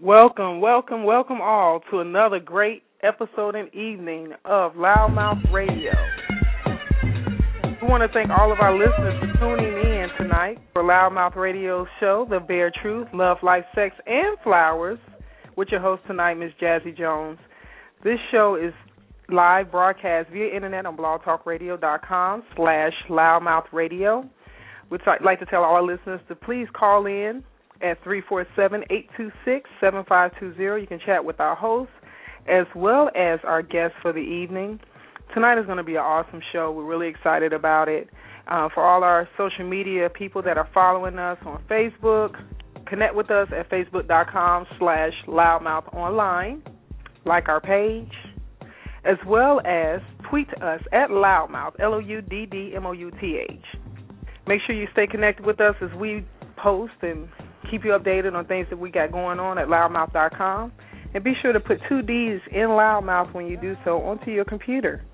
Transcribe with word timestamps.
Welcome, 0.00 0.60
welcome, 0.60 1.04
welcome 1.04 1.40
all 1.40 1.80
to 1.92 2.00
another 2.00 2.40
great 2.40 2.82
episode 3.04 3.54
and 3.54 3.72
evening 3.72 4.32
of 4.44 4.72
LouddMouth 4.72 5.52
Radio. 5.52 5.92
We 7.80 7.88
want 7.88 8.02
to 8.02 8.08
thank 8.12 8.28
all 8.28 8.50
of 8.50 8.58
our 8.58 8.76
listeners 8.76 9.14
for 9.20 9.38
tuning 9.38 9.72
in 9.72 10.08
tonight 10.18 10.58
for 10.72 10.82
LouddMouth 10.82 11.36
Radio's 11.36 11.86
show, 12.00 12.26
The 12.28 12.40
Bare 12.40 12.72
Truth, 12.82 13.06
Love, 13.14 13.36
Life, 13.44 13.64
Sex, 13.72 13.94
and 14.04 14.36
Flowers, 14.42 14.98
with 15.56 15.68
your 15.68 15.80
host 15.80 16.02
tonight, 16.08 16.34
Ms. 16.34 16.50
Jazzie 16.58 16.90
Jones. 16.90 17.38
This 18.02 18.18
show 18.32 18.56
is 18.56 18.74
live 19.28 19.70
broadcast 19.70 20.28
via 20.30 20.52
internet 20.52 20.86
on 20.86 20.96
blogtalkradio.com 20.96 22.42
slash 22.56 22.92
loudmouthradio. 23.08 24.28
We'd 24.90 25.00
like 25.24 25.38
to 25.38 25.46
tell 25.46 25.62
all 25.62 25.76
our 25.76 25.82
listeners 25.84 26.20
to 26.26 26.34
please 26.34 26.66
call 26.74 27.06
in 27.06 27.44
at 27.84 28.02
347-826-7520. 28.04 30.80
You 30.80 30.86
can 30.86 31.00
chat 31.04 31.24
with 31.24 31.40
our 31.40 31.54
hosts 31.54 31.92
as 32.48 32.66
well 32.74 33.10
as 33.14 33.40
our 33.44 33.60
guests 33.62 33.96
for 34.02 34.12
the 34.12 34.20
evening. 34.20 34.80
Tonight 35.32 35.58
is 35.58 35.64
going 35.66 35.78
to 35.78 35.84
be 35.84 35.96
an 35.96 36.02
awesome 36.02 36.40
show. 36.52 36.70
We're 36.72 36.84
really 36.84 37.08
excited 37.08 37.52
about 37.52 37.88
it. 37.88 38.08
Uh, 38.46 38.68
for 38.74 38.84
all 38.84 39.02
our 39.02 39.26
social 39.38 39.66
media 39.68 40.10
people 40.10 40.42
that 40.42 40.58
are 40.58 40.68
following 40.74 41.18
us 41.18 41.38
on 41.46 41.62
Facebook, 41.70 42.34
connect 42.86 43.14
with 43.14 43.30
us 43.30 43.48
at 43.58 43.70
facebook.com 43.70 44.66
slash 44.78 45.12
loudmouthonline. 45.26 46.60
Like 47.24 47.48
our 47.48 47.60
page, 47.60 48.12
as 49.06 49.16
well 49.26 49.62
as 49.64 50.02
tweet 50.28 50.48
us 50.62 50.82
at 50.92 51.08
louddmouth, 51.08 51.72
L-O-U-D-D-M-O-U-T-H. 51.80 53.64
Make 54.46 54.60
sure 54.66 54.74
you 54.74 54.86
stay 54.92 55.06
connected 55.06 55.46
with 55.46 55.58
us 55.58 55.74
as 55.80 55.88
we 55.98 56.26
post 56.58 56.92
and 57.00 57.26
keep 57.70 57.84
you 57.84 57.90
updated 57.90 58.34
on 58.34 58.46
things 58.46 58.66
that 58.70 58.78
we 58.78 58.90
got 58.90 59.12
going 59.12 59.38
on 59.40 59.58
at 59.58 59.68
louddmouth.com. 59.68 60.72
And 61.14 61.22
be 61.22 61.32
sure 61.42 61.52
to 61.52 61.60
put 61.60 61.78
two 61.88 62.02
D's 62.02 62.40
in 62.50 62.68
louddmouth 62.68 63.32
when 63.32 63.46
you 63.46 63.56
do 63.56 63.76
so 63.84 64.02
onto 64.02 64.30
your 64.30 64.44
computer. 64.44 65.04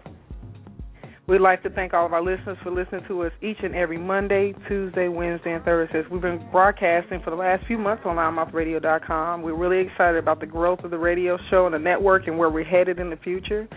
We'd 1.30 1.40
like 1.40 1.62
to 1.62 1.70
thank 1.70 1.94
all 1.94 2.06
of 2.06 2.12
our 2.12 2.22
listeners 2.22 2.58
for 2.60 2.72
listening 2.72 3.02
to 3.06 3.22
us 3.22 3.32
each 3.40 3.58
and 3.62 3.72
every 3.74 3.98
Monday, 3.98 4.52
Tuesday, 4.66 5.06
Wednesday, 5.06 5.52
and 5.52 5.64
Thursday. 5.64 6.02
We've 6.10 6.20
been 6.20 6.44
broadcasting 6.50 7.20
for 7.22 7.30
the 7.30 7.36
last 7.36 7.64
few 7.68 7.78
months 7.78 8.02
on 8.04 8.16
louddmouthradio.com. 8.16 9.42
We're 9.42 9.54
really 9.54 9.86
excited 9.86 10.16
about 10.16 10.40
the 10.40 10.46
growth 10.46 10.80
of 10.82 10.90
the 10.90 10.98
radio 10.98 11.38
show 11.48 11.66
and 11.66 11.74
the 11.74 11.78
network 11.78 12.26
and 12.26 12.36
where 12.36 12.50
we're 12.50 12.64
headed 12.64 12.98
in 12.98 13.10
the 13.10 13.16
future. 13.16 13.68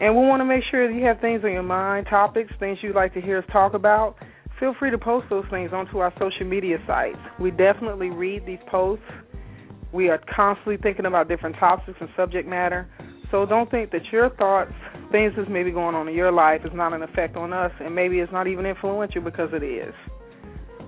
And 0.00 0.14
we 0.14 0.26
want 0.26 0.40
to 0.40 0.44
make 0.44 0.64
sure 0.70 0.86
that 0.86 0.94
you 0.94 1.04
have 1.06 1.20
things 1.20 1.42
on 1.44 1.52
your 1.52 1.62
mind, 1.62 2.08
topics, 2.10 2.52
things 2.60 2.76
you'd 2.82 2.94
like 2.94 3.14
to 3.14 3.22
hear 3.22 3.38
us 3.38 3.44
talk 3.50 3.72
about. 3.72 4.16
Feel 4.62 4.76
free 4.78 4.92
to 4.92 4.98
post 4.98 5.26
those 5.28 5.44
things 5.50 5.72
onto 5.72 5.98
our 5.98 6.12
social 6.20 6.46
media 6.46 6.78
sites. 6.86 7.18
We 7.40 7.50
definitely 7.50 8.10
read 8.10 8.46
these 8.46 8.60
posts. 8.70 9.04
We 9.92 10.08
are 10.08 10.20
constantly 10.32 10.76
thinking 10.76 11.04
about 11.04 11.26
different 11.26 11.56
topics 11.58 11.98
and 12.00 12.08
subject 12.16 12.46
matter. 12.46 12.88
So 13.32 13.44
don't 13.44 13.68
think 13.72 13.90
that 13.90 14.02
your 14.12 14.30
thoughts 14.36 14.70
things 15.10 15.32
that's 15.36 15.48
maybe 15.50 15.72
going 15.72 15.96
on 15.96 16.06
in 16.06 16.14
your 16.14 16.30
life 16.30 16.60
is 16.64 16.70
not 16.72 16.92
an 16.92 17.02
effect 17.02 17.36
on 17.36 17.52
us, 17.52 17.72
and 17.80 17.92
maybe 17.92 18.20
it's 18.20 18.30
not 18.30 18.46
even 18.46 18.64
influential 18.64 19.20
because 19.20 19.48
it 19.52 19.64
is. 19.64 19.92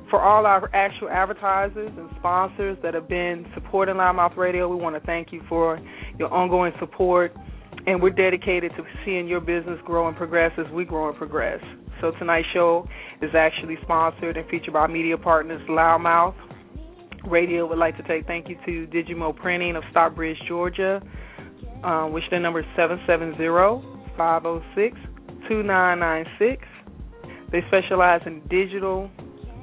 For 0.09 0.23
all 0.23 0.47
our 0.47 0.73
actual 0.73 1.09
advertisers 1.09 1.91
and 1.99 2.09
sponsors 2.21 2.79
that 2.85 2.95
have 2.95 3.09
been 3.09 3.45
supporting 3.55 3.97
LouddMouth 3.97 4.37
Radio, 4.37 4.69
we 4.69 4.77
want 4.77 4.95
to 4.95 5.05
thank 5.05 5.33
you 5.33 5.43
for 5.49 5.81
your 6.17 6.33
ongoing 6.33 6.73
support, 6.79 7.35
and 7.89 8.01
we're 8.01 8.11
dedicated 8.11 8.71
to 8.77 8.85
seeing 9.05 9.27
your 9.27 9.41
business 9.41 9.81
grow 9.85 10.07
and 10.07 10.17
progress 10.17 10.53
as 10.59 10.73
we 10.73 10.85
grow 10.85 11.09
and 11.09 11.19
progress. 11.19 11.59
So 12.05 12.11
tonight's 12.19 12.47
show 12.53 12.87
is 13.23 13.31
actually 13.35 13.79
sponsored 13.81 14.37
and 14.37 14.47
featured 14.51 14.75
by 14.75 14.87
media 14.89 15.17
partners 15.17 15.63
LouddMouth 15.71 16.35
Radio. 17.27 17.67
Would 17.67 17.79
like 17.79 17.97
to 17.97 18.03
take 18.03 18.27
thank 18.27 18.47
you 18.47 18.57
to 18.67 18.87
Digimo 18.93 19.35
Printing 19.35 19.75
of 19.75 19.83
Stockbridge, 19.91 20.37
Georgia, 20.47 21.01
um, 21.83 22.13
which 22.13 22.25
their 22.29 22.41
number 22.41 22.61
is 22.61 22.67
seven 22.77 23.01
seven 23.07 23.35
zero 23.39 23.81
506 24.19 24.95
2996. 25.49 26.63
They 27.51 27.63
specialize 27.69 28.21
in 28.27 28.43
digital 28.51 29.11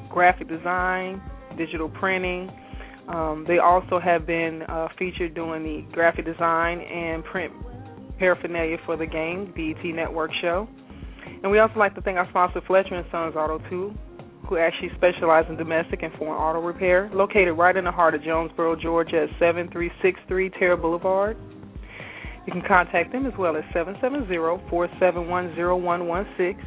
graphic 0.09 0.49
design, 0.49 1.21
digital 1.59 1.89
printing. 1.89 2.49
Um, 3.07 3.45
they 3.47 3.59
also 3.59 3.99
have 3.99 4.25
been 4.25 4.63
uh, 4.63 4.87
featured 4.97 5.35
doing 5.35 5.61
the 5.61 5.93
graphic 5.93 6.25
design 6.25 6.79
and 6.79 7.23
print 7.23 7.53
paraphernalia 8.17 8.77
for 8.83 8.97
the 8.97 9.05
game, 9.05 9.53
BET 9.55 9.85
Network 9.85 10.31
show. 10.41 10.67
And 11.43 11.51
we 11.51 11.59
also 11.59 11.79
like 11.79 11.95
to 11.95 12.01
thank 12.01 12.17
our 12.17 12.27
sponsor, 12.29 12.61
Fletcher 12.67 12.95
and 12.95 13.05
Sons 13.11 13.35
Auto 13.35 13.59
2, 13.69 13.93
who 14.47 14.57
actually 14.57 14.89
specialize 14.95 15.45
in 15.49 15.57
domestic 15.57 16.03
and 16.03 16.13
foreign 16.13 16.39
auto 16.39 16.61
repair, 16.61 17.09
located 17.13 17.57
right 17.57 17.75
in 17.75 17.85
the 17.85 17.91
heart 17.91 18.13
of 18.15 18.23
Jonesboro, 18.23 18.75
Georgia 18.75 19.23
at 19.23 19.29
7363 19.39 20.49
Tara 20.59 20.77
Boulevard. 20.77 21.37
You 22.45 22.51
can 22.51 22.61
contact 22.67 23.11
them 23.11 23.25
as 23.25 23.33
well 23.37 23.55
as 23.55 23.63
770-471-0116. 23.73 26.57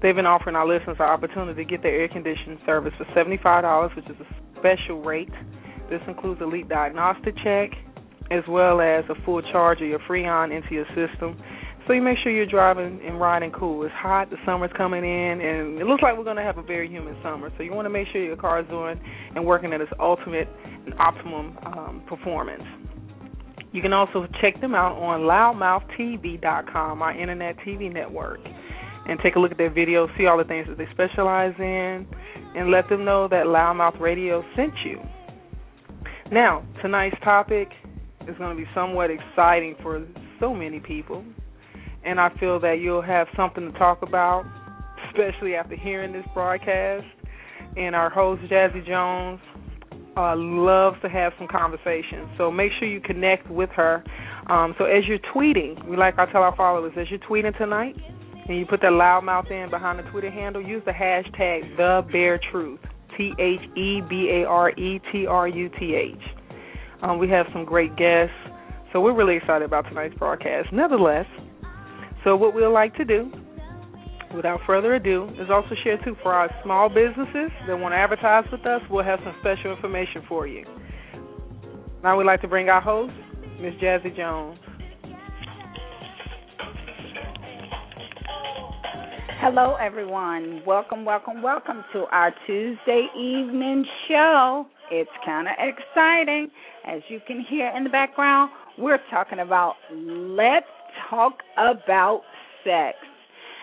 They've 0.00 0.16
been 0.16 0.26
offering 0.26 0.56
our 0.56 0.66
listeners 0.66 0.96
the 0.98 1.04
opportunity 1.04 1.62
to 1.62 1.70
get 1.70 1.82
their 1.82 2.00
air 2.00 2.08
conditioning 2.08 2.58
service 2.66 2.92
for 2.98 3.04
$75, 3.14 3.94
which 3.94 4.06
is 4.06 4.16
a 4.18 4.26
special 4.58 5.00
rate. 5.02 5.30
This 5.88 6.02
includes 6.08 6.40
a 6.40 6.46
leak 6.46 6.68
diagnostic 6.68 7.36
check 7.44 7.70
as 8.30 8.42
well 8.48 8.80
as 8.80 9.04
a 9.10 9.14
full 9.24 9.42
charge 9.42 9.82
of 9.82 9.88
your 9.88 9.98
Freon 10.00 10.50
into 10.56 10.74
your 10.74 10.86
system. 10.96 11.36
So 11.86 11.94
you 11.94 12.02
make 12.02 12.18
sure 12.22 12.30
you're 12.30 12.46
driving 12.46 13.00
and 13.04 13.20
riding 13.20 13.50
cool. 13.50 13.84
It's 13.84 13.94
hot, 13.94 14.30
the 14.30 14.36
summer's 14.46 14.70
coming 14.76 15.02
in, 15.02 15.40
and 15.40 15.80
it 15.80 15.84
looks 15.84 16.02
like 16.02 16.16
we're 16.16 16.24
going 16.24 16.36
to 16.36 16.42
have 16.42 16.58
a 16.58 16.62
very 16.62 16.88
humid 16.88 17.16
summer. 17.24 17.50
So 17.56 17.64
you 17.64 17.72
want 17.72 17.86
to 17.86 17.90
make 17.90 18.06
sure 18.12 18.22
your 18.22 18.36
car 18.36 18.60
is 18.60 18.68
doing 18.68 19.00
and 19.34 19.44
working 19.44 19.72
at 19.72 19.80
its 19.80 19.90
ultimate 19.98 20.48
and 20.86 20.94
optimum 21.00 21.58
um, 21.66 22.02
performance. 22.08 22.62
You 23.72 23.82
can 23.82 23.92
also 23.92 24.26
check 24.40 24.60
them 24.60 24.74
out 24.74 24.96
on 24.96 25.22
loudmouthtv.com, 25.22 27.02
our 27.02 27.18
internet 27.18 27.56
TV 27.66 27.92
network, 27.92 28.40
and 29.08 29.18
take 29.20 29.34
a 29.34 29.40
look 29.40 29.50
at 29.50 29.58
their 29.58 29.70
videos, 29.70 30.06
see 30.16 30.26
all 30.26 30.38
the 30.38 30.44
things 30.44 30.68
that 30.68 30.78
they 30.78 30.86
specialize 30.92 31.54
in, 31.58 32.06
and 32.54 32.70
let 32.70 32.88
them 32.88 33.04
know 33.04 33.26
that 33.28 33.46
LouddMouth 33.46 33.98
Radio 33.98 34.44
sent 34.54 34.74
you. 34.84 35.00
Now, 36.30 36.64
tonight's 36.80 37.16
topic 37.24 37.68
is 38.28 38.36
going 38.38 38.56
to 38.56 38.62
be 38.62 38.68
somewhat 38.74 39.10
exciting 39.10 39.74
for 39.82 40.06
so 40.38 40.54
many 40.54 40.78
people, 40.78 41.24
and 42.04 42.20
I 42.20 42.30
feel 42.38 42.58
that 42.60 42.80
you'll 42.80 43.02
have 43.02 43.26
something 43.36 43.72
to 43.72 43.78
talk 43.78 44.02
about, 44.02 44.44
especially 45.08 45.54
after 45.54 45.76
hearing 45.76 46.12
this 46.12 46.26
broadcast. 46.34 47.06
And 47.76 47.94
our 47.94 48.10
host, 48.10 48.42
Jazzie 48.48 48.82
Jones, 48.86 49.40
uh, 50.16 50.34
loves 50.36 50.96
to 51.02 51.08
have 51.08 51.32
some 51.38 51.48
conversations. 51.48 52.28
So 52.36 52.50
make 52.50 52.72
sure 52.78 52.88
you 52.88 53.00
connect 53.00 53.50
with 53.50 53.70
her. 53.70 54.04
Um, 54.50 54.74
so 54.78 54.84
as 54.84 55.04
you're 55.06 55.18
tweeting, 55.34 55.88
we 55.88 55.96
like 55.96 56.18
I 56.18 56.30
tell 56.30 56.42
our 56.42 56.54
followers, 56.56 56.92
as 56.98 57.06
you're 57.10 57.20
tweeting 57.20 57.56
tonight, 57.56 57.96
and 58.48 58.58
you 58.58 58.66
put 58.66 58.80
that 58.80 58.90
louddmouth 58.90 59.50
in 59.50 59.70
behind 59.70 59.98
the 59.98 60.02
Twitter 60.10 60.30
handle, 60.30 60.60
use 60.60 60.82
the 60.84 60.90
hashtag 60.90 61.76
the 61.76 62.04
Bare 62.10 62.40
Truth, 62.50 62.80
T 63.16 63.32
H 63.38 63.60
E 63.76 64.00
B 64.08 64.42
A 64.42 64.48
R 64.48 64.70
E 64.70 65.00
T 65.12 65.26
R 65.26 65.48
U 65.48 65.70
T 65.78 65.94
H. 65.94 66.20
Um, 67.02 67.18
we 67.18 67.28
have 67.30 67.46
some 67.52 67.64
great 67.64 67.96
guests, 67.96 68.34
so 68.92 69.00
we're 69.00 69.14
really 69.14 69.36
excited 69.36 69.64
about 69.64 69.86
tonight's 69.88 70.14
broadcast. 70.16 70.72
Nevertheless, 70.72 71.26
so 72.24 72.36
what 72.36 72.54
we'd 72.54 72.66
like 72.66 72.94
to 72.96 73.04
do 73.04 73.30
without 74.34 74.60
further 74.66 74.94
ado, 74.94 75.28
is 75.38 75.50
also 75.50 75.74
share 75.84 75.98
too 76.04 76.16
for 76.22 76.32
our 76.32 76.50
small 76.62 76.88
businesses 76.88 77.50
that 77.66 77.78
want 77.78 77.92
to 77.92 77.96
advertise 77.96 78.44
with 78.50 78.64
us. 78.66 78.80
We'll 78.90 79.04
have 79.04 79.20
some 79.24 79.34
special 79.40 79.72
information 79.72 80.22
for 80.28 80.46
you. 80.46 80.64
Now 82.02 82.16
we'd 82.16 82.24
like 82.24 82.40
to 82.42 82.48
bring 82.48 82.68
our 82.68 82.80
host, 82.80 83.12
Miss 83.60 83.74
Jazzie 83.80 84.10
Jones. 84.16 84.58
Hello, 89.40 89.74
everyone. 89.74 90.62
Welcome, 90.66 91.04
welcome, 91.04 91.42
welcome 91.42 91.84
to 91.92 92.04
our 92.12 92.32
Tuesday 92.46 93.06
evening 93.16 93.84
show. 94.08 94.66
It's 94.90 95.10
kind 95.24 95.48
of 95.48 95.54
exciting. 95.58 96.48
As 96.86 97.02
you 97.08 97.18
can 97.26 97.44
hear 97.48 97.72
in 97.76 97.84
the 97.84 97.90
background, 97.90 98.50
we're 98.78 99.00
talking 99.10 99.40
about 99.40 99.74
Let's 99.92 100.66
Talk 101.10 101.34
About 101.56 102.22
Sex. 102.64 102.96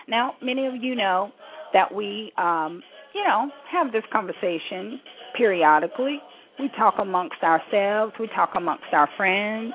Now, 0.08 0.34
many 0.42 0.66
of 0.66 0.74
you 0.80 0.94
know 0.94 1.30
that 1.72 1.94
we, 1.94 2.32
um, 2.36 2.82
you 3.14 3.22
know, 3.24 3.50
have 3.70 3.92
this 3.92 4.02
conversation 4.12 5.00
periodically. 5.36 6.18
We 6.58 6.68
talk 6.76 6.94
amongst 6.98 7.42
ourselves, 7.42 8.12
we 8.20 8.26
talk 8.28 8.50
amongst 8.54 8.92
our 8.92 9.08
friends, 9.16 9.72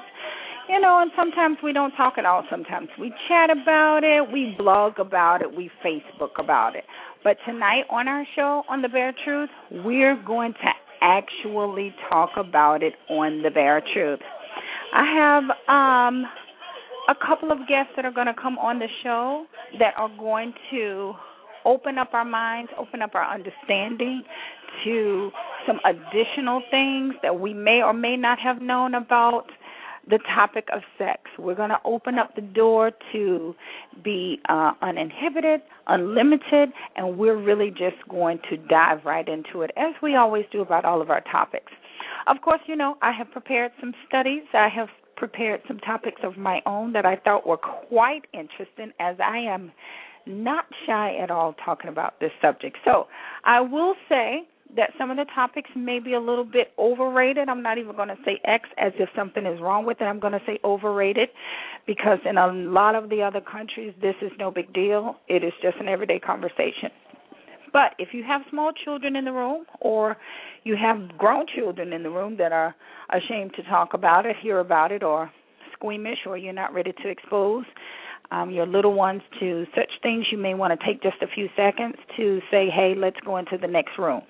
you 0.70 0.80
know, 0.80 1.00
and 1.02 1.12
sometimes 1.16 1.58
we 1.64 1.74
don't 1.74 1.92
talk 1.92 2.18
at 2.18 2.26
all. 2.26 2.44
Sometimes 2.50 2.90
we 3.00 3.12
chat 3.28 3.50
about 3.50 4.02
it, 4.04 4.32
we 4.32 4.56
blog 4.58 5.00
about 5.00 5.42
it, 5.42 5.56
we 5.56 5.70
Facebook 5.84 6.40
about 6.40 6.76
it. 6.76 6.84
But 7.24 7.38
tonight 7.46 7.84
on 7.90 8.08
our 8.08 8.26
show, 8.36 8.64
on 8.70 8.82
The 8.82 8.90
Bare 8.90 9.14
Truth, 9.24 9.50
we're 9.72 10.22
going 10.26 10.54
to 10.54 10.70
actually 11.02 11.94
talk 12.10 12.32
about 12.38 12.84
it 12.84 12.94
on 13.10 13.42
The 13.42 13.50
Bare 13.50 13.82
Truth. 13.94 14.20
I 14.94 15.16
have 15.16 15.44
um 15.68 16.26
a 17.08 17.16
couple 17.16 17.52
of 17.52 17.60
guests 17.68 17.94
that 17.96 18.06
are 18.06 18.12
going 18.12 18.28
to 18.28 18.34
come 18.34 18.58
on 18.58 18.80
the 18.80 18.88
show 19.04 19.46
that 19.80 19.94
are 19.98 20.10
going 20.18 20.54
to 20.72 21.14
open 21.66 21.98
up 21.98 22.14
our 22.14 22.26
minds, 22.26 22.72
open 22.78 23.02
up 23.02 23.16
our 23.16 23.34
understanding 23.34 24.24
to 24.84 25.32
some 25.66 25.80
additional 25.86 26.62
things 26.70 27.14
that 27.24 27.40
we 27.40 27.54
may 27.54 27.82
or 27.84 27.94
may 27.94 28.16
not 28.16 28.38
have 28.40 28.62
known 28.62 28.94
about 28.94 29.46
the 30.08 30.20
topic 30.36 30.68
of 30.72 30.82
sex. 31.00 31.22
We're 31.40 31.56
going 31.56 31.70
to 31.70 31.80
open 31.84 32.20
up 32.20 32.36
the 32.36 32.42
door 32.42 32.92
to 33.12 33.56
be 34.04 34.40
uh, 34.48 34.74
uninhibited, 34.82 35.62
unlimited, 35.88 36.70
and 36.96 37.18
we're 37.18 37.42
really 37.42 37.72
just 37.72 38.08
going 38.08 38.40
to 38.50 38.58
dive 38.58 39.00
right 39.04 39.28
into 39.28 39.62
it, 39.62 39.72
as 39.76 39.96
we 40.04 40.16
always 40.16 40.46
do 40.52 40.62
about 40.62 40.86
all 40.86 41.02
of 41.02 41.10
our 41.10 41.22
topics. 41.22 41.72
Of 42.28 42.38
course, 42.44 42.62
you 42.68 42.76
know, 42.76 42.98
I 43.02 43.12
have 43.18 43.32
prepared 43.32 43.72
some 43.80 43.94
studies. 44.08 44.44
I 44.54 44.70
have 44.70 44.90
prepared 45.16 45.62
some 45.68 45.80
topics 45.80 46.22
of 46.24 46.38
my 46.38 46.62
own 46.66 46.94
that 46.94 47.06
I 47.06 47.16
thought 47.16 47.48
were 47.48 47.58
quite 47.58 48.26
interesting, 48.34 48.92
as 49.00 49.18
I 49.24 49.38
am 49.38 49.72
not 50.26 50.66
shy 50.86 51.18
at 51.22 51.30
all 51.30 51.56
talking 51.64 51.90
about 51.90 52.20
this 52.20 52.32
subject. 52.42 52.78
So 52.84 53.08
I 53.44 53.62
will 53.62 53.96
say 54.10 54.48
that 54.76 54.92
some 54.98 55.12
of 55.12 55.18
the 55.18 55.26
topics 55.34 55.70
may 55.76 56.00
be 56.00 56.14
a 56.14 56.20
little 56.20 56.44
bit 56.44 56.74
overrated. 56.78 57.48
I'm 57.48 57.62
not 57.62 57.78
even 57.78 57.96
going 57.96 58.10
to 58.10 58.18
say 58.26 58.40
X 58.44 58.68
as 58.78 58.92
if 58.98 59.10
something 59.16 59.46
is 59.46 59.62
wrong 59.62 59.86
with 59.86 60.02
it. 60.02 60.06
I'm 60.06 60.20
going 60.20 60.34
to 60.34 60.42
say 60.46 60.60
overrated 60.64 61.30
because 61.86 62.20
in 62.26 62.38
a 62.38 62.48
lot 62.48 62.96
of 62.96 63.10
the 63.10 63.22
other 63.22 63.42
countries, 63.42 63.94
this 64.02 64.16
is 64.22 64.32
no 64.40 64.52
big 64.52 64.74
deal. 64.74 65.16
It 65.28 65.44
is 65.44 65.54
just 65.62 65.78
an 65.80 65.88
everyday 65.88 66.20
conversation. 66.20 66.90
But 67.76 67.92
if 68.00 68.14
you 68.14 68.24
have 68.24 68.40
small 68.50 68.72
children 68.72 69.18
in 69.18 69.26
the 69.26 69.34
room 69.34 69.66
or 69.82 70.16
you 70.64 70.78
have 70.78 71.18
grown 71.18 71.46
children 71.54 71.92
in 71.92 72.04
the 72.04 72.10
room 72.10 72.38
that 72.38 72.54
are 72.54 72.74
ashamed 73.10 73.52
to 73.58 73.64
talk 73.64 73.94
about 73.94 74.26
it, 74.26 74.38
hear 74.42 74.60
about 74.60 74.94
it, 74.94 75.04
or 75.04 75.30
squeamish, 75.74 76.20
or 76.26 76.38
you're 76.38 76.54
not 76.54 76.74
ready 76.74 76.94
to 77.04 77.10
expose 77.10 77.66
um, 78.32 78.50
your 78.50 78.66
little 78.66 78.94
ones 78.94 79.22
to 79.42 79.66
such 79.76 79.92
things, 80.02 80.26
you 80.32 80.38
may 80.38 80.54
want 80.54 80.80
to 80.80 80.86
take 80.86 81.04
just 81.04 81.18
a 81.22 81.28
few 81.28 81.50
seconds 81.58 81.96
to 82.16 82.40
say, 82.50 82.70
hey, 82.70 82.94
let's 82.96 83.20
go 83.26 83.36
into 83.36 83.58
the 83.58 83.68
next 83.68 84.00
room. 84.00 84.22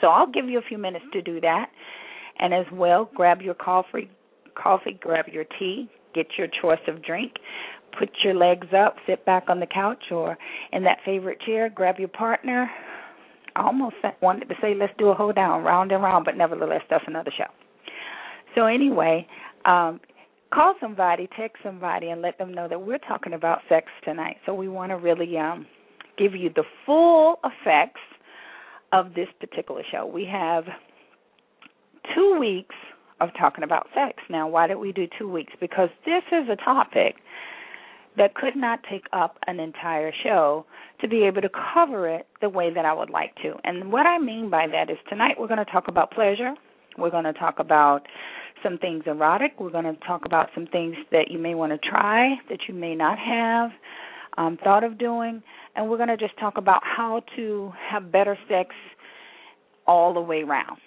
So 0.00 0.08
I'll 0.08 0.26
give 0.30 0.46
you 0.48 0.58
a 0.58 0.62
few 0.68 0.76
minutes 0.76 1.04
to 1.12 1.22
do 1.22 1.40
that. 1.42 1.66
And 2.40 2.52
as 2.52 2.66
well, 2.72 3.08
grab 3.14 3.42
your 3.42 3.54
coffee, 3.54 4.10
coffee, 4.60 4.98
grab 5.00 5.26
your 5.32 5.44
tea, 5.56 5.88
get 6.16 6.26
your 6.36 6.48
choice 6.60 6.80
of 6.88 7.00
drink, 7.04 7.34
put 7.98 8.10
your 8.24 8.34
legs 8.34 8.68
up, 8.76 8.96
sit 9.06 9.24
back 9.24 9.44
on 9.48 9.60
the 9.60 9.66
couch 9.66 10.04
or 10.10 10.36
in 10.72 10.84
that 10.84 10.98
favorite 11.04 11.40
chair, 11.40 11.68
grab 11.68 11.98
your 11.98 12.08
partner. 12.08 12.70
I 13.54 13.62
almost 13.62 13.96
wanted 14.20 14.48
to 14.48 14.54
say 14.60 14.74
let's 14.74 14.92
do 14.98 15.08
a 15.08 15.14
hold 15.14 15.34
down, 15.34 15.64
round 15.64 15.92
and 15.92 16.02
round, 16.02 16.24
but 16.24 16.36
nevertheless, 16.36 16.82
that's 16.90 17.04
another 17.06 17.32
show. 17.36 17.50
So 18.54 18.66
anyway, 18.66 19.26
um, 19.64 20.00
call 20.52 20.74
somebody, 20.80 21.28
text 21.38 21.62
somebody, 21.62 22.08
and 22.08 22.22
let 22.22 22.38
them 22.38 22.52
know 22.52 22.68
that 22.68 22.80
we're 22.80 22.98
talking 22.98 23.32
about 23.32 23.60
sex 23.68 23.86
tonight. 24.04 24.36
So 24.44 24.54
we 24.54 24.68
want 24.68 24.90
to 24.90 24.96
really 24.96 25.36
um, 25.38 25.66
give 26.18 26.34
you 26.34 26.50
the 26.54 26.64
full 26.84 27.38
effects 27.44 28.00
of 28.92 29.14
this 29.14 29.28
particular 29.40 29.82
show. 29.90 30.06
We 30.06 30.26
have 30.30 30.64
two 32.14 32.38
weeks 32.38 32.74
of 33.20 33.30
talking 33.38 33.64
about 33.64 33.86
sex. 33.94 34.22
Now, 34.28 34.48
why 34.48 34.66
did 34.66 34.76
we 34.76 34.92
do 34.92 35.06
two 35.18 35.30
weeks? 35.30 35.52
Because 35.60 35.88
this 36.04 36.22
is 36.30 36.48
a 36.50 36.56
topic 36.56 37.16
that 38.16 38.34
could 38.34 38.56
not 38.56 38.80
take 38.90 39.04
up 39.12 39.38
an 39.46 39.60
entire 39.60 40.12
show 40.22 40.64
to 41.00 41.08
be 41.08 41.24
able 41.24 41.42
to 41.42 41.50
cover 41.74 42.08
it 42.08 42.26
the 42.40 42.48
way 42.48 42.72
that 42.72 42.84
I 42.84 42.92
would 42.92 43.10
like 43.10 43.34
to. 43.36 43.54
And 43.64 43.92
what 43.92 44.06
I 44.06 44.18
mean 44.18 44.50
by 44.50 44.66
that 44.68 44.90
is 44.90 44.96
tonight 45.08 45.36
we're 45.38 45.48
going 45.48 45.64
to 45.64 45.70
talk 45.70 45.88
about 45.88 46.10
pleasure. 46.10 46.54
We're 46.96 47.10
going 47.10 47.24
to 47.24 47.34
talk 47.34 47.58
about 47.58 48.06
some 48.62 48.78
things 48.78 49.04
erotic. 49.06 49.52
We're 49.60 49.70
going 49.70 49.84
to 49.84 49.96
talk 50.06 50.24
about 50.24 50.48
some 50.54 50.66
things 50.66 50.96
that 51.12 51.30
you 51.30 51.38
may 51.38 51.54
want 51.54 51.72
to 51.72 51.88
try 51.88 52.36
that 52.48 52.60
you 52.68 52.74
may 52.74 52.94
not 52.94 53.18
have 53.18 53.70
um, 54.38 54.58
thought 54.62 54.82
of 54.82 54.98
doing. 54.98 55.42
And 55.74 55.90
we're 55.90 55.98
going 55.98 56.08
to 56.08 56.16
just 56.16 56.38
talk 56.38 56.56
about 56.56 56.82
how 56.82 57.22
to 57.36 57.72
have 57.90 58.10
better 58.10 58.38
sex 58.48 58.74
all 59.86 60.14
the 60.14 60.20
way 60.20 60.42
around. 60.42 60.78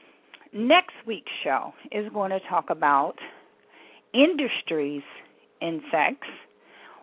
Next 0.52 0.96
week's 1.06 1.32
show 1.44 1.74
is 1.92 2.12
going 2.12 2.32
to 2.32 2.40
talk 2.50 2.72
about 2.72 3.14
industries 4.14 5.04
in 5.62 5.82
sex 5.92 6.18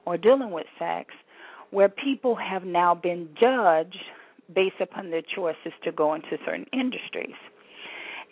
or 0.07 0.17
dealing 0.17 0.51
with 0.51 0.67
sex 0.79 1.15
where 1.71 1.89
people 1.89 2.37
have 2.37 2.65
now 2.65 2.95
been 2.95 3.29
judged 3.39 4.05
based 4.55 4.81
upon 4.81 5.11
their 5.11 5.23
choices 5.23 5.73
to 5.85 5.93
go 5.93 6.15
into 6.15 6.39
certain 6.45 6.67
industries. 6.73 7.35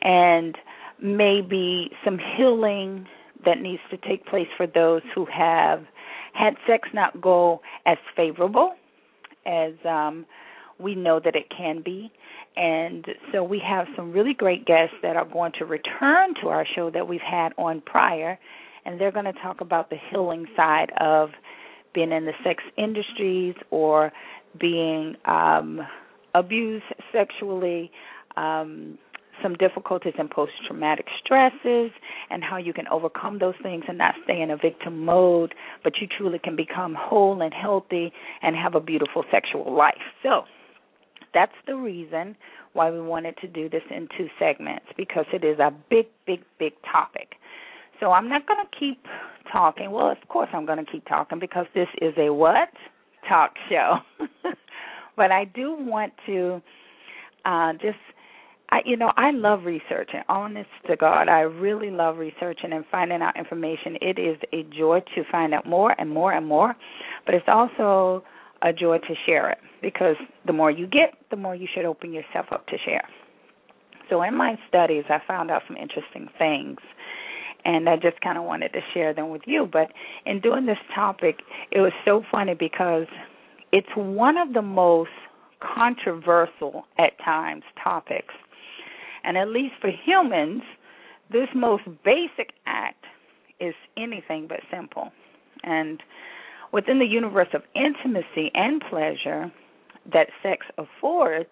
And 0.03 0.57
maybe 1.01 1.91
some 2.05 2.19
healing 2.37 3.07
that 3.45 3.61
needs 3.61 3.83
to 3.91 3.97
take 3.97 4.25
place 4.27 4.49
for 4.57 4.67
those 4.67 5.03
who 5.15 5.27
have 5.27 5.85
had 6.33 6.55
sex 6.67 6.89
not 6.95 7.21
go 7.21 7.61
as 7.87 7.99
favorable 8.17 8.75
as 9.47 9.73
um, 9.85 10.25
we 10.79 10.95
know 10.95 11.21
that 11.21 11.37
it 11.37 11.47
can 11.57 11.83
be. 11.83 12.11
And 12.57 13.07
so 13.33 13.43
we 13.43 13.61
have 13.61 13.87
some 13.97 14.13
really 14.13 14.35
great 14.35 14.65
guests 14.65 14.95
that 15.03 15.17
are 15.17 15.25
going 15.25 15.53
to 15.59 15.65
return 15.65 16.35
to 16.41 16.49
our 16.49 16.65
show 16.75 16.91
that 16.91 17.09
we've 17.09 17.21
had 17.21 17.53
on 17.59 17.81
prior, 17.81 18.39
and 18.85 19.01
they're 19.01 19.13
going 19.13 19.25
to 19.25 19.33
talk 19.33 19.61
about 19.61 19.91
the 19.91 19.97
healing 20.11 20.47
side 20.57 20.93
of 21.01 21.31
being 21.95 22.13
in 22.13 22.27
the 22.27 22.33
sex 22.43 22.63
industries 22.77 23.55
or 23.71 24.13
being 24.59 25.17
um, 25.25 25.81
abused 26.35 26.85
sexually, 27.13 27.91
um, 28.37 28.99
some 29.43 29.55
difficulties 29.55 30.15
in 30.19 30.29
post 30.29 30.53
traumatic 30.67 31.07
stresses, 31.23 31.91
and 32.31 32.45
how 32.45 32.57
you 32.57 32.73
can 32.73 32.87
overcome 32.89 33.39
those 33.39 33.55
things 33.63 33.85
and 33.89 33.99
not 33.99 34.15
stay 34.25 34.41
in 34.41 34.51
a 34.51 34.57
victim 34.57 35.05
mode, 35.05 35.55
but 35.83 35.95
you 36.01 36.07
truly 36.07 36.39
can 36.39 36.55
become 36.55 36.97
whole 36.99 37.43
and 37.43 37.53
healthy 37.53 38.13
and 38.43 38.55
have 38.55 38.75
a 38.75 38.81
beautiful 38.81 39.25
sexual 39.31 39.75
life. 39.75 39.95
So, 40.23 40.43
that's 41.33 41.53
the 41.67 41.75
reason 41.75 42.37
why 42.75 42.91
we 42.91 43.01
wanted 43.01 43.37
to 43.39 43.49
do 43.49 43.69
this 43.69 43.83
in 43.91 44.09
two 44.17 44.29
segments 44.39 44.87
because 44.97 45.27
it 45.33 45.45
is 45.45 45.59
a 45.59 45.73
big, 45.91 46.07
big, 46.27 46.41
big 46.59 46.73
topic. 46.91 47.35
So 48.01 48.13
I'm 48.13 48.29
not 48.29 48.47
going 48.47 48.65
to 48.65 48.79
keep 48.79 49.05
talking. 49.53 49.91
Well, 49.91 50.11
of 50.11 50.29
course 50.29 50.49
I'm 50.53 50.67
going 50.67 50.85
to 50.85 50.91
keep 50.91 51.07
talking 51.07 51.39
because 51.39 51.67
this 51.75 51.89
is 52.01 52.13
a 52.17 52.33
what? 52.33 52.69
Talk 53.29 53.53
show. 53.69 53.99
but 55.17 55.31
I 55.31 55.45
do 55.45 55.77
want 55.79 56.13
to 56.27 56.61
uh 57.45 57.73
just 57.75 57.99
I 58.71 58.81
you 58.85 58.97
know, 58.97 59.13
I 59.17 59.31
love 59.31 59.65
researching. 59.65 60.21
Honest 60.29 60.71
to 60.89 60.97
God, 60.97 61.29
I 61.29 61.41
really 61.41 61.91
love 61.91 62.19
researching 62.19 62.73
and 62.73 62.85
finding 62.91 63.23
out 63.23 63.37
information. 63.37 63.97
It 64.01 64.19
is 64.19 64.39
a 64.53 64.65
joy 64.77 65.01
to 65.15 65.23
find 65.31 65.55
out 65.55 65.67
more 65.67 65.95
and 65.99 66.11
more 66.11 66.33
and 66.33 66.47
more, 66.47 66.75
but 67.27 67.35
it's 67.35 67.49
also 67.49 68.25
a 68.63 68.73
joy 68.73 68.99
to 68.99 69.15
share 69.27 69.51
it 69.51 69.59
because 69.83 70.17
the 70.47 70.53
more 70.53 70.71
you 70.71 70.87
get, 70.87 71.15
the 71.31 71.37
more 71.37 71.55
you 71.55 71.69
should 71.75 71.85
open 71.85 72.13
yourself 72.13 72.47
up 72.51 72.67
to 72.69 72.77
share. 72.85 73.07
So 74.11 74.23
in 74.23 74.35
my 74.35 74.59
studies, 74.69 75.05
I 75.09 75.19
found 75.27 75.51
out 75.51 75.63
some 75.69 75.77
interesting 75.77 76.29
things 76.39 76.79
and 77.65 77.89
I 77.89 77.97
just 77.97 78.21
kind 78.21 78.37
of 78.37 78.45
wanted 78.45 78.73
to 78.75 78.81
share 78.93 79.15
them 79.15 79.31
with 79.31 79.43
you. 79.47 79.69
But 79.71 79.93
in 80.27 80.41
doing 80.41 80.67
this 80.67 80.79
topic, 80.95 81.41
it 81.71 81.81
was 81.81 81.93
so 82.05 82.23
funny 82.31 82.55
because 82.55 83.07
it's 83.73 83.89
one 83.97 84.37
of 84.37 84.53
the 84.53 84.63
most 84.63 85.11
controversial 85.61 86.85
at 86.99 87.13
times 87.25 87.63
topics. 87.83 88.35
And 89.25 89.39
at 89.39 89.49
least 89.49 89.75
for 89.81 89.91
humans, 89.91 90.63
this 91.33 91.49
most 91.55 91.85
basic 92.05 92.53
act 92.67 93.05
is 93.61 93.75
anything 93.97 94.47
but 94.47 94.61
simple. 94.71 95.11
And 95.63 96.03
within 96.73 96.99
the 96.99 97.07
universe 97.07 97.49
of 97.55 97.63
intimacy 97.75 98.51
and 98.55 98.83
pleasure 98.91 99.51
that 100.13 100.29
sex 100.43 100.67
affords, 100.77 101.49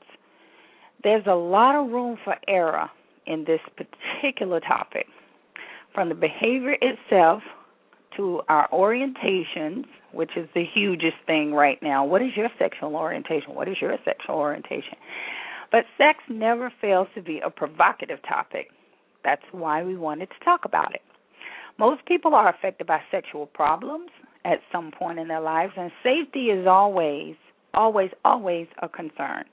there's 1.03 1.27
a 1.27 1.35
lot 1.35 1.75
of 1.75 1.91
room 1.91 2.19
for 2.23 2.37
error 2.47 2.91
in 3.27 3.45
this 3.45 3.61
particular 3.77 4.61
topic 4.61 5.07
from 5.95 6.09
the 6.09 6.15
behavior 6.15 6.77
itself 6.81 7.43
to 8.17 8.43
our 8.49 8.69
orientations, 8.71 9.85
which 10.13 10.31
is 10.37 10.49
the 10.55 10.65
hugest 10.75 11.17
thing 11.27 11.53
right 11.53 11.79
now. 11.83 12.05
What 12.05 12.23
is 12.23 12.31
your 12.37 12.49
sexual 12.59 12.97
orientation? 12.97 13.55
What 13.55 13.69
is 13.69 13.77
your 13.81 13.97
sexual 14.05 14.37
orientation? 14.37 14.97
But 15.71 15.85
sex 15.97 16.19
never 16.29 16.71
fails 16.81 17.09
to 17.15 17.23
be 17.23 17.41
a 17.45 17.51
provocative 17.51 18.19
topic. 18.29 18.69
That's 19.25 19.43
why 19.53 19.83
we 19.83 19.97
wanted 19.97 20.29
to 20.29 20.45
talk 20.45 20.65
about 20.65 20.95
it. 20.95 21.01
Most 21.79 22.05
people 22.07 22.35
are 22.35 22.51
affected 22.51 22.87
by 22.87 23.01
sexual 23.11 23.47
problems 23.47 24.11
at 24.45 24.59
some 24.71 24.91
point 24.91 25.19
in 25.19 25.29
their 25.29 25.41
lives, 25.41 25.73
and 25.77 25.91
safety 26.03 26.47
is 26.47 26.67
always, 26.67 27.35
always, 27.73 28.11
always 28.25 28.67
a 28.83 28.89
concern. 28.89 29.45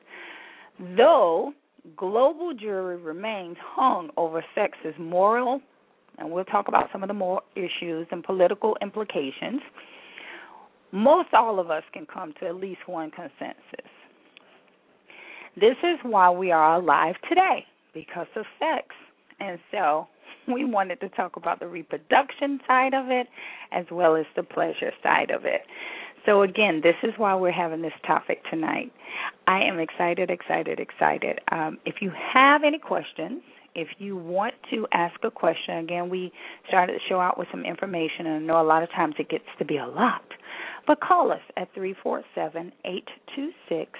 Though 0.98 1.53
global 1.96 2.53
jury 2.53 2.98
remains 2.98 3.58
hung 3.62 4.10
over 4.17 4.43
sex's 4.53 4.96
moral 5.00 5.62
and 6.20 6.30
we'll 6.32 6.46
talk 6.46 6.68
about 6.68 6.90
some 6.92 7.04
of 7.04 7.08
the 7.08 7.14
more 7.14 7.42
issues 7.56 8.08
and 8.12 8.24
political 8.24 8.78
implications, 8.82 9.62
most 10.92 11.30
all 11.34 11.60
of 11.60 11.70
us 11.70 11.84
can 11.94 12.06
come 12.06 12.34
to 12.40 12.48
at 12.48 12.56
least 12.56 12.82
one 12.88 13.12
consensus. 13.12 13.90
This 15.56 15.76
is 15.84 16.00
why 16.04 16.30
we 16.30 16.52
are 16.52 16.76
alive 16.76 17.16
today, 17.28 17.66
because 17.94 18.28
of 18.36 18.46
sex. 18.60 18.88
And 19.40 19.60
so 19.72 20.08
we 20.54 20.66
wanted 20.66 21.00
to 21.02 21.10
talk 21.10 21.36
about 21.36 21.60
the 21.60 21.68
reproduction 21.68 22.60
side 22.68 22.94
of 22.94 23.10
it 23.10 23.28
as 23.72 23.86
well 23.92 24.16
as 24.16 24.26
the 24.36 24.44
pleasure 24.44 24.92
side 25.04 25.32
of 25.32 25.46
it. 25.46 25.62
So, 26.26 26.42
again, 26.42 26.82
this 26.84 26.96
is 27.02 27.14
why 27.18 27.34
we're 27.36 27.52
having 27.52 27.82
this 27.82 27.94
topic 28.06 28.44
tonight. 28.52 28.92
I 29.48 29.62
am 29.64 29.80
excited, 29.80 30.30
excited, 30.30 30.80
excited. 30.80 31.40
Um, 31.52 31.78
if 31.86 31.96
you 32.02 32.12
have 32.34 32.64
any 32.66 32.78
questions, 32.78 33.42
if 33.76 33.88
you 33.98 34.18
want 34.18 34.54
to 34.72 34.88
ask 34.94 35.16
a 35.24 35.32
question, 35.32 35.78
again, 35.78 36.10
we 36.10 36.32
started 36.68 36.96
the 36.96 37.00
show 37.08 37.20
out 37.20 37.38
with 37.38 37.48
some 37.52 37.66
information, 37.66 38.28
and 38.28 38.36
I 38.36 38.40
know 38.40 38.62
a 38.62 38.68
lot 38.68 38.84
of 38.84 38.90
times 38.92 39.16
it 39.20 39.30
gets 39.30 39.46
to 39.60 39.66
be 39.66 39.78
a 39.78 39.88
lot. 39.88 40.24
But 40.88 41.02
call 41.02 41.32
us 41.32 41.42
at 41.58 41.74
347 41.74 42.72
826 42.86 43.92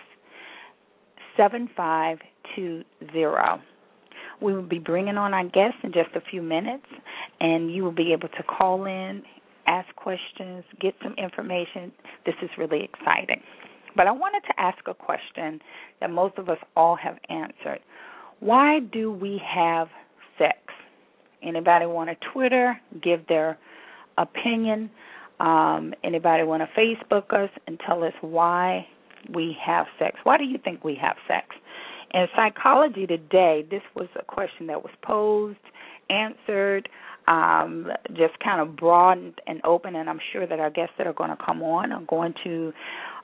7520. 1.38 3.64
We 4.42 4.54
will 4.54 4.62
be 4.62 4.80
bringing 4.80 5.18
on 5.18 5.34
our 5.34 5.44
guests 5.44 5.80
in 5.84 5.92
just 5.92 6.16
a 6.16 6.22
few 6.30 6.42
minutes, 6.42 6.86
and 7.40 7.74
you 7.74 7.84
will 7.84 7.92
be 7.92 8.14
able 8.14 8.30
to 8.30 8.44
call 8.44 8.86
in, 8.86 9.22
ask 9.68 9.94
questions, 9.96 10.64
get 10.82 10.96
some 11.04 11.14
information. 11.14 11.92
This 12.26 12.36
is 12.42 12.50
really 12.58 12.84
exciting. 12.84 13.42
But 13.96 14.08
I 14.08 14.12
wanted 14.12 14.42
to 14.48 14.60
ask 14.60 14.80
a 14.88 14.94
question 14.94 15.60
that 16.00 16.10
most 16.10 16.38
of 16.38 16.50
us 16.50 16.58
all 16.76 16.96
have 16.96 17.18
answered. 17.30 17.80
Why 18.40 18.80
do 18.80 19.12
we 19.12 19.42
have 19.46 19.88
sex? 20.38 20.58
Anybody 21.44 21.86
want 21.86 22.10
to 22.10 22.16
Twitter, 22.34 22.80
give 23.02 23.28
their 23.28 23.58
opinion? 24.18 24.90
Um, 25.40 25.94
anybody 26.04 26.44
want 26.44 26.64
to 26.64 26.80
Facebook 26.80 27.34
us 27.34 27.50
and 27.68 27.80
tell 27.86 28.04
us 28.04 28.14
why 28.22 28.88
we 29.34 29.56
have 29.66 29.88
sex? 29.98 30.18
Why 30.24 30.38
do 30.38 30.44
you 30.44 30.58
think 30.58 30.84
we 30.84 30.96
have 31.02 31.16
sex? 31.28 31.48
In 32.14 32.28
psychology 32.36 33.06
today, 33.06 33.66
this 33.70 33.84
was 33.96 34.08
a 34.20 34.24
question 34.24 34.68
that 34.68 34.84
was 34.84 34.92
posed, 35.04 35.58
answered, 36.10 36.90
um, 37.28 37.88
just 38.10 38.40
kind 38.44 38.60
of 38.62 38.76
broad 38.76 39.20
and 39.46 39.62
open, 39.64 39.96
and 39.96 40.10
I'm 40.10 40.20
sure 40.34 40.48
that 40.48 40.60
our 40.60 40.72
guests 40.72 40.96
that 40.98 41.06
are 41.06 41.14
going 41.14 41.30
to 41.30 41.38
come 41.38 41.62
on 41.62 41.92
are 41.92 42.04
going 42.10 42.34
to 42.44 42.74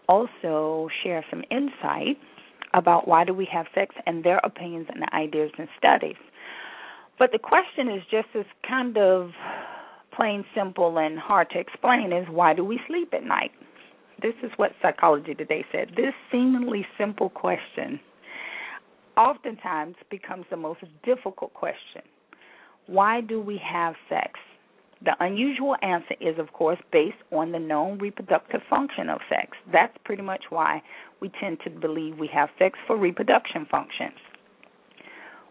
also 0.08 0.88
share 1.04 1.26
some 1.32 1.44
insight 1.50 2.18
about 2.76 3.08
why 3.08 3.24
do 3.24 3.34
we 3.34 3.48
have 3.52 3.66
sex 3.74 3.96
and 4.06 4.24
their 4.24 4.40
opinions 4.44 4.88
and 4.94 5.04
ideas 5.14 5.50
and 5.58 5.68
studies. 5.78 6.18
But 7.18 7.32
the 7.32 7.40
question 7.40 7.88
is 7.90 8.04
just 8.12 8.28
as 8.38 8.46
kind 8.68 8.98
of 8.98 9.32
plain 10.16 10.44
simple 10.54 10.98
and 10.98 11.18
hard 11.18 11.50
to 11.52 11.60
explain 11.60 12.12
is 12.12 12.28
why 12.30 12.54
do 12.54 12.64
we 12.64 12.80
sleep 12.88 13.14
at 13.14 13.24
night? 13.24 13.52
This 14.22 14.34
is 14.44 14.52
what 14.58 14.72
Psychology 14.82 15.34
Today 15.34 15.66
said. 15.72 15.92
This 15.96 16.14
seemingly 16.32 16.86
simple 16.98 17.30
question 17.30 18.00
oftentimes 19.18 19.96
becomes 20.12 20.46
the 20.50 20.58
most 20.58 20.82
difficult 21.04 21.54
question. 21.54 22.02
Why 22.88 23.22
do 23.22 23.40
we 23.40 23.60
have 23.64 23.96
sex? 24.10 24.32
The 25.06 25.16
unusual 25.20 25.76
answer 25.84 26.16
is, 26.20 26.40
of 26.40 26.52
course, 26.54 26.80
based 26.92 27.22
on 27.32 27.52
the 27.52 27.60
known 27.60 28.00
reproductive 28.00 28.62
function 28.68 29.08
of 29.08 29.20
sex. 29.30 29.56
That's 29.72 29.96
pretty 30.04 30.24
much 30.24 30.46
why 30.50 30.82
we 31.22 31.32
tend 31.40 31.60
to 31.64 31.70
believe 31.70 32.18
we 32.18 32.30
have 32.34 32.50
sex 32.58 32.80
for 32.88 32.98
reproduction 32.98 33.68
functions. 33.70 34.18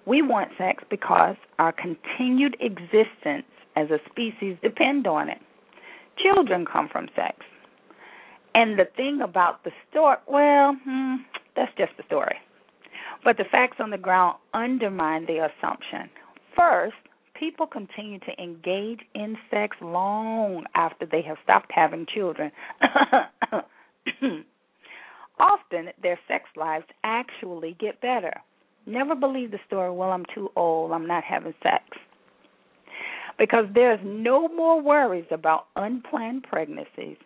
We 0.07 0.23
want 0.23 0.51
sex 0.59 0.83
because 0.91 1.37
our 1.61 1.73
continued 1.73 2.57
existence 2.61 3.47
as 3.77 3.91
a 3.91 3.99
species 4.11 4.57
depend 4.61 5.07
on 5.07 5.29
it. 5.29 5.39
Children 6.19 6.67
come 6.71 6.89
from 6.91 7.09
sex. 7.15 7.37
And 8.57 8.77
the 8.77 8.87
thing 8.97 9.21
about 9.23 9.63
the 9.63 9.71
story, 9.91 10.17
well, 10.27 10.77
hmm, 10.85 11.17
that's 11.55 11.73
just 11.79 11.93
the 11.97 12.03
story. 12.07 12.37
But 13.23 13.37
the 13.37 13.45
facts 13.51 13.77
on 13.79 13.91
the 13.91 13.99
ground 13.99 14.37
undermine 14.53 15.27
the 15.27 15.49
assumption. 15.49 16.11
First, 16.57 16.97
people 17.39 17.67
continue 17.67 18.19
to 18.21 18.43
engage 18.43 19.01
in 19.15 19.37
sex 19.51 19.77
long 19.81 20.65
after 20.75 21.07
they 21.07 21.23
have 21.23 21.37
stopped 21.43 21.71
having 21.75 22.07
children. 22.13 22.51
Often, 25.39 25.89
their 26.03 26.19
sex 26.29 26.45
lives 26.57 26.87
actually 27.03 27.77
get 27.81 28.01
better. 28.01 28.33
Never 28.87 29.15
believe 29.15 29.51
the 29.51 29.59
story, 29.67 29.91
well, 29.91 30.11
I'm 30.11 30.25
too 30.35 30.51
old, 30.57 30.93
I'm 30.93 31.07
not 31.07 31.25
having 31.25 31.55
sex. 31.63 31.85
Because 33.39 33.65
there's 33.75 34.01
no 34.05 34.49
more 34.49 34.81
worries 34.81 35.27
about 35.31 35.67
unplanned 35.75 36.45
pregnancies. 36.45 37.17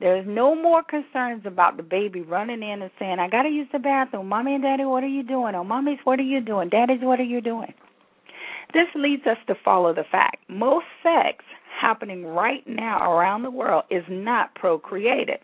There's 0.00 0.26
no 0.26 0.54
more 0.54 0.82
concerns 0.82 1.42
about 1.44 1.76
the 1.76 1.82
baby 1.82 2.22
running 2.22 2.62
in 2.62 2.82
and 2.82 2.90
saying, 2.98 3.18
I 3.18 3.28
got 3.28 3.42
to 3.42 3.48
use 3.48 3.66
the 3.72 3.80
bathroom. 3.80 4.28
Mommy 4.28 4.54
and 4.54 4.62
daddy, 4.62 4.84
what 4.84 5.02
are 5.02 5.08
you 5.08 5.24
doing? 5.24 5.54
Oh, 5.56 5.64
mommy's, 5.64 5.98
what 6.04 6.20
are 6.20 6.22
you 6.22 6.40
doing? 6.40 6.68
Daddy's, 6.68 7.00
what 7.02 7.18
are 7.18 7.24
you 7.24 7.40
doing? 7.40 7.74
This 8.72 8.86
leads 8.94 9.26
us 9.26 9.38
to 9.46 9.54
follow 9.64 9.94
the 9.94 10.04
fact 10.10 10.36
most 10.48 10.86
sex 11.02 11.44
happening 11.80 12.26
right 12.26 12.66
now 12.66 13.12
around 13.12 13.42
the 13.42 13.50
world 13.50 13.84
is 13.90 14.04
not 14.08 14.54
procreative. 14.54 15.40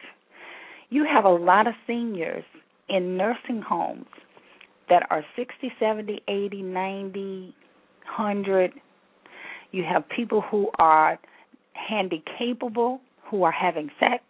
You 0.91 1.05
have 1.05 1.25
a 1.25 1.31
lot 1.31 1.67
of 1.67 1.75
seniors 1.87 2.45
in 2.89 3.17
nursing 3.17 3.63
homes 3.63 4.07
that 4.89 5.07
are 5.11 5.25
60, 5.37 5.73
70, 5.81 6.23
80, 6.29 6.63
90, 6.63 7.55
100. 8.17 8.73
You 9.73 9.85
have 9.85 10.09
people 10.09 10.43
who 10.43 10.71
are 10.79 11.19
handy 11.73 12.23
capable 12.39 13.01
who 13.31 13.43
are 13.43 13.53
having 13.53 13.91
sex 13.99 14.23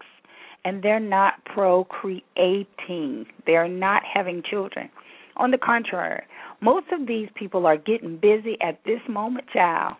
and 0.64 0.82
they're 0.82 1.00
not 1.00 1.44
procreating. 1.44 3.26
They're 3.46 3.68
not 3.68 4.02
having 4.04 4.42
children. 4.48 4.88
On 5.36 5.50
the 5.50 5.58
contrary, 5.58 6.22
most 6.60 6.86
of 6.92 7.06
these 7.06 7.28
people 7.34 7.66
are 7.66 7.76
getting 7.76 8.16
busy 8.16 8.56
at 8.60 8.80
this 8.84 9.00
moment, 9.08 9.46
child. 9.52 9.96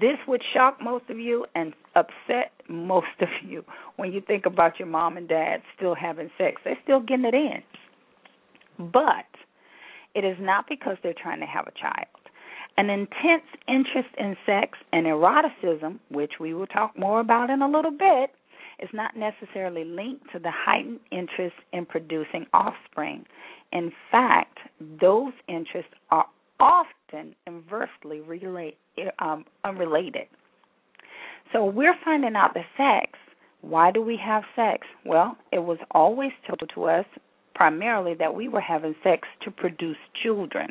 This 0.00 0.16
would 0.26 0.42
shock 0.54 0.78
most 0.82 1.04
of 1.10 1.18
you 1.18 1.44
and 1.54 1.74
upset 1.94 2.52
most 2.68 3.06
of 3.20 3.28
you 3.46 3.64
when 3.96 4.12
you 4.12 4.22
think 4.26 4.46
about 4.46 4.78
your 4.78 4.88
mom 4.88 5.18
and 5.18 5.28
dad 5.28 5.62
still 5.76 5.94
having 5.94 6.30
sex. 6.38 6.62
They're 6.64 6.78
still 6.82 7.00
getting 7.00 7.26
it 7.26 7.34
in. 7.34 7.62
But 8.78 9.26
it 10.14 10.24
is 10.24 10.36
not 10.40 10.66
because 10.68 10.96
they're 11.02 11.12
trying 11.12 11.40
to 11.40 11.46
have 11.46 11.66
a 11.66 11.78
child. 11.78 12.06
An 12.76 12.90
intense 12.90 13.46
interest 13.68 14.08
in 14.18 14.36
sex 14.46 14.78
and 14.92 15.06
eroticism, 15.06 16.00
which 16.10 16.32
we 16.40 16.54
will 16.54 16.66
talk 16.66 16.98
more 16.98 17.20
about 17.20 17.50
in 17.50 17.62
a 17.62 17.68
little 17.68 17.92
bit, 17.92 18.30
is 18.80 18.88
not 18.92 19.16
necessarily 19.16 19.84
linked 19.84 20.24
to 20.32 20.38
the 20.38 20.50
heightened 20.50 21.00
interest 21.12 21.54
in 21.72 21.86
producing 21.86 22.46
offspring. 22.52 23.24
In 23.74 23.92
fact, 24.10 24.58
those 25.00 25.32
interests 25.48 25.92
are 26.10 26.26
often 26.60 27.34
inversely 27.46 28.20
relate, 28.20 28.78
um, 29.18 29.44
unrelated. 29.64 30.26
So 31.52 31.64
we're 31.64 31.96
finding 32.04 32.36
out 32.36 32.54
that 32.54 32.64
sex. 32.76 33.18
Why 33.60 33.90
do 33.90 34.00
we 34.00 34.18
have 34.24 34.44
sex? 34.54 34.86
Well, 35.04 35.36
it 35.52 35.58
was 35.58 35.78
always 35.90 36.32
told 36.46 36.70
to 36.74 36.84
us 36.84 37.06
primarily 37.54 38.14
that 38.14 38.34
we 38.34 38.48
were 38.48 38.60
having 38.60 38.94
sex 39.02 39.26
to 39.42 39.50
produce 39.50 39.96
children. 40.22 40.70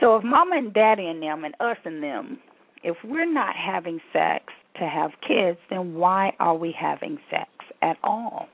So 0.00 0.16
if 0.16 0.24
mama 0.24 0.56
and 0.56 0.74
daddy 0.74 1.06
and 1.06 1.22
them 1.22 1.44
and 1.44 1.54
us 1.60 1.76
and 1.84 2.02
them, 2.02 2.38
if 2.82 2.96
we're 3.04 3.32
not 3.32 3.54
having 3.54 4.00
sex 4.12 4.46
to 4.78 4.88
have 4.88 5.10
kids, 5.26 5.58
then 5.70 5.94
why 5.94 6.32
are 6.40 6.56
we 6.56 6.74
having 6.78 7.18
sex 7.30 7.50
at 7.82 7.96
all? 8.02 8.48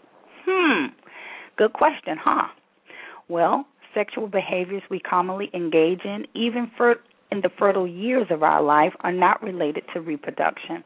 Hmm. 0.46 0.86
Good 1.56 1.72
question, 1.72 2.16
huh? 2.20 2.48
Well, 3.28 3.66
sexual 3.94 4.28
behaviors 4.28 4.82
we 4.90 5.00
commonly 5.00 5.50
engage 5.54 6.04
in, 6.04 6.26
even 6.34 6.70
for 6.76 6.96
in 7.30 7.42
the 7.42 7.50
fertile 7.58 7.86
years 7.86 8.26
of 8.30 8.42
our 8.42 8.62
life, 8.62 8.94
are 9.00 9.12
not 9.12 9.42
related 9.42 9.84
to 9.92 10.00
reproduction. 10.00 10.82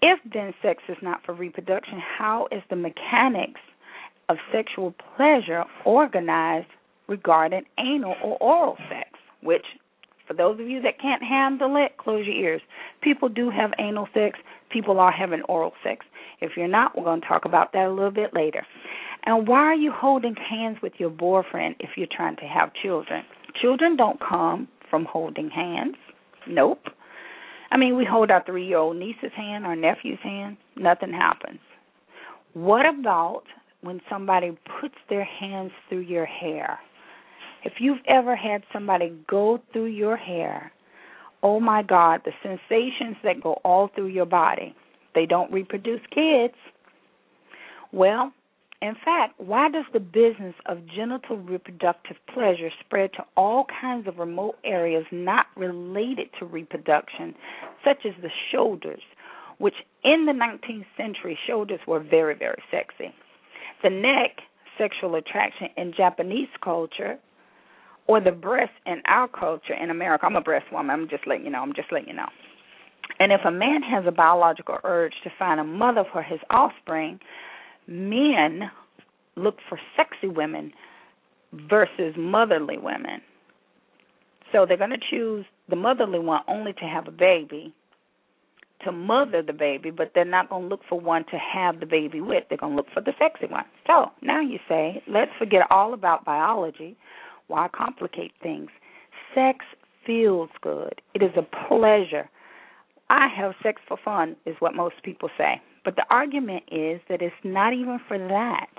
If 0.00 0.18
then 0.32 0.54
sex 0.62 0.82
is 0.88 0.96
not 1.02 1.24
for 1.24 1.34
reproduction, 1.34 2.00
how 2.00 2.48
is 2.50 2.62
the 2.70 2.76
mechanics 2.76 3.60
of 4.28 4.38
sexual 4.50 4.94
pleasure 5.16 5.64
organized 5.84 6.68
regarding 7.06 7.64
anal 7.78 8.14
or 8.24 8.36
oral 8.38 8.76
sex, 8.88 9.10
which 9.42 9.66
for 10.26 10.34
those 10.34 10.58
of 10.58 10.68
you 10.68 10.80
that 10.82 11.00
can't 11.00 11.22
handle 11.22 11.76
it, 11.76 11.98
close 11.98 12.26
your 12.26 12.34
ears. 12.34 12.62
People 13.02 13.28
do 13.28 13.50
have 13.50 13.72
anal 13.78 14.08
sex, 14.14 14.38
people 14.70 14.98
are 14.98 15.12
having 15.12 15.42
oral 15.42 15.72
sex. 15.84 16.06
If 16.42 16.52
you're 16.56 16.68
not, 16.68 16.96
we're 16.96 17.04
going 17.04 17.20
to 17.20 17.26
talk 17.26 17.44
about 17.44 17.72
that 17.72 17.86
a 17.86 17.90
little 17.90 18.10
bit 18.10 18.34
later. 18.34 18.66
And 19.24 19.46
why 19.46 19.60
are 19.60 19.74
you 19.74 19.92
holding 19.94 20.34
hands 20.34 20.78
with 20.82 20.94
your 20.98 21.10
boyfriend 21.10 21.76
if 21.78 21.90
you're 21.96 22.08
trying 22.10 22.36
to 22.36 22.44
have 22.44 22.72
children? 22.82 23.22
Children 23.60 23.96
don't 23.96 24.18
come 24.20 24.66
from 24.90 25.04
holding 25.04 25.48
hands. 25.48 25.94
Nope. 26.48 26.82
I 27.70 27.76
mean, 27.78 27.96
we 27.96 28.04
hold 28.04 28.30
our 28.30 28.44
three 28.44 28.66
year 28.66 28.78
old 28.78 28.96
niece's 28.96 29.32
hand, 29.36 29.64
our 29.64 29.76
nephew's 29.76 30.18
hand, 30.22 30.56
nothing 30.76 31.12
happens. 31.12 31.60
What 32.52 32.84
about 32.86 33.44
when 33.80 34.00
somebody 34.10 34.50
puts 34.80 34.96
their 35.08 35.24
hands 35.24 35.70
through 35.88 36.00
your 36.00 36.26
hair? 36.26 36.78
If 37.64 37.74
you've 37.78 38.02
ever 38.08 38.34
had 38.34 38.64
somebody 38.72 39.16
go 39.28 39.60
through 39.72 39.86
your 39.86 40.16
hair, 40.16 40.72
oh 41.42 41.60
my 41.60 41.82
God, 41.82 42.22
the 42.24 42.32
sensations 42.42 43.16
that 43.22 43.42
go 43.42 43.54
all 43.64 43.88
through 43.94 44.08
your 44.08 44.26
body, 44.26 44.74
they 45.14 45.26
don't 45.26 45.52
reproduce 45.52 46.00
kids. 46.10 46.54
Well, 47.92 48.32
in 48.80 48.96
fact, 49.04 49.38
why 49.38 49.68
does 49.70 49.84
the 49.92 50.00
business 50.00 50.54
of 50.66 50.78
genital 50.86 51.36
reproductive 51.36 52.16
pleasure 52.34 52.70
spread 52.84 53.12
to 53.12 53.24
all 53.36 53.66
kinds 53.80 54.08
of 54.08 54.18
remote 54.18 54.56
areas 54.64 55.04
not 55.12 55.46
related 55.56 56.30
to 56.40 56.46
reproduction, 56.46 57.34
such 57.84 58.04
as 58.04 58.12
the 58.22 58.30
shoulders, 58.50 59.02
which 59.58 59.76
in 60.02 60.26
the 60.26 60.32
19th 60.32 60.86
century 60.96 61.38
shoulders 61.46 61.78
were 61.86 62.00
very, 62.00 62.34
very 62.34 62.60
sexy. 62.72 63.14
The 63.84 63.90
neck, 63.90 64.40
sexual 64.76 65.14
attraction 65.14 65.68
in 65.76 65.92
Japanese 65.96 66.48
culture, 66.62 67.18
or 68.08 68.20
the 68.20 68.32
breast 68.32 68.72
in 68.84 69.00
our 69.06 69.28
culture 69.28 69.74
in 69.74 69.90
America. 69.90 70.26
I'm 70.26 70.34
a 70.34 70.40
breast 70.40 70.66
woman. 70.72 70.90
I'm 70.90 71.08
just 71.08 71.26
letting 71.26 71.44
you 71.44 71.52
know. 71.52 71.60
I'm 71.60 71.74
just 71.74 71.92
letting 71.92 72.08
you 72.08 72.14
know. 72.14 72.28
And 73.22 73.30
if 73.30 73.42
a 73.46 73.52
man 73.52 73.82
has 73.82 74.02
a 74.04 74.10
biological 74.10 74.78
urge 74.82 75.12
to 75.22 75.30
find 75.38 75.60
a 75.60 75.64
mother 75.64 76.02
for 76.12 76.24
his 76.24 76.40
offspring, 76.50 77.20
men 77.86 78.62
look 79.36 79.58
for 79.68 79.78
sexy 79.96 80.26
women 80.26 80.72
versus 81.70 82.14
motherly 82.18 82.78
women. 82.78 83.20
So 84.50 84.66
they're 84.66 84.76
going 84.76 84.90
to 84.90 84.96
choose 85.08 85.46
the 85.68 85.76
motherly 85.76 86.18
one 86.18 86.40
only 86.48 86.72
to 86.72 86.84
have 86.84 87.06
a 87.06 87.12
baby, 87.12 87.72
to 88.84 88.90
mother 88.90 89.40
the 89.40 89.52
baby, 89.52 89.92
but 89.92 90.10
they're 90.16 90.24
not 90.24 90.50
going 90.50 90.62
to 90.62 90.68
look 90.68 90.80
for 90.88 90.98
one 90.98 91.24
to 91.26 91.38
have 91.38 91.78
the 91.78 91.86
baby 91.86 92.20
with. 92.20 92.42
They're 92.48 92.58
going 92.58 92.72
to 92.72 92.76
look 92.76 92.90
for 92.92 93.02
the 93.02 93.12
sexy 93.20 93.46
one. 93.46 93.66
So 93.86 94.06
now 94.20 94.40
you 94.40 94.58
say, 94.68 95.00
let's 95.06 95.30
forget 95.38 95.60
all 95.70 95.94
about 95.94 96.24
biology. 96.24 96.96
Why 97.46 97.68
complicate 97.72 98.32
things? 98.42 98.70
Sex 99.32 99.58
feels 100.04 100.50
good. 100.60 101.00
It 101.14 101.22
is 101.22 101.30
a 101.36 101.68
pleasure. 101.68 102.28
I 103.12 103.28
have 103.36 103.52
sex 103.62 103.82
for 103.86 103.98
fun, 104.02 104.36
is 104.46 104.56
what 104.60 104.74
most 104.74 104.94
people 105.02 105.28
say. 105.36 105.60
But 105.84 105.96
the 105.96 106.04
argument 106.08 106.62
is 106.72 106.98
that 107.10 107.20
it's 107.20 107.34
not 107.44 107.74
even 107.74 108.00
for 108.08 108.16
that. 108.16 108.70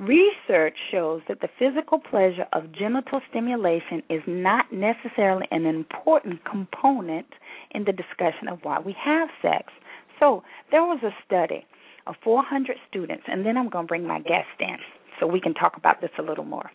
Research 0.00 0.74
shows 0.90 1.20
that 1.28 1.40
the 1.42 1.48
physical 1.60 2.00
pleasure 2.00 2.46
of 2.52 2.72
genital 2.72 3.20
stimulation 3.30 4.02
is 4.10 4.20
not 4.26 4.72
necessarily 4.72 5.46
an 5.52 5.64
important 5.64 6.44
component 6.44 7.26
in 7.70 7.84
the 7.84 7.92
discussion 7.92 8.48
of 8.50 8.58
why 8.64 8.80
we 8.80 8.96
have 8.98 9.28
sex. 9.40 9.72
So, 10.18 10.42
there 10.72 10.82
was 10.82 10.98
a 11.04 11.14
study 11.24 11.64
of 12.08 12.16
400 12.24 12.76
students, 12.90 13.22
and 13.28 13.46
then 13.46 13.56
I'm 13.56 13.68
going 13.68 13.84
to 13.86 13.88
bring 13.88 14.04
my 14.04 14.18
guest 14.18 14.58
in 14.58 14.78
so 15.20 15.28
we 15.28 15.40
can 15.40 15.54
talk 15.54 15.76
about 15.76 16.00
this 16.00 16.10
a 16.18 16.22
little 16.22 16.44
more. 16.44 16.68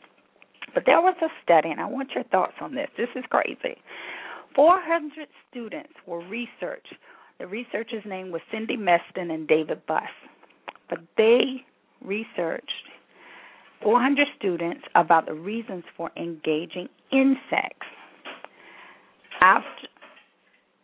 But 0.74 0.84
there 0.86 1.02
was 1.02 1.16
a 1.22 1.28
study, 1.44 1.70
and 1.70 1.82
I 1.82 1.86
want 1.86 2.12
your 2.16 2.24
thoughts 2.26 2.54
on 2.62 2.76
this. 2.76 2.88
This 2.96 3.10
is 3.16 3.26
crazy. 3.30 3.76
400 4.58 5.28
students 5.52 5.94
were 6.08 6.22
researched. 6.28 6.96
The 7.40 7.46
researchers' 7.46 8.04
name 8.08 8.32
was 8.32 8.42
Cindy 8.52 8.76
Meston 8.76 9.32
and 9.32 9.48
David 9.48 9.86
Buss. 9.86 10.02
But 10.90 11.00
they 11.16 11.64
researched 12.04 12.72
400 13.84 14.28
students 14.36 14.82
about 14.96 15.28
the 15.28 15.36
reasons 15.36 15.84
for 15.96 16.10
engaging 16.18 16.90
in 17.12 17.38
sex. 17.52 17.76
After 19.42 19.88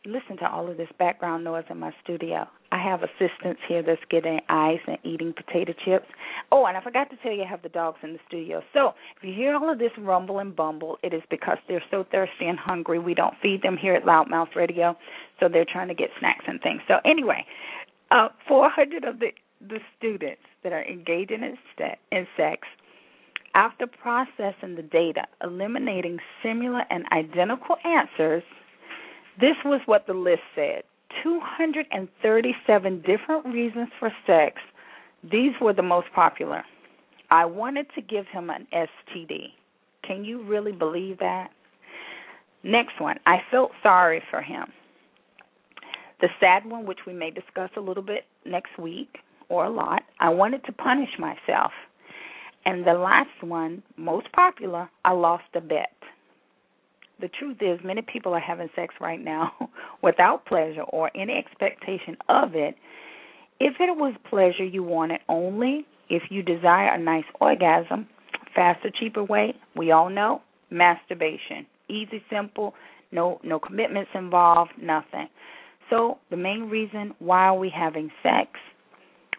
listen 0.06 0.38
to 0.38 0.48
all 0.48 0.70
of 0.70 0.78
this 0.78 0.90
background 1.00 1.44
noise 1.44 1.64
in 1.70 1.80
my 1.80 1.92
studio. 2.04 2.48
I 2.74 2.82
have 2.82 3.02
assistants 3.04 3.62
here 3.68 3.84
that's 3.84 4.02
getting 4.10 4.40
ice 4.50 4.80
and 4.88 4.98
eating 5.04 5.32
potato 5.32 5.74
chips. 5.86 6.08
Oh, 6.52 6.66
and 6.66 6.76
I 6.76 6.82
forgot 6.82 7.08
to 7.12 7.18
tell 7.18 7.32
you, 7.32 7.44
I 7.44 7.48
have 7.48 7.62
the 7.62 7.70
dogs 7.70 8.00
in 8.02 8.14
the 8.14 8.20
studio. 8.28 8.64
So 8.74 8.94
if 9.16 9.24
you 9.24 9.32
hear 9.32 9.54
all 9.54 9.72
of 9.72 9.78
this 9.78 9.92
rumble 10.00 10.40
and 10.40 10.56
bumble, 10.56 10.98
it 11.04 11.14
is 11.14 11.22
because 11.30 11.60
they're 11.68 11.84
so 11.92 12.04
thirsty 12.12 12.48
and 12.48 12.58
hungry. 12.58 12.98
We 12.98 13.14
don't 13.14 13.36
feed 13.44 13.62
them 13.62 13.78
here 13.78 13.94
at 13.94 14.06
LouddMouth 14.06 14.56
Radio, 14.56 14.98
so 15.40 15.48
they're 15.48 15.68
trying 15.72 15.90
to 15.90 15.94
get 15.94 16.10
snacks 16.20 16.46
and 16.48 16.60
things. 16.62 16.82
So 16.88 16.96
anyway, 17.06 17.46
uh, 18.10 18.30
400 18.48 19.04
of 19.04 19.20
the 19.20 19.28
the 19.62 19.80
students 19.98 20.42
that 20.64 20.74
are 20.74 20.84
engaging 20.84 21.42
in, 21.42 21.58
in 22.12 22.28
sex 22.36 22.68
after 23.56 23.88
processing 23.88 24.76
the 24.76 24.82
data, 24.82 25.22
eliminating 25.42 26.18
similar 26.42 26.82
and 26.90 27.06
identical 27.14 27.78
answers, 27.86 28.44
this 29.40 29.56
was 29.64 29.80
what 29.86 30.06
the 30.06 30.14
list 30.14 30.42
said 30.54 30.84
237 31.22 33.04
different 33.06 33.46
reasons 33.46 33.90
for 34.00 34.12
sex. 34.26 34.58
These 35.24 35.54
were 35.62 35.74
the 35.74 35.84
most 35.84 36.08
popular. 36.16 36.64
I 37.30 37.46
wanted 37.46 37.88
to 37.96 38.02
give 38.02 38.26
him 38.28 38.50
an 38.50 38.68
STD. 38.74 39.54
Can 40.06 40.24
you 40.24 40.44
really 40.44 40.72
believe 40.72 41.20
that? 41.20 41.50
Next 42.64 43.00
one, 43.00 43.18
I 43.26 43.38
felt 43.52 43.72
sorry 43.82 44.22
for 44.30 44.42
him. 44.42 44.66
The 46.22 46.30
sad 46.40 46.66
one, 46.66 46.86
which 46.86 47.00
we 47.06 47.14
may 47.14 47.32
discuss 47.32 47.70
a 47.76 47.82
little 47.82 48.04
bit 48.04 48.24
next 48.46 48.78
week 48.80 49.18
or 49.50 49.66
a 49.66 49.70
lot, 49.70 50.04
I 50.20 50.30
wanted 50.30 50.64
to 50.66 50.72
punish 50.72 51.10
myself. 51.20 51.72
And 52.66 52.86
the 52.86 52.94
last 52.94 53.44
one, 53.44 53.84
most 53.98 54.32
popular, 54.32 54.90
I 55.04 55.12
lost 55.12 55.44
a 55.54 55.62
bet. 55.62 55.93
The 57.24 57.30
truth 57.30 57.60
is, 57.62 57.80
many 57.86 58.02
people 58.02 58.34
are 58.34 58.40
having 58.42 58.68
sex 58.76 58.94
right 59.00 59.24
now 59.24 59.54
without 60.04 60.46
pleasure 60.46 60.82
or 60.82 61.10
any 61.16 61.32
expectation 61.32 62.18
of 62.28 62.54
it. 62.54 62.76
If 63.62 63.76
it 63.80 63.96
was 63.96 64.14
pleasure 64.30 64.66
you 64.66 64.84
wanted 64.84 65.22
only, 65.30 65.86
if 66.10 66.24
you 66.30 66.44
desire 66.44 66.94
a 66.94 67.00
nice 67.00 67.24
orgasm, 67.40 68.10
faster, 68.54 68.90
cheaper 69.00 69.24
way, 69.24 69.56
we 69.74 69.92
all 69.92 70.10
know 70.10 70.42
masturbation. 70.70 71.66
Easy, 71.88 72.22
simple, 72.30 72.74
no 73.14 73.40
no 73.42 73.58
commitments 73.58 74.12
involved, 74.14 74.72
nothing. 74.82 75.30
So 75.90 76.18
the 76.30 76.36
main 76.36 76.64
reason 76.70 77.14
why 77.20 77.46
are 77.46 77.58
we 77.58 77.72
having 77.74 78.12
sex? 78.22 78.50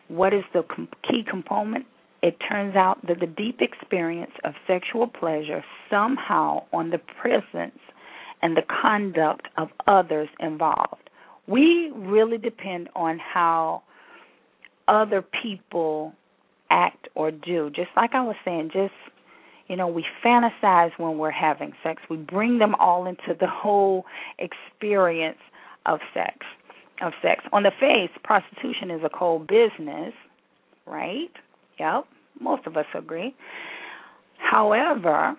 What 0.08 0.32
is 0.32 0.44
the 0.54 0.62
key 1.06 1.22
component? 1.30 1.84
It 2.24 2.38
turns 2.48 2.74
out 2.74 3.06
that 3.06 3.20
the 3.20 3.26
deep 3.26 3.60
experience 3.60 4.32
of 4.44 4.54
sexual 4.66 5.06
pleasure 5.06 5.62
somehow 5.90 6.62
on 6.72 6.88
the 6.88 6.98
presence 7.20 7.78
and 8.40 8.56
the 8.56 8.62
conduct 8.62 9.48
of 9.58 9.68
others 9.86 10.30
involved. 10.40 11.10
We 11.46 11.92
really 11.94 12.38
depend 12.38 12.88
on 12.96 13.18
how 13.18 13.82
other 14.88 15.22
people 15.42 16.14
act 16.70 17.08
or 17.14 17.30
do. 17.30 17.68
Just 17.76 17.90
like 17.94 18.14
I 18.14 18.22
was 18.22 18.36
saying, 18.42 18.70
just 18.72 18.94
you 19.68 19.76
know, 19.76 19.88
we 19.88 20.06
fantasize 20.24 20.92
when 20.96 21.18
we're 21.18 21.30
having 21.30 21.72
sex. 21.82 22.00
We 22.08 22.16
bring 22.16 22.58
them 22.58 22.74
all 22.76 23.06
into 23.06 23.36
the 23.38 23.46
whole 23.46 24.06
experience 24.38 25.38
of 25.84 26.00
sex. 26.14 26.38
Of 27.02 27.12
sex. 27.20 27.44
On 27.52 27.64
the 27.64 27.72
face, 27.78 28.10
prostitution 28.22 28.90
is 28.90 29.02
a 29.04 29.10
cold 29.10 29.46
business, 29.46 30.14
right? 30.86 31.30
Yep, 31.78 32.04
most 32.40 32.66
of 32.66 32.76
us 32.76 32.86
agree. 32.94 33.34
However, 34.38 35.36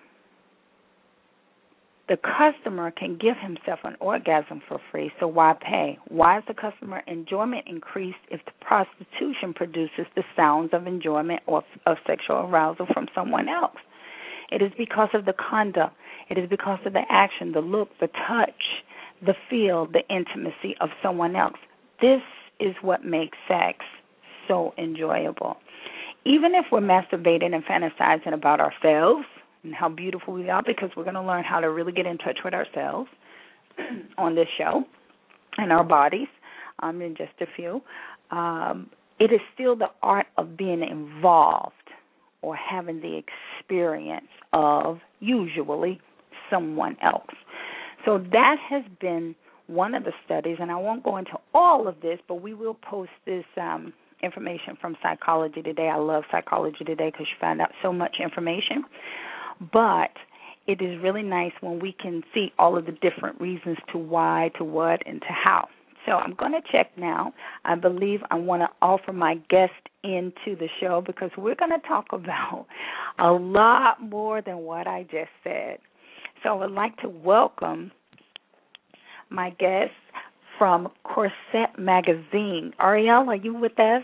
the 2.08 2.16
customer 2.16 2.92
can 2.92 3.18
give 3.18 3.36
himself 3.36 3.80
an 3.82 3.96
orgasm 4.00 4.62
for 4.68 4.80
free, 4.92 5.10
so 5.18 5.26
why 5.26 5.54
pay? 5.60 5.98
Why 6.08 6.38
is 6.38 6.44
the 6.46 6.54
customer 6.54 7.02
enjoyment 7.08 7.64
increased 7.66 8.18
if 8.30 8.40
the 8.44 8.52
prostitution 8.60 9.52
produces 9.54 10.06
the 10.14 10.22
sounds 10.36 10.70
of 10.72 10.86
enjoyment 10.86 11.40
or 11.46 11.64
of 11.84 11.96
sexual 12.06 12.48
arousal 12.48 12.86
from 12.92 13.08
someone 13.14 13.48
else? 13.48 13.76
It 14.52 14.62
is 14.62 14.70
because 14.78 15.08
of 15.14 15.24
the 15.24 15.32
conduct, 15.32 15.96
it 16.30 16.38
is 16.38 16.48
because 16.48 16.78
of 16.86 16.92
the 16.92 17.02
action, 17.10 17.50
the 17.50 17.60
look, 17.60 17.88
the 18.00 18.08
touch, 18.28 18.84
the 19.24 19.34
feel, 19.50 19.86
the 19.86 20.06
intimacy 20.08 20.76
of 20.80 20.90
someone 21.02 21.34
else. 21.34 21.58
This 22.00 22.22
is 22.60 22.74
what 22.82 23.04
makes 23.04 23.36
sex 23.48 23.78
so 24.46 24.74
enjoyable 24.78 25.56
even 26.26 26.54
if 26.54 26.66
we're 26.72 26.80
masturbating 26.80 27.54
and 27.54 27.64
fantasizing 27.64 28.34
about 28.34 28.60
ourselves 28.60 29.24
and 29.62 29.72
how 29.74 29.88
beautiful 29.88 30.34
we 30.34 30.50
are, 30.50 30.62
because 30.66 30.90
we're 30.96 31.04
going 31.04 31.14
to 31.14 31.22
learn 31.22 31.44
how 31.44 31.60
to 31.60 31.70
really 31.70 31.92
get 31.92 32.04
in 32.04 32.18
touch 32.18 32.38
with 32.44 32.52
ourselves 32.52 33.08
on 34.18 34.34
this 34.34 34.48
show 34.58 34.82
and 35.56 35.72
our 35.72 35.84
bodies 35.84 36.28
um, 36.80 37.00
in 37.00 37.14
just 37.16 37.32
a 37.40 37.46
few, 37.54 37.80
um, 38.30 38.90
it 39.20 39.32
is 39.32 39.40
still 39.54 39.76
the 39.76 39.86
art 40.02 40.26
of 40.36 40.56
being 40.56 40.82
involved 40.82 41.74
or 42.42 42.56
having 42.56 43.00
the 43.00 43.20
experience 43.60 44.26
of 44.52 44.98
usually 45.20 46.00
someone 46.50 46.96
else. 47.02 47.30
So 48.04 48.18
that 48.32 48.56
has 48.68 48.82
been 49.00 49.34
one 49.68 49.94
of 49.94 50.04
the 50.04 50.12
studies, 50.24 50.58
and 50.60 50.70
I 50.70 50.76
won't 50.76 51.02
go 51.02 51.16
into 51.16 51.38
all 51.54 51.88
of 51.88 52.00
this, 52.00 52.18
but 52.28 52.36
we 52.36 52.52
will 52.52 52.74
post 52.74 53.10
this 53.24 53.44
um, 53.56 53.92
information 54.22 54.76
from 54.80 54.96
Psychology 55.02 55.62
Today. 55.62 55.88
I 55.88 55.96
love 55.96 56.24
Psychology 56.30 56.84
Today 56.84 57.10
because 57.10 57.26
you 57.30 57.36
find 57.40 57.60
out 57.60 57.70
so 57.82 57.92
much 57.92 58.16
information. 58.22 58.84
But 59.72 60.10
it 60.66 60.82
is 60.82 61.00
really 61.02 61.22
nice 61.22 61.52
when 61.60 61.78
we 61.78 61.92
can 61.92 62.22
see 62.34 62.52
all 62.58 62.76
of 62.76 62.86
the 62.86 62.92
different 62.92 63.40
reasons 63.40 63.78
to 63.92 63.98
why, 63.98 64.50
to 64.58 64.64
what, 64.64 65.06
and 65.06 65.20
to 65.20 65.28
how. 65.28 65.68
So 66.06 66.12
I'm 66.12 66.34
going 66.34 66.52
to 66.52 66.60
check 66.70 66.90
now. 66.96 67.32
I 67.64 67.74
believe 67.74 68.20
I 68.30 68.36
want 68.36 68.62
to 68.62 68.68
offer 68.80 69.12
my 69.12 69.36
guest 69.50 69.72
into 70.04 70.56
the 70.58 70.68
show 70.80 71.02
because 71.04 71.30
we're 71.36 71.56
going 71.56 71.72
to 71.72 71.86
talk 71.86 72.06
about 72.12 72.66
a 73.18 73.32
lot 73.32 74.00
more 74.00 74.40
than 74.40 74.58
what 74.58 74.86
I 74.86 75.02
just 75.04 75.30
said. 75.42 75.78
So 76.42 76.50
I 76.50 76.52
would 76.52 76.70
like 76.70 76.96
to 76.98 77.08
welcome 77.08 77.90
my 79.30 79.50
guest, 79.50 79.90
from 80.58 80.88
Corset 81.02 81.78
Magazine. 81.78 82.72
Ariel, 82.80 83.28
are 83.28 83.36
you 83.36 83.54
with 83.54 83.78
us? 83.78 84.02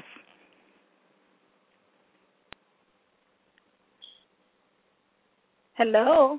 Hello. 5.75 6.39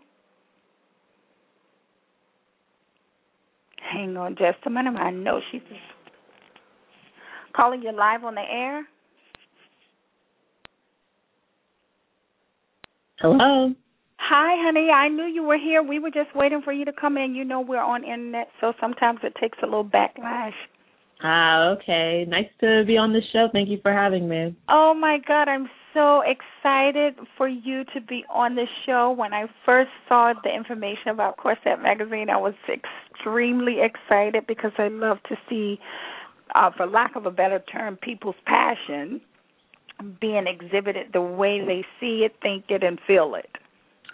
Hang 3.92 4.16
on 4.18 4.36
just 4.36 4.58
a 4.66 4.70
minute. 4.70 4.96
I 4.96 5.12
know 5.12 5.40
she's. 5.52 5.62
Calling 7.56 7.84
you 7.84 7.92
live 7.92 8.24
on 8.24 8.36
the 8.36 8.42
air. 8.42 8.88
Hello. 13.20 13.74
Hi, 14.30 14.56
honey. 14.64 14.90
I 14.90 15.10
knew 15.10 15.26
you 15.26 15.44
were 15.44 15.58
here. 15.58 15.84
We 15.84 16.00
were 16.00 16.10
just 16.10 16.34
waiting 16.34 16.62
for 16.64 16.72
you 16.72 16.86
to 16.86 16.94
come 16.94 17.18
in. 17.18 17.36
You 17.36 17.44
know 17.44 17.60
we're 17.60 17.84
on 17.84 18.06
internet, 18.06 18.48
so 18.62 18.72
sometimes 18.80 19.20
it 19.22 19.34
takes 19.40 19.58
a 19.62 19.66
little 19.66 19.84
backlash. 19.84 20.54
Ah, 21.22 21.72
okay. 21.72 22.24
Nice 22.26 22.48
to 22.62 22.86
be 22.88 22.98
on 22.98 23.12
the 23.12 23.20
show. 23.34 23.50
Thank 23.52 23.68
you 23.68 23.80
for 23.82 23.92
having 23.92 24.30
me. 24.30 24.56
Oh 24.70 24.94
my 24.94 25.18
God, 25.28 25.50
I'm 25.50 25.68
so 25.94 26.22
excited 26.22 27.16
for 27.38 27.50
you 27.50 27.84
to 27.94 28.00
be 28.00 28.24
on 28.34 28.56
the 28.56 28.66
show. 28.86 29.12
When 29.12 29.34
I 29.34 29.48
first 29.66 29.92
saw 30.08 30.34
the 30.42 30.56
information 30.56 31.10
about 31.10 31.36
Corset 31.36 31.82
Magazine, 31.82 32.30
I 32.30 32.38
was 32.38 32.54
extremely 32.72 33.80
excited 33.82 34.48
because 34.48 34.72
I 34.78 34.88
love 34.88 35.18
to 35.28 35.36
see, 35.50 35.80
uh, 36.56 36.72
for 36.78 36.88
lack 36.88 37.18
of 37.18 37.26
a 37.26 37.32
better 37.32 37.62
term, 37.72 37.98
people's 37.98 38.36
passion 38.46 39.20
being 40.22 40.46
exhibited 40.48 41.08
the 41.12 41.22
way 41.22 41.60
they 41.60 41.86
see 42.00 42.26
it, 42.26 42.36
think 42.42 42.66
it, 42.70 42.84
and 42.84 43.00
feel 43.06 43.36
it. 43.36 43.50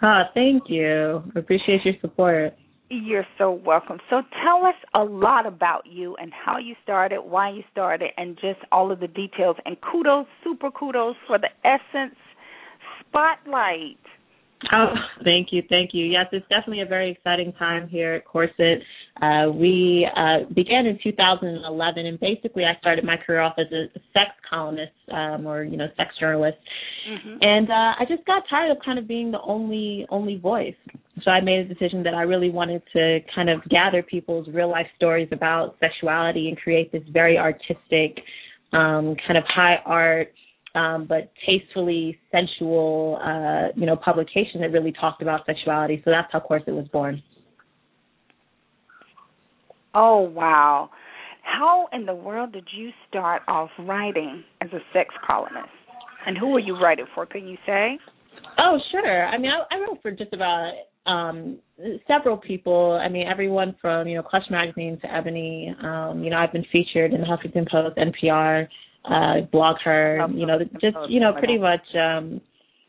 Ah, 0.02 0.30
thank 0.34 0.64
you. 0.68 1.22
Appreciate 1.36 1.84
your 1.84 1.94
support. 2.00 2.54
You're 2.88 3.26
so 3.38 3.52
welcome. 3.52 3.98
So 4.08 4.22
tell 4.42 4.66
us 4.66 4.74
a 4.94 5.04
lot 5.04 5.46
about 5.46 5.86
you 5.86 6.16
and 6.16 6.32
how 6.32 6.58
you 6.58 6.74
started, 6.82 7.20
why 7.20 7.50
you 7.50 7.62
started, 7.70 8.10
and 8.16 8.34
just 8.36 8.58
all 8.72 8.90
of 8.90 8.98
the 8.98 9.06
details. 9.06 9.56
And 9.64 9.76
kudos, 9.80 10.26
super 10.42 10.70
kudos 10.70 11.14
for 11.26 11.38
the 11.38 11.50
Essence 11.64 12.16
Spotlight. 13.00 13.98
Oh, 14.72 14.92
thank 15.24 15.48
you, 15.52 15.62
thank 15.70 15.90
you. 15.94 16.04
Yes, 16.04 16.26
it's 16.32 16.46
definitely 16.48 16.82
a 16.82 16.86
very 16.86 17.10
exciting 17.10 17.52
time 17.54 17.88
here 17.88 18.14
at 18.14 18.26
Corset. 18.26 18.82
Uh, 19.20 19.50
we 19.52 20.06
uh, 20.14 20.52
began 20.54 20.84
in 20.84 20.98
2011, 21.02 22.06
and 22.06 22.20
basically, 22.20 22.64
I 22.64 22.78
started 22.78 23.04
my 23.04 23.16
career 23.16 23.40
off 23.40 23.54
as 23.58 23.66
a 23.72 23.86
sex 24.12 24.30
columnist 24.48 24.92
um, 25.12 25.46
or 25.46 25.64
you 25.64 25.78
know 25.78 25.86
sex 25.96 26.10
journalist, 26.20 26.58
mm-hmm. 27.10 27.38
and 27.40 27.70
uh, 27.70 27.94
I 28.00 28.04
just 28.08 28.24
got 28.26 28.42
tired 28.50 28.70
of 28.70 28.76
kind 28.84 28.98
of 28.98 29.08
being 29.08 29.30
the 29.30 29.40
only 29.40 30.06
only 30.10 30.36
voice. 30.36 30.74
So 31.24 31.30
I 31.30 31.40
made 31.40 31.60
a 31.60 31.74
decision 31.74 32.02
that 32.04 32.14
I 32.14 32.22
really 32.22 32.50
wanted 32.50 32.82
to 32.92 33.20
kind 33.34 33.48
of 33.48 33.64
gather 33.68 34.02
people's 34.02 34.46
real 34.48 34.70
life 34.70 34.86
stories 34.96 35.28
about 35.32 35.76
sexuality 35.80 36.48
and 36.48 36.56
create 36.56 36.92
this 36.92 37.02
very 37.12 37.38
artistic, 37.38 38.22
um, 38.72 39.16
kind 39.26 39.36
of 39.36 39.44
high 39.48 39.76
art 39.86 40.32
um, 40.74 41.06
but 41.08 41.32
tastefully 41.46 42.18
sensual, 42.30 43.18
uh, 43.22 43.72
you 43.78 43.86
know, 43.86 43.96
publication 43.96 44.60
that 44.60 44.70
really 44.72 44.92
talked 44.92 45.22
about 45.22 45.44
sexuality. 45.46 46.00
So 46.04 46.10
that's 46.10 46.28
how 46.32 46.40
Corset 46.40 46.74
was 46.74 46.86
born. 46.88 47.22
Oh 49.94 50.20
wow! 50.20 50.90
How 51.42 51.88
in 51.92 52.06
the 52.06 52.14
world 52.14 52.52
did 52.52 52.68
you 52.76 52.90
start 53.08 53.42
off 53.48 53.70
writing 53.80 54.44
as 54.60 54.68
a 54.72 54.78
sex 54.92 55.12
columnist? 55.26 55.68
And 56.26 56.38
who 56.38 56.50
were 56.50 56.60
you 56.60 56.78
writing 56.80 57.06
for? 57.14 57.26
Can 57.26 57.48
you 57.48 57.56
say? 57.66 57.98
Oh 58.58 58.78
sure. 58.92 59.26
I 59.26 59.38
mean, 59.38 59.50
I, 59.50 59.74
I 59.74 59.80
wrote 59.80 60.00
for 60.02 60.12
just 60.12 60.32
about 60.32 60.72
um 61.06 61.58
several 62.06 62.36
people. 62.36 63.00
I 63.02 63.08
mean, 63.08 63.26
everyone 63.26 63.74
from 63.80 64.06
you 64.06 64.16
know 64.16 64.22
Clutch 64.22 64.48
Magazine 64.50 65.00
to 65.02 65.12
Ebony. 65.12 65.74
Um, 65.82 66.22
you 66.22 66.30
know, 66.30 66.36
I've 66.36 66.52
been 66.52 66.66
featured 66.70 67.12
in 67.12 67.20
the 67.20 67.26
Huffington 67.26 67.68
Post, 67.68 67.96
NPR 67.96 68.68
uh 69.04 69.46
BlogHer 69.52 70.38
you 70.38 70.46
know 70.46 70.58
just 70.80 70.96
you 71.08 71.20
know 71.20 71.32
pretty 71.32 71.58
much 71.58 71.84
um 71.94 72.40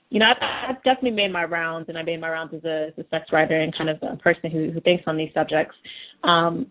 you 0.10 0.20
know 0.20 0.26
I've, 0.26 0.76
I've 0.76 0.84
definitely 0.84 1.12
made 1.12 1.32
my 1.32 1.46
rounds 1.46 1.88
and 1.90 1.98
I 1.98 2.04
made 2.04 2.20
my 2.20 2.30
rounds 2.30 2.54
as 2.54 2.64
a, 2.66 2.88
as 2.88 2.94
a 2.98 3.08
sex 3.10 3.26
writer 3.32 3.60
and 3.60 3.74
kind 3.78 3.90
of 3.90 3.98
a 4.02 4.18
person 4.18 4.52
who 4.52 4.72
who 4.72 4.82
thinks 4.82 5.04
on 5.08 5.18
these 5.18 5.30
subjects 5.34 5.76
um 6.24 6.68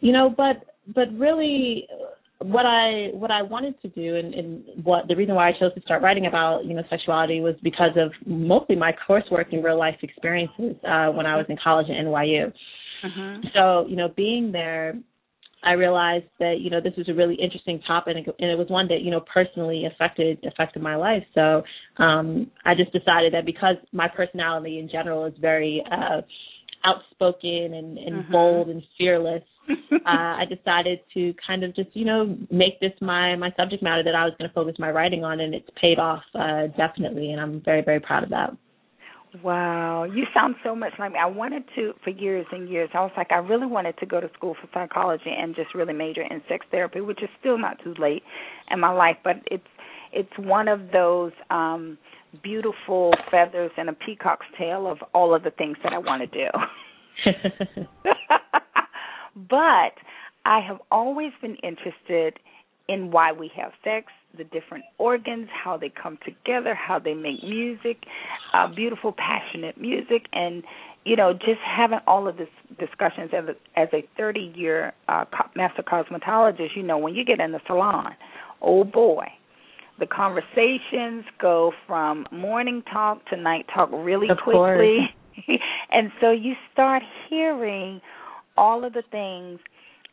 you 0.00 0.12
know 0.12 0.32
but 0.34 0.64
but 0.94 1.12
really 1.18 1.88
what 2.38 2.66
I 2.66 3.08
what 3.12 3.30
I 3.30 3.42
wanted 3.42 3.80
to 3.82 3.88
do 3.88 4.16
and, 4.16 4.34
and 4.34 4.84
what 4.84 5.08
the 5.08 5.16
reason 5.16 5.34
why 5.34 5.48
I 5.48 5.52
chose 5.58 5.74
to 5.74 5.80
start 5.80 6.02
writing 6.02 6.26
about 6.26 6.64
you 6.64 6.74
know 6.74 6.82
sexuality 6.90 7.40
was 7.40 7.54
because 7.62 7.92
of 7.96 8.12
mostly 8.26 8.76
my 8.76 8.92
coursework 9.08 9.52
and 9.52 9.64
real 9.64 9.78
life 9.78 9.96
experiences 10.02 10.76
uh 10.86 11.08
when 11.08 11.26
I 11.26 11.36
was 11.36 11.46
in 11.48 11.56
college 11.62 11.86
at 11.88 11.96
NYU. 12.04 12.52
Mm-hmm. 13.04 13.46
So 13.54 13.86
you 13.88 13.96
know 13.96 14.08
being 14.14 14.52
there 14.52 14.94
I 15.64 15.72
realized 15.72 16.26
that 16.38 16.56
you 16.60 16.70
know 16.70 16.80
this 16.80 16.92
was 16.96 17.08
a 17.08 17.14
really 17.14 17.34
interesting 17.34 17.80
topic, 17.86 18.16
and 18.16 18.50
it 18.50 18.58
was 18.58 18.68
one 18.68 18.88
that 18.88 19.00
you 19.00 19.10
know 19.10 19.20
personally 19.32 19.84
affected 19.86 20.44
affected 20.46 20.82
my 20.82 20.96
life. 20.96 21.24
So 21.34 21.62
um, 22.02 22.50
I 22.64 22.74
just 22.74 22.92
decided 22.92 23.34
that 23.34 23.46
because 23.46 23.76
my 23.92 24.08
personality 24.08 24.78
in 24.78 24.88
general 24.88 25.24
is 25.24 25.34
very 25.40 25.82
uh, 25.90 26.22
outspoken 26.84 27.74
and, 27.74 27.98
and 27.98 28.22
mm-hmm. 28.22 28.32
bold 28.32 28.68
and 28.68 28.82
fearless, 28.96 29.42
uh, 29.68 29.98
I 30.04 30.44
decided 30.48 31.00
to 31.14 31.34
kind 31.44 31.64
of 31.64 31.74
just 31.74 31.90
you 31.94 32.04
know 32.04 32.36
make 32.50 32.78
this 32.80 32.92
my 33.00 33.34
my 33.36 33.52
subject 33.56 33.82
matter 33.82 34.04
that 34.04 34.14
I 34.14 34.24
was 34.24 34.34
going 34.38 34.48
to 34.48 34.54
focus 34.54 34.76
my 34.78 34.90
writing 34.90 35.24
on, 35.24 35.40
and 35.40 35.54
it's 35.54 35.68
paid 35.80 35.98
off 35.98 36.22
uh, 36.34 36.68
definitely, 36.76 37.32
and 37.32 37.40
I'm 37.40 37.60
very 37.64 37.82
very 37.82 38.00
proud 38.00 38.24
of 38.24 38.30
that. 38.30 38.56
Wow, 39.42 40.04
you 40.04 40.24
sound 40.32 40.54
so 40.64 40.74
much 40.74 40.92
like 40.98 41.12
me. 41.12 41.18
I 41.18 41.26
wanted 41.26 41.64
to 41.74 41.92
for 42.02 42.10
years 42.10 42.46
and 42.52 42.68
years. 42.68 42.88
I 42.94 43.00
was 43.00 43.10
like, 43.16 43.30
I 43.30 43.36
really 43.36 43.66
wanted 43.66 43.98
to 43.98 44.06
go 44.06 44.20
to 44.20 44.30
school 44.34 44.54
for 44.60 44.68
psychology 44.72 45.30
and 45.36 45.54
just 45.54 45.74
really 45.74 45.92
major 45.92 46.22
in 46.22 46.42
sex 46.48 46.64
therapy, 46.70 47.00
which 47.00 47.22
is 47.22 47.28
still 47.40 47.58
not 47.58 47.78
too 47.82 47.94
late 47.98 48.22
in 48.70 48.80
my 48.80 48.92
life, 48.92 49.16
but 49.24 49.36
it's 49.50 49.66
it's 50.12 50.32
one 50.38 50.68
of 50.68 50.80
those 50.92 51.32
um 51.50 51.98
beautiful 52.42 53.12
feathers 53.30 53.70
in 53.76 53.88
a 53.88 53.92
peacock's 53.92 54.46
tail 54.58 54.86
of 54.86 54.98
all 55.14 55.34
of 55.34 55.42
the 55.42 55.50
things 55.50 55.76
that 55.82 55.92
I 55.92 55.98
want 55.98 56.22
to 56.30 56.48
do. 56.48 56.48
but 59.48 59.92
I 60.44 60.60
have 60.66 60.78
always 60.90 61.32
been 61.42 61.56
interested 61.56 62.38
in 62.88 63.10
why 63.10 63.32
we 63.32 63.50
have 63.56 63.72
sex, 63.82 64.06
the 64.36 64.44
different 64.44 64.84
organs, 64.98 65.48
how 65.52 65.76
they 65.76 65.90
come 65.90 66.18
together, 66.24 66.74
how 66.74 66.98
they 66.98 67.14
make 67.14 67.42
music, 67.42 68.04
uh, 68.52 68.66
beautiful, 68.68 69.12
passionate 69.12 69.80
music, 69.80 70.26
and 70.32 70.62
you 71.04 71.14
know, 71.14 71.32
just 71.32 71.60
having 71.64 72.00
all 72.08 72.26
of 72.26 72.36
this 72.36 72.48
discussions 72.80 73.30
as 73.32 73.44
a, 73.44 73.80
as 73.80 73.88
a 73.92 74.04
30 74.16 74.52
year 74.56 74.92
uh, 75.08 75.24
master 75.54 75.82
cosmetologist, 75.82 76.74
you 76.74 76.82
know, 76.82 76.98
when 76.98 77.14
you 77.14 77.24
get 77.24 77.38
in 77.38 77.52
the 77.52 77.60
salon, 77.66 78.12
oh 78.60 78.82
boy, 78.82 79.26
the 80.00 80.06
conversations 80.06 81.24
go 81.40 81.72
from 81.86 82.26
morning 82.32 82.82
talk 82.92 83.24
to 83.26 83.36
night 83.36 83.66
talk 83.72 83.88
really 83.92 84.28
of 84.28 84.38
quickly. 84.42 85.14
and 85.90 86.10
so 86.20 86.32
you 86.32 86.54
start 86.72 87.02
hearing 87.28 88.00
all 88.56 88.84
of 88.84 88.92
the 88.92 89.02
things 89.10 89.60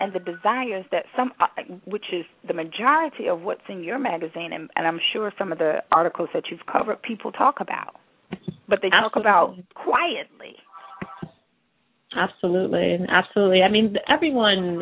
and 0.04 0.12
the 0.12 0.20
desires 0.20 0.86
that 0.92 1.06
some, 1.16 1.32
uh, 1.40 1.48
which 1.86 2.06
is 2.12 2.26
the 2.46 2.54
majority 2.54 3.28
of 3.30 3.42
what's 3.42 3.62
in 3.70 3.84
your 3.84 3.98
magazine, 3.98 4.52
and, 4.52 4.70
and 4.76 4.86
I'm 4.86 5.00
sure 5.14 5.32
some 5.38 5.54
of 5.54 5.60
the 5.60 5.78
articles 5.94 6.28
that 6.34 6.44
you've 6.52 6.66
covered, 6.70 7.02
people 7.02 7.32
talk 7.32 7.56
about, 7.62 7.96
but 8.68 8.80
they 8.82 8.90
Absolutely. 8.92 8.92
talk 8.92 9.16
about 9.16 9.56
quietly. 9.76 10.56
Absolutely, 12.16 13.00
absolutely. 13.10 13.62
I 13.64 13.70
mean, 13.70 13.96
everyone, 14.08 14.82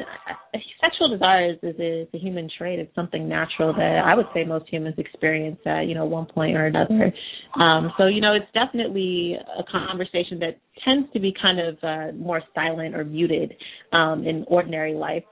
sexual 0.81 1.09
desires 1.09 1.57
is 1.63 1.75
a, 1.79 2.01
is 2.01 2.07
a 2.13 2.17
human 2.17 2.49
trait. 2.57 2.79
It's 2.79 2.93
something 2.93 3.27
natural 3.27 3.73
that 3.73 4.01
I 4.05 4.15
would 4.15 4.25
say 4.33 4.43
most 4.43 4.67
humans 4.69 4.95
experience 4.97 5.59
at 5.65 5.87
you 5.87 5.95
know 5.95 6.05
one 6.05 6.25
point 6.25 6.57
or 6.57 6.65
another. 6.65 7.13
Um, 7.59 7.91
so 7.97 8.07
you 8.07 8.21
know, 8.21 8.33
it's 8.33 8.51
definitely 8.53 9.35
a 9.57 9.63
conversation 9.71 10.39
that 10.39 10.59
tends 10.83 11.11
to 11.13 11.19
be 11.19 11.33
kind 11.41 11.59
of 11.59 11.77
uh, 11.83 12.17
more 12.17 12.41
silent 12.53 12.95
or 12.95 13.05
muted 13.05 13.53
um, 13.93 14.25
in 14.25 14.43
ordinary 14.47 14.93
life. 14.93 15.23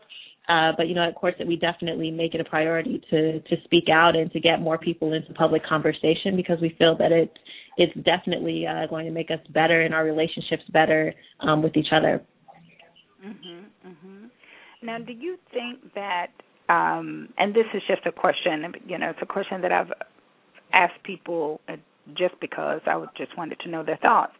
Uh, 0.47 0.71
but 0.77 0.87
you 0.87 0.95
know, 0.95 1.07
of 1.07 1.15
course, 1.15 1.35
that 1.37 1.47
we 1.47 1.55
definitely 1.55 2.11
make 2.11 2.33
it 2.33 2.41
a 2.41 2.45
priority 2.45 3.01
to 3.09 3.39
to 3.41 3.55
speak 3.65 3.85
out 3.91 4.15
and 4.15 4.31
to 4.31 4.39
get 4.39 4.61
more 4.61 4.77
people 4.77 5.13
into 5.13 5.33
public 5.33 5.65
conversation 5.65 6.35
because 6.35 6.57
we 6.61 6.75
feel 6.79 6.97
that 6.97 7.11
it 7.11 7.31
it's 7.79 7.95
definitely 8.05 8.67
uh, 8.67 8.85
going 8.87 9.05
to 9.05 9.11
make 9.11 9.31
us 9.31 9.39
better 9.51 9.81
and 9.81 9.93
our 9.95 10.03
relationships 10.03 10.63
better 10.73 11.13
um, 11.39 11.63
with 11.63 11.77
each 11.77 11.91
other. 11.93 12.21
Mhm. 13.25 13.63
Mhm. 13.87 14.29
Now, 14.81 14.99
do 14.99 15.13
you 15.13 15.37
think 15.51 15.93
that? 15.93 16.27
Um, 16.67 17.33
and 17.37 17.53
this 17.53 17.65
is 17.73 17.81
just 17.87 18.05
a 18.05 18.11
question. 18.11 18.75
You 18.85 18.97
know, 18.97 19.09
it's 19.09 19.21
a 19.21 19.25
question 19.25 19.61
that 19.61 19.71
I've 19.71 19.91
asked 20.73 21.01
people 21.03 21.61
uh, 21.67 21.77
just 22.13 22.39
because 22.39 22.81
I 22.85 23.03
just 23.15 23.35
wanted 23.37 23.59
to 23.61 23.69
know 23.69 23.83
their 23.83 23.97
thoughts. 23.97 24.33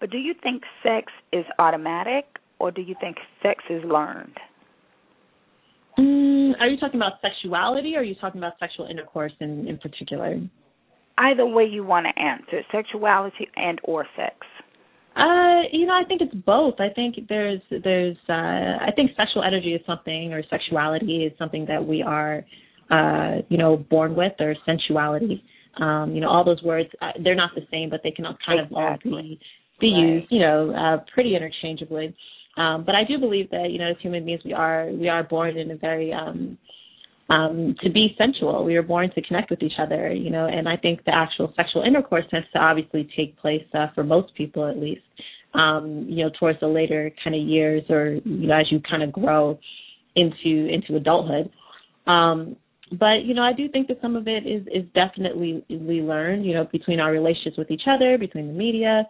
But 0.00 0.10
do 0.10 0.18
you 0.18 0.34
think 0.42 0.64
sex 0.82 1.12
is 1.32 1.44
automatic, 1.58 2.24
or 2.58 2.70
do 2.70 2.82
you 2.82 2.96
think 3.00 3.18
sex 3.42 3.62
is 3.70 3.84
learned? 3.84 4.36
Mm, 5.98 6.60
are 6.60 6.68
you 6.68 6.78
talking 6.78 7.00
about 7.00 7.20
sexuality, 7.20 7.94
or 7.94 8.00
are 8.00 8.02
you 8.02 8.16
talking 8.16 8.40
about 8.40 8.58
sexual 8.58 8.86
intercourse 8.86 9.32
in 9.40 9.68
in 9.68 9.78
particular? 9.78 10.40
Either 11.18 11.46
way 11.46 11.64
you 11.64 11.82
want 11.84 12.06
to 12.06 12.22
answer, 12.22 12.62
sexuality 12.70 13.48
and 13.56 13.80
or 13.84 14.06
sex. 14.16 14.34
Uh, 15.16 15.62
you 15.72 15.86
know, 15.86 15.94
I 15.94 16.02
think 16.06 16.20
it's 16.20 16.34
both. 16.34 16.74
I 16.78 16.90
think 16.94 17.16
there's 17.26 17.60
there's 17.70 18.16
uh 18.28 18.32
I 18.32 18.90
think 18.94 19.12
sexual 19.16 19.42
energy 19.42 19.72
is 19.72 19.80
something 19.86 20.34
or 20.34 20.42
sexuality 20.50 21.24
is 21.24 21.32
something 21.38 21.64
that 21.66 21.86
we 21.86 22.02
are 22.02 22.44
uh, 22.90 23.42
you 23.48 23.58
know, 23.58 23.76
born 23.76 24.14
with 24.14 24.32
or 24.40 24.54
sensuality. 24.64 25.42
Um, 25.80 26.12
you 26.14 26.20
know, 26.20 26.28
all 26.28 26.44
those 26.44 26.62
words 26.62 26.88
uh, 27.02 27.12
they're 27.22 27.34
not 27.34 27.50
the 27.54 27.66
same, 27.70 27.90
but 27.90 28.00
they 28.02 28.10
can 28.10 28.24
all 28.26 28.36
kind 28.46 28.60
of 28.60 28.72
all 28.72 28.96
be 29.02 29.38
be 29.80 29.92
right. 29.92 30.00
used, 30.00 30.26
you 30.30 30.40
know, 30.40 30.72
uh 30.72 31.04
pretty 31.12 31.34
interchangeably. 31.34 32.14
Um, 32.56 32.84
but 32.84 32.94
I 32.94 33.04
do 33.04 33.18
believe 33.18 33.50
that, 33.50 33.68
you 33.70 33.78
know, 33.78 33.90
as 33.90 33.96
human 34.00 34.24
beings 34.24 34.40
we 34.44 34.52
are 34.52 34.90
we 34.90 35.08
are 35.08 35.22
born 35.22 35.56
in 35.56 35.70
a 35.70 35.76
very 35.76 36.12
um 36.12 36.56
um, 37.28 37.74
to 37.82 37.90
be 37.90 38.14
sensual. 38.16 38.64
We 38.64 38.74
were 38.74 38.82
born 38.82 39.10
to 39.14 39.22
connect 39.22 39.50
with 39.50 39.62
each 39.62 39.78
other, 39.78 40.12
you 40.12 40.30
know, 40.30 40.46
and 40.46 40.68
I 40.68 40.76
think 40.76 41.04
the 41.04 41.14
actual 41.14 41.52
sexual 41.56 41.82
intercourse 41.82 42.24
tends 42.30 42.46
to 42.52 42.58
obviously 42.60 43.08
take 43.16 43.36
place 43.38 43.64
uh, 43.74 43.86
for 43.94 44.04
most 44.04 44.34
people, 44.34 44.66
at 44.68 44.78
least, 44.78 45.02
um, 45.54 46.06
you 46.08 46.24
know, 46.24 46.30
towards 46.38 46.60
the 46.60 46.68
later 46.68 47.10
kind 47.24 47.34
of 47.34 47.42
years, 47.42 47.82
or 47.88 48.14
you 48.24 48.46
know, 48.48 48.54
as 48.54 48.66
you 48.70 48.80
kind 48.88 49.02
of 49.02 49.12
grow 49.12 49.58
into 50.14 50.68
into 50.68 50.96
adulthood. 50.96 51.50
Um, 52.06 52.56
but 52.92 53.24
you 53.24 53.34
know, 53.34 53.42
I 53.42 53.52
do 53.52 53.68
think 53.68 53.88
that 53.88 54.00
some 54.00 54.14
of 54.14 54.28
it 54.28 54.46
is 54.46 54.64
is 54.68 54.84
definitely 54.94 55.64
we 55.68 56.02
learned, 56.02 56.46
you 56.46 56.54
know, 56.54 56.68
between 56.70 57.00
our 57.00 57.10
relationships 57.10 57.58
with 57.58 57.70
each 57.70 57.88
other, 57.88 58.18
between 58.18 58.46
the 58.46 58.52
media, 58.52 59.02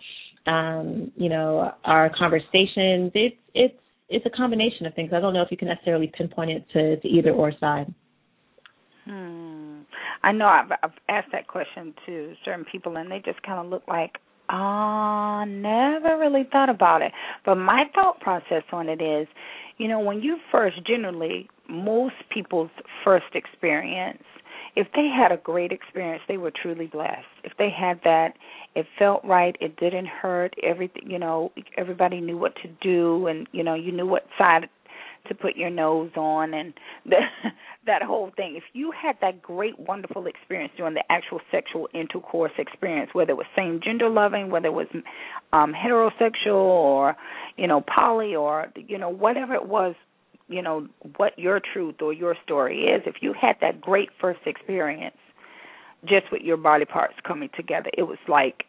um, 0.46 1.12
you 1.16 1.28
know, 1.28 1.72
our 1.84 2.10
conversations. 2.18 3.12
It's 3.14 3.36
it's 3.54 3.74
it's 4.08 4.24
a 4.24 4.30
combination 4.30 4.86
of 4.86 4.94
things. 4.94 5.10
I 5.12 5.20
don't 5.20 5.34
know 5.34 5.42
if 5.42 5.50
you 5.50 5.56
can 5.56 5.68
necessarily 5.68 6.10
pinpoint 6.16 6.50
it 6.50 6.64
to, 6.72 7.00
to 7.00 7.08
either 7.08 7.32
or 7.32 7.52
side. 7.58 7.92
Hmm. 9.06 9.80
I 10.22 10.32
know 10.32 10.46
I've, 10.46 10.72
I've 10.82 10.90
asked 11.08 11.28
that 11.32 11.46
question 11.46 11.94
to 12.06 12.34
certain 12.44 12.64
people, 12.70 12.96
and 12.96 13.10
they 13.10 13.20
just 13.24 13.42
kind 13.42 13.64
of 13.64 13.70
look 13.70 13.84
like, 13.86 14.16
ah, 14.48 15.42
oh, 15.42 15.44
never 15.44 16.18
really 16.18 16.48
thought 16.50 16.68
about 16.68 17.02
it. 17.02 17.12
But 17.44 17.56
my 17.56 17.84
thought 17.94 18.20
process 18.20 18.64
on 18.72 18.88
it 18.88 19.00
is, 19.00 19.28
you 19.78 19.88
know, 19.88 20.00
when 20.00 20.22
you 20.22 20.38
first, 20.50 20.84
generally, 20.84 21.48
most 21.68 22.14
people's 22.30 22.70
first 23.04 23.34
experience, 23.34 24.22
if 24.74 24.88
they 24.94 25.08
had 25.08 25.32
a 25.32 25.38
great 25.38 25.72
experience, 25.72 26.22
they 26.28 26.36
were 26.36 26.50
truly 26.50 26.86
blessed. 26.86 27.26
If 27.44 27.52
they 27.58 27.70
had 27.70 28.00
that, 28.04 28.34
it 28.74 28.86
felt 28.98 29.24
right, 29.24 29.56
it 29.60 29.76
didn't 29.76 30.06
hurt, 30.06 30.54
everything, 30.62 31.10
you 31.10 31.18
know, 31.18 31.52
everybody 31.78 32.20
knew 32.20 32.36
what 32.36 32.54
to 32.56 32.68
do, 32.82 33.26
and 33.26 33.46
you 33.52 33.62
know, 33.62 33.74
you 33.74 33.92
knew 33.92 34.06
what 34.06 34.26
side 34.36 34.68
to 35.28 35.34
put 35.34 35.56
your 35.56 35.70
nose 35.70 36.10
on 36.16 36.54
and 36.54 36.74
the, 37.06 37.16
that 37.86 38.02
whole 38.02 38.30
thing. 38.36 38.54
If 38.56 38.64
you 38.72 38.92
had 38.92 39.16
that 39.20 39.42
great, 39.42 39.78
wonderful 39.78 40.26
experience 40.26 40.72
during 40.76 40.94
the 40.94 41.04
actual 41.10 41.40
sexual 41.50 41.88
intercourse 41.94 42.52
experience, 42.58 43.10
whether 43.12 43.32
it 43.32 43.36
was 43.36 43.46
same 43.56 43.80
gender 43.82 44.08
loving, 44.08 44.50
whether 44.50 44.66
it 44.66 44.72
was 44.72 44.88
um 45.52 45.72
heterosexual 45.72 46.54
or 46.54 47.16
you 47.56 47.66
know 47.66 47.82
poly 47.82 48.34
or 48.34 48.66
you 48.76 48.98
know 48.98 49.08
whatever 49.08 49.54
it 49.54 49.66
was, 49.66 49.94
you 50.48 50.62
know 50.62 50.86
what 51.16 51.38
your 51.38 51.60
truth 51.72 51.96
or 52.00 52.12
your 52.12 52.36
story 52.44 52.84
is. 52.84 53.02
If 53.06 53.16
you 53.20 53.34
had 53.40 53.56
that 53.60 53.80
great 53.80 54.10
first 54.20 54.40
experience, 54.46 55.16
just 56.04 56.30
with 56.32 56.42
your 56.42 56.56
body 56.56 56.84
parts 56.84 57.14
coming 57.26 57.48
together, 57.56 57.90
it 57.96 58.02
was 58.02 58.18
like 58.28 58.64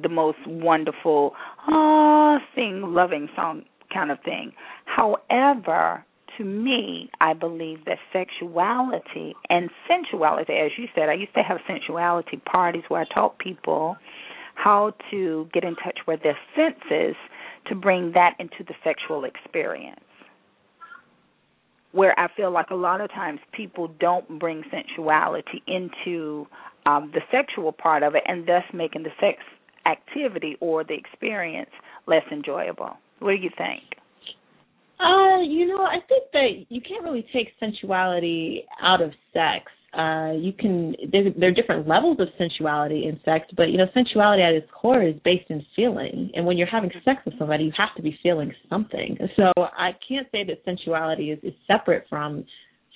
the 0.00 0.08
most 0.08 0.38
wonderful 0.46 1.34
ah 1.68 2.38
sing 2.54 2.82
loving 2.82 3.28
song 3.36 3.62
kind 3.94 4.10
of 4.10 4.18
thing. 4.24 4.52
However, 4.84 6.04
to 6.38 6.44
me, 6.44 7.10
I 7.20 7.32
believe 7.32 7.84
that 7.86 7.98
sexuality 8.12 9.34
and 9.48 9.70
sensuality, 9.88 10.52
as 10.52 10.72
you 10.76 10.86
said, 10.94 11.08
I 11.08 11.14
used 11.14 11.34
to 11.34 11.42
have 11.42 11.58
sensuality 11.68 12.42
parties 12.44 12.82
where 12.88 13.02
I 13.02 13.14
taught 13.14 13.38
people 13.38 13.96
how 14.54 14.94
to 15.10 15.48
get 15.52 15.64
in 15.64 15.74
touch 15.76 15.98
with 16.06 16.20
their 16.22 16.38
senses 16.54 17.16
to 17.66 17.74
bring 17.74 18.12
that 18.12 18.34
into 18.38 18.64
the 18.66 18.74
sexual 18.82 19.24
experience. 19.24 20.00
Where 21.92 22.18
I 22.18 22.28
feel 22.36 22.50
like 22.50 22.70
a 22.70 22.74
lot 22.74 23.00
of 23.00 23.10
times 23.10 23.40
people 23.52 23.88
don't 24.00 24.38
bring 24.40 24.64
sensuality 24.70 25.62
into 25.66 26.46
um, 26.86 27.12
the 27.14 27.20
sexual 27.30 27.72
part 27.72 28.02
of 28.02 28.14
it, 28.14 28.22
and 28.26 28.46
thus 28.46 28.64
making 28.72 29.04
the 29.04 29.10
sex 29.20 29.38
activity 29.86 30.56
or 30.60 30.84
the 30.84 30.94
experience 30.94 31.70
less 32.06 32.24
enjoyable. 32.30 32.96
What 33.20 33.32
do 33.32 33.42
you 33.42 33.50
think? 33.56 33.82
Uh, 35.00 35.42
you 35.42 35.66
know, 35.66 35.82
I 35.82 35.98
think 36.08 36.24
that 36.32 36.66
you 36.68 36.80
can't 36.80 37.04
really 37.04 37.26
take 37.32 37.48
sensuality 37.60 38.64
out 38.82 39.02
of 39.02 39.10
sex. 39.32 39.70
Uh, 39.96 40.32
you 40.32 40.52
can 40.52 40.94
there, 41.12 41.22
there 41.38 41.50
are 41.50 41.52
different 41.52 41.86
levels 41.86 42.18
of 42.20 42.28
sensuality 42.38 43.06
in 43.06 43.20
sex, 43.24 43.46
but 43.56 43.70
you 43.70 43.78
know, 43.78 43.86
sensuality 43.94 44.42
at 44.42 44.52
its 44.52 44.68
core 44.72 45.02
is 45.02 45.14
based 45.24 45.50
in 45.50 45.64
feeling. 45.76 46.30
And 46.34 46.46
when 46.46 46.56
you're 46.56 46.66
having 46.66 46.90
sex 47.04 47.20
with 47.24 47.38
somebody, 47.38 47.64
you 47.64 47.72
have 47.76 47.94
to 47.96 48.02
be 48.02 48.18
feeling 48.22 48.52
something. 48.68 49.16
So 49.36 49.52
I 49.56 49.90
can't 50.08 50.26
say 50.32 50.44
that 50.44 50.64
sensuality 50.64 51.32
is, 51.32 51.38
is 51.42 51.54
separate 51.66 52.06
from 52.08 52.44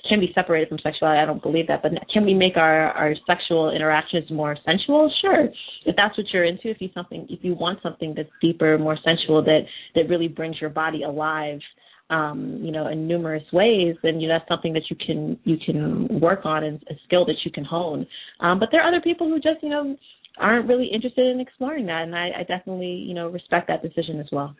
can 0.08 0.20
be 0.20 0.30
separated 0.34 0.68
from 0.68 0.78
sexuality. 0.82 1.20
I 1.20 1.26
don't 1.26 1.42
believe 1.42 1.66
that. 1.68 1.82
But 1.82 1.92
can 2.12 2.24
we 2.24 2.34
make 2.34 2.56
our 2.56 2.90
our 2.92 3.14
sexual 3.26 3.74
interactions 3.74 4.30
more 4.30 4.56
sensual? 4.64 5.12
Sure. 5.20 5.46
If 5.86 5.96
that's 5.96 6.16
what 6.16 6.26
you're 6.32 6.44
into, 6.44 6.70
if 6.70 6.80
you 6.80 6.88
something 6.94 7.26
if 7.28 7.40
you 7.42 7.54
want 7.54 7.80
something 7.82 8.14
that's 8.16 8.30
deeper, 8.40 8.78
more 8.78 8.98
sensual, 9.04 9.42
that 9.44 9.60
that 9.94 10.08
really 10.08 10.28
brings 10.28 10.60
your 10.60 10.70
body 10.70 11.02
alive, 11.02 11.60
um, 12.10 12.60
you 12.62 12.72
know, 12.72 12.88
in 12.88 13.06
numerous 13.06 13.44
ways, 13.52 13.96
then 14.02 14.20
you 14.20 14.28
know 14.28 14.38
that's 14.38 14.48
something 14.48 14.72
that 14.72 14.84
you 14.90 14.96
can 15.04 15.38
you 15.44 15.56
can 15.64 16.20
work 16.20 16.40
on 16.44 16.64
and 16.64 16.82
a 16.90 16.94
skill 17.06 17.24
that 17.26 17.36
you 17.44 17.52
can 17.52 17.64
hone. 17.64 18.06
Um, 18.40 18.58
but 18.58 18.68
there 18.72 18.82
are 18.82 18.88
other 18.88 19.02
people 19.02 19.28
who 19.28 19.36
just 19.36 19.62
you 19.62 19.68
know 19.68 19.96
aren't 20.38 20.68
really 20.68 20.86
interested 20.92 21.26
in 21.26 21.40
exploring 21.40 21.86
that, 21.86 22.04
and 22.04 22.14
I, 22.14 22.28
I 22.40 22.42
definitely 22.44 23.04
you 23.06 23.14
know 23.14 23.28
respect 23.28 23.68
that 23.68 23.82
decision 23.82 24.20
as 24.20 24.26
well. 24.32 24.54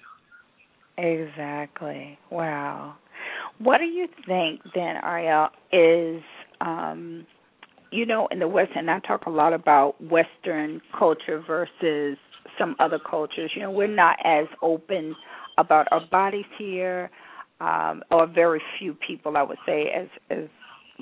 Exactly. 0.99 2.19
Wow. 2.31 2.97
What 3.59 3.79
do 3.79 3.85
you 3.85 4.07
think 4.27 4.61
then, 4.75 4.97
Ariel, 5.03 5.49
is 5.73 6.23
um 6.61 7.27
you 7.90 8.05
know, 8.05 8.29
in 8.31 8.38
the 8.38 8.49
West 8.49 8.73
and 8.77 8.90
I 8.90 9.01
talk 9.01 9.25
a 9.27 9.31
lot 9.31 9.53
about 9.55 9.94
Western 10.03 10.81
culture 10.99 11.42
versus 11.47 12.18
some 12.59 12.77
other 12.79 12.99
cultures. 12.99 13.51
You 13.55 13.62
know, 13.62 13.71
we're 13.71 13.87
not 13.87 14.16
as 14.25 14.47
open 14.62 15.16
about 15.57 15.88
our 15.90 16.03
bodies 16.11 16.44
here, 16.59 17.11
um, 17.61 18.03
or 18.11 18.27
very 18.27 18.61
few 18.79 18.94
people 18.94 19.37
I 19.37 19.42
would 19.42 19.59
say 19.66 19.87
as 19.90 20.09
as 20.31 20.49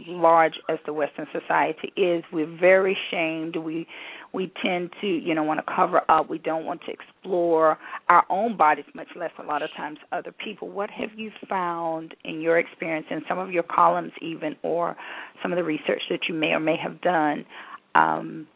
large 0.06 0.54
as 0.68 0.78
the 0.86 0.92
Western 0.92 1.26
society 1.32 1.92
is, 1.96 2.22
we're 2.32 2.46
very 2.58 2.96
shamed. 3.10 3.56
We 3.56 3.86
we 4.32 4.52
tend 4.62 4.90
to, 5.00 5.06
you 5.06 5.34
know, 5.34 5.42
want 5.42 5.60
to 5.64 5.74
cover 5.74 6.02
up. 6.10 6.28
We 6.28 6.38
don't 6.38 6.66
want 6.66 6.82
to 6.86 6.92
explore 6.92 7.78
our 8.08 8.24
own 8.28 8.56
bodies, 8.56 8.84
much 8.94 9.08
less 9.16 9.30
a 9.38 9.42
lot 9.42 9.62
of 9.62 9.70
times 9.76 9.98
other 10.12 10.32
people. 10.32 10.68
What 10.68 10.90
have 10.90 11.10
you 11.16 11.30
found 11.48 12.14
in 12.24 12.42
your 12.42 12.58
experience, 12.58 13.06
in 13.10 13.22
some 13.28 13.38
of 13.38 13.50
your 13.50 13.62
columns, 13.62 14.12
even, 14.20 14.56
or 14.62 14.94
some 15.42 15.52
of 15.52 15.56
the 15.56 15.64
research 15.64 16.02
that 16.10 16.20
you 16.28 16.34
may 16.34 16.48
or 16.48 16.60
may 16.60 16.76
have 16.76 17.00
done? 17.00 17.46
Um, 17.94 18.46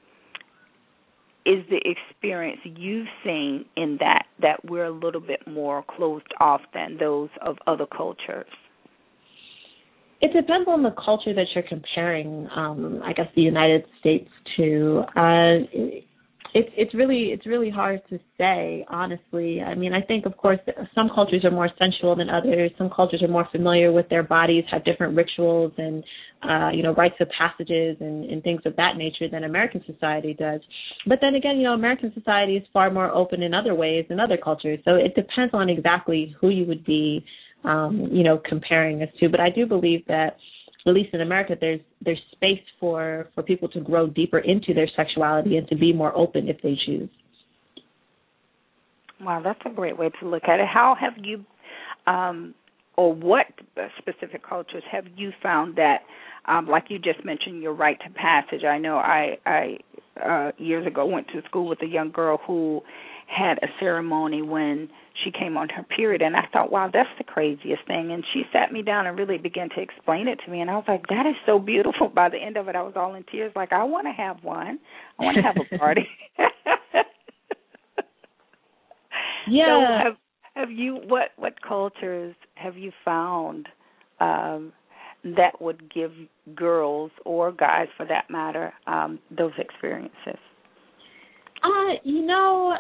is 1.46 1.64
the 1.70 1.80
experience 1.84 2.60
you've 2.64 3.08
seen 3.24 3.64
in 3.76 3.96
that 4.00 4.26
that 4.42 4.62
we're 4.64 4.84
a 4.84 4.90
little 4.90 5.22
bit 5.22 5.46
more 5.46 5.82
closed 5.96 6.26
off 6.38 6.60
than 6.74 6.98
those 6.98 7.30
of 7.40 7.56
other 7.66 7.86
cultures? 7.86 8.46
It 10.20 10.32
depends 10.34 10.68
on 10.68 10.82
the 10.82 10.94
culture 11.02 11.34
that 11.34 11.46
you're 11.54 11.64
comparing. 11.64 12.48
Um, 12.54 13.00
I 13.04 13.12
guess 13.12 13.26
the 13.34 13.42
United 13.42 13.84
States 14.00 14.28
to. 14.56 15.02
Uh, 15.16 16.00
it's 16.52 16.68
it's 16.76 16.94
really 16.94 17.30
it's 17.32 17.46
really 17.46 17.70
hard 17.70 18.00
to 18.10 18.18
say 18.36 18.84
honestly. 18.88 19.60
I 19.62 19.74
mean, 19.74 19.92
I 19.92 20.02
think 20.02 20.26
of 20.26 20.36
course 20.36 20.58
some 20.94 21.10
cultures 21.14 21.44
are 21.44 21.50
more 21.50 21.68
sensual 21.78 22.16
than 22.16 22.28
others. 22.28 22.70
Some 22.76 22.90
cultures 22.90 23.22
are 23.22 23.28
more 23.28 23.46
familiar 23.52 23.92
with 23.92 24.08
their 24.08 24.22
bodies, 24.22 24.64
have 24.70 24.84
different 24.84 25.16
rituals 25.16 25.72
and 25.78 26.02
uh, 26.42 26.70
you 26.70 26.82
know 26.82 26.94
rites 26.94 27.14
of 27.20 27.28
passages 27.36 27.96
and, 28.00 28.24
and 28.30 28.42
things 28.42 28.62
of 28.64 28.74
that 28.76 28.96
nature 28.96 29.28
than 29.30 29.44
American 29.44 29.82
society 29.86 30.34
does. 30.34 30.60
But 31.06 31.18
then 31.20 31.34
again, 31.34 31.56
you 31.56 31.64
know, 31.64 31.74
American 31.74 32.12
society 32.14 32.56
is 32.56 32.64
far 32.72 32.90
more 32.90 33.10
open 33.10 33.42
in 33.42 33.54
other 33.54 33.74
ways 33.74 34.06
than 34.08 34.18
other 34.18 34.36
cultures. 34.36 34.80
So 34.84 34.96
it 34.96 35.14
depends 35.14 35.54
on 35.54 35.68
exactly 35.68 36.34
who 36.40 36.48
you 36.48 36.64
would 36.66 36.84
be 36.84 37.24
um, 37.64 38.08
you 38.10 38.22
know, 38.22 38.40
comparing 38.48 39.02
us 39.02 39.08
to. 39.20 39.28
But 39.28 39.40
I 39.40 39.50
do 39.50 39.66
believe 39.66 40.04
that 40.06 40.36
at 40.86 40.94
least 40.94 41.12
in 41.12 41.20
America 41.20 41.56
there's 41.60 41.80
there's 42.00 42.20
space 42.32 42.62
for 42.78 43.28
for 43.34 43.42
people 43.42 43.68
to 43.68 43.80
grow 43.80 44.06
deeper 44.06 44.38
into 44.38 44.72
their 44.74 44.88
sexuality 44.96 45.56
and 45.56 45.68
to 45.68 45.76
be 45.76 45.92
more 45.92 46.16
open 46.16 46.48
if 46.48 46.60
they 46.62 46.76
choose. 46.86 47.08
Wow, 49.20 49.42
that's 49.44 49.60
a 49.66 49.70
great 49.70 49.98
way 49.98 50.10
to 50.20 50.28
look 50.28 50.44
at 50.44 50.60
it. 50.60 50.66
How 50.66 50.96
have 50.98 51.12
you 51.22 51.44
um 52.06 52.54
or 52.96 53.14
what 53.14 53.46
specific 53.98 54.46
cultures 54.46 54.82
have 54.90 55.04
you 55.16 55.32
found 55.42 55.76
that 55.76 55.98
um 56.46 56.66
like 56.66 56.84
you 56.88 56.98
just 56.98 57.24
mentioned 57.24 57.62
your 57.62 57.74
right 57.74 57.98
to 58.06 58.10
passage. 58.14 58.64
I 58.64 58.78
know 58.78 58.96
I 58.96 59.36
I 59.44 59.76
uh 60.24 60.52
years 60.58 60.86
ago 60.86 61.04
went 61.06 61.28
to 61.28 61.42
school 61.46 61.68
with 61.68 61.82
a 61.82 61.86
young 61.86 62.10
girl 62.10 62.40
who 62.46 62.80
had 63.26 63.58
a 63.58 63.68
ceremony 63.78 64.42
when 64.42 64.88
she 65.24 65.30
came 65.30 65.56
on 65.56 65.68
her 65.70 65.82
period 65.82 66.22
and 66.22 66.36
I 66.36 66.46
thought, 66.52 66.70
wow, 66.72 66.90
that's 66.92 67.08
the 67.18 67.24
craziest 67.24 67.86
thing 67.86 68.12
and 68.12 68.24
she 68.32 68.42
sat 68.52 68.72
me 68.72 68.82
down 68.82 69.06
and 69.06 69.18
really 69.18 69.38
began 69.38 69.68
to 69.70 69.80
explain 69.80 70.28
it 70.28 70.40
to 70.44 70.50
me 70.50 70.60
and 70.60 70.70
I 70.70 70.74
was 70.74 70.84
like, 70.88 71.06
that 71.08 71.26
is 71.26 71.34
so 71.46 71.58
beautiful. 71.58 72.08
By 72.08 72.28
the 72.28 72.38
end 72.38 72.56
of 72.56 72.68
it 72.68 72.76
I 72.76 72.82
was 72.82 72.94
all 72.96 73.14
in 73.14 73.24
tears 73.30 73.52
like 73.54 73.72
I 73.72 73.84
want 73.84 74.06
to 74.06 74.12
have 74.12 74.42
one. 74.42 74.78
I 75.18 75.24
want 75.24 75.36
to 75.36 75.42
have 75.42 75.56
a 75.56 75.78
party. 75.78 76.06
yeah. 79.48 79.66
So 79.66 80.04
have 80.04 80.16
have 80.54 80.70
you 80.70 80.96
what 81.06 81.30
what 81.36 81.54
cultures 81.66 82.34
have 82.54 82.76
you 82.76 82.92
found 83.04 83.68
um 84.20 84.72
that 85.22 85.60
would 85.60 85.92
give 85.92 86.12
girls 86.54 87.10
or 87.26 87.52
guys 87.52 87.88
for 87.96 88.06
that 88.06 88.30
matter 88.30 88.72
um 88.86 89.18
those 89.36 89.52
experiences? 89.58 90.38
Uh, 91.62 91.94
you 92.04 92.24
know, 92.24 92.74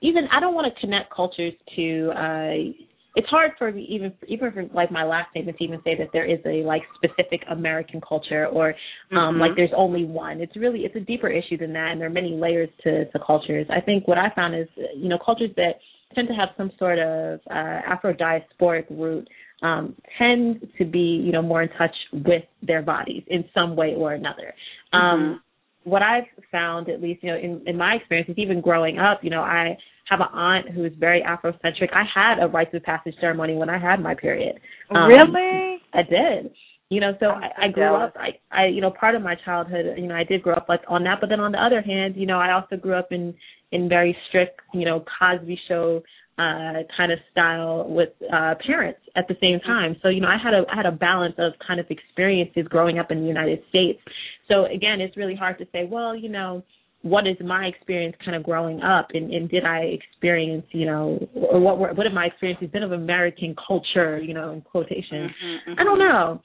even 0.00 0.24
I 0.32 0.40
don't 0.40 0.54
want 0.54 0.72
to 0.72 0.80
connect 0.80 1.14
cultures 1.14 1.54
to 1.76 2.10
uh 2.16 2.72
it's 3.14 3.26
hard 3.28 3.52
for 3.58 3.72
me 3.72 3.86
even 3.90 4.12
even 4.28 4.52
for 4.52 4.64
like 4.74 4.92
my 4.92 5.04
last 5.04 5.30
statement 5.30 5.58
to 5.58 5.64
even 5.64 5.80
say 5.82 5.96
that 5.96 6.08
there 6.12 6.24
is 6.24 6.38
a 6.46 6.64
like 6.64 6.82
specific 6.96 7.42
American 7.50 8.00
culture 8.00 8.46
or 8.46 8.70
um 8.70 8.74
mm-hmm. 9.16 9.40
like 9.40 9.50
there's 9.56 9.72
only 9.76 10.04
one. 10.04 10.40
It's 10.40 10.56
really 10.56 10.80
it's 10.80 10.96
a 10.96 11.00
deeper 11.00 11.28
issue 11.28 11.56
than 11.56 11.72
that, 11.72 11.88
and 11.92 12.00
there 12.00 12.08
are 12.08 12.12
many 12.12 12.32
layers 12.32 12.68
to 12.84 13.10
to 13.10 13.18
cultures. 13.24 13.66
I 13.70 13.80
think 13.80 14.06
what 14.06 14.18
I 14.18 14.32
found 14.34 14.54
is 14.54 14.68
you 14.94 15.08
know 15.08 15.18
cultures 15.24 15.50
that 15.56 15.74
tend 16.14 16.28
to 16.28 16.34
have 16.34 16.50
some 16.56 16.70
sort 16.78 16.98
of 16.98 17.40
uh, 17.50 17.80
Afro 17.86 18.14
diasporic 18.14 18.86
root 18.90 19.28
um, 19.62 19.94
tend 20.18 20.66
to 20.78 20.84
be, 20.84 21.22
you 21.24 21.32
know, 21.32 21.42
more 21.42 21.62
in 21.62 21.68
touch 21.70 21.94
with 22.12 22.44
their 22.62 22.82
bodies 22.82 23.22
in 23.26 23.44
some 23.52 23.76
way 23.76 23.94
or 23.96 24.12
another. 24.12 24.54
Um, 24.92 25.00
mm-hmm. 25.00 25.32
Um, 25.32 25.42
what 25.88 26.02
I've 26.02 26.24
found, 26.50 26.88
at 26.88 27.00
least, 27.00 27.22
you 27.22 27.30
know, 27.30 27.38
in, 27.38 27.62
in 27.66 27.76
my 27.76 27.94
experiences, 27.94 28.34
even 28.38 28.60
growing 28.60 28.98
up, 28.98 29.20
you 29.22 29.30
know, 29.30 29.42
I 29.42 29.76
have 30.08 30.20
an 30.20 30.28
aunt 30.32 30.70
who 30.70 30.84
is 30.84 30.92
very 30.98 31.22
Afrocentric. 31.22 31.92
I 31.92 32.04
had 32.12 32.42
a 32.42 32.48
rites 32.48 32.74
of 32.74 32.82
passage 32.82 33.14
ceremony 33.20 33.54
when 33.54 33.68
I 33.68 33.78
had 33.78 34.00
my 34.00 34.14
period. 34.14 34.58
Um, 34.94 35.08
really? 35.08 35.78
I 35.92 36.02
did. 36.02 36.52
You 36.90 37.00
know, 37.00 37.12
so 37.20 37.26
I'm 37.26 37.50
I, 37.60 37.68
grew 37.68 37.94
up. 37.94 38.16
I, 38.16 38.38
I, 38.50 38.66
you 38.68 38.80
know, 38.80 38.90
part 38.90 39.14
of 39.14 39.20
my 39.20 39.34
childhood, 39.44 39.98
you 39.98 40.06
know, 40.06 40.14
I 40.14 40.24
did 40.24 40.42
grow 40.42 40.54
up 40.54 40.66
like 40.70 40.80
on 40.88 41.04
that. 41.04 41.18
But 41.20 41.28
then 41.28 41.40
on 41.40 41.52
the 41.52 41.62
other 41.62 41.82
hand, 41.82 42.16
you 42.16 42.24
know, 42.24 42.38
I 42.38 42.52
also 42.52 42.76
grew 42.76 42.94
up 42.94 43.12
in 43.12 43.34
in 43.72 43.88
very 43.90 44.16
strict, 44.28 44.60
you 44.72 44.86
know, 44.86 45.04
Cosby 45.20 45.60
Show 45.68 46.02
uh 46.38 46.82
kind 46.96 47.10
of 47.12 47.18
style 47.32 47.86
with 47.88 48.10
uh 48.32 48.54
parents 48.66 49.00
at 49.16 49.26
the 49.28 49.36
same 49.40 49.58
time. 49.60 49.96
So 50.02 50.08
you 50.08 50.20
know 50.20 50.28
i 50.28 50.38
had 50.42 50.54
a 50.54 50.62
I 50.72 50.76
had 50.76 50.86
a 50.86 50.92
balance 50.92 51.34
of 51.38 51.52
kind 51.66 51.80
of 51.80 51.86
experiences 51.90 52.64
growing 52.68 52.98
up 52.98 53.10
in 53.10 53.20
the 53.20 53.26
united 53.26 53.60
states. 53.68 54.00
So 54.48 54.66
again 54.66 55.00
it's 55.00 55.16
really 55.16 55.34
hard 55.34 55.58
to 55.58 55.66
say 55.72 55.84
well 55.84 56.14
you 56.16 56.28
know 56.28 56.62
what 57.02 57.28
is 57.28 57.36
my 57.44 57.66
experience 57.66 58.16
kind 58.24 58.36
of 58.36 58.42
growing 58.42 58.80
up? 58.82 59.08
And, 59.14 59.32
and 59.32 59.48
did 59.48 59.64
i 59.64 59.80
experience 59.98 60.66
you 60.70 60.86
know 60.86 61.18
or 61.34 61.60
what 61.60 61.78
were 61.78 61.92
what 61.94 62.06
have 62.06 62.12
my 62.14 62.26
experiences 62.26 62.68
been 62.70 62.82
of 62.82 62.92
american 62.92 63.54
culture 63.66 64.18
you 64.18 64.34
know 64.34 64.50
in 64.52 64.60
quotation 64.62 65.30
mm-hmm, 65.44 65.72
i 65.78 65.84
don't 65.84 65.98
know. 65.98 66.40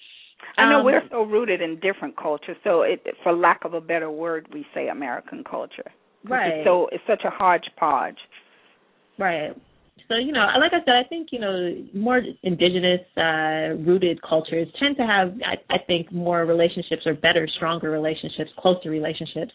I 0.58 0.70
know 0.70 0.80
Um, 0.80 0.86
we're 0.86 1.02
so 1.10 1.24
rooted 1.24 1.62
in 1.62 1.80
different 1.80 2.16
cultures, 2.18 2.58
so 2.66 2.82
it, 2.84 3.02
for 3.24 3.32
lack 3.34 3.64
of 3.66 3.74
a 3.74 3.82
better 3.82 4.12
word, 4.12 4.46
we 4.54 4.66
say 4.76 4.90
American 4.90 5.44
culture. 5.44 5.90
right 6.30 6.58
It's 6.58 6.66
so 6.68 6.90
it's 6.92 7.04
such 7.08 7.24
a 7.26 7.30
hodgepodge. 7.32 8.18
Right. 9.18 9.52
So, 10.13 10.19
you 10.19 10.32
know, 10.32 10.45
like 10.60 10.73
I 10.73 10.80
said, 10.86 10.93
I 10.95 11.08
think, 11.08 11.30
you 11.32 11.39
know, 11.39 11.76
more 11.93 12.21
indigenous 12.43 13.02
uh 13.17 13.76
rooted 13.89 14.21
cultures 14.21 14.67
tend 14.80 14.95
to 14.97 15.04
have 15.04 15.34
I, 15.43 15.56
I 15.73 15.78
think 15.88 16.12
more 16.12 16.45
relationships 16.45 17.02
or 17.06 17.15
better, 17.15 17.47
stronger 17.56 17.89
relationships, 17.89 18.52
closer 18.60 18.89
relationships, 18.89 19.52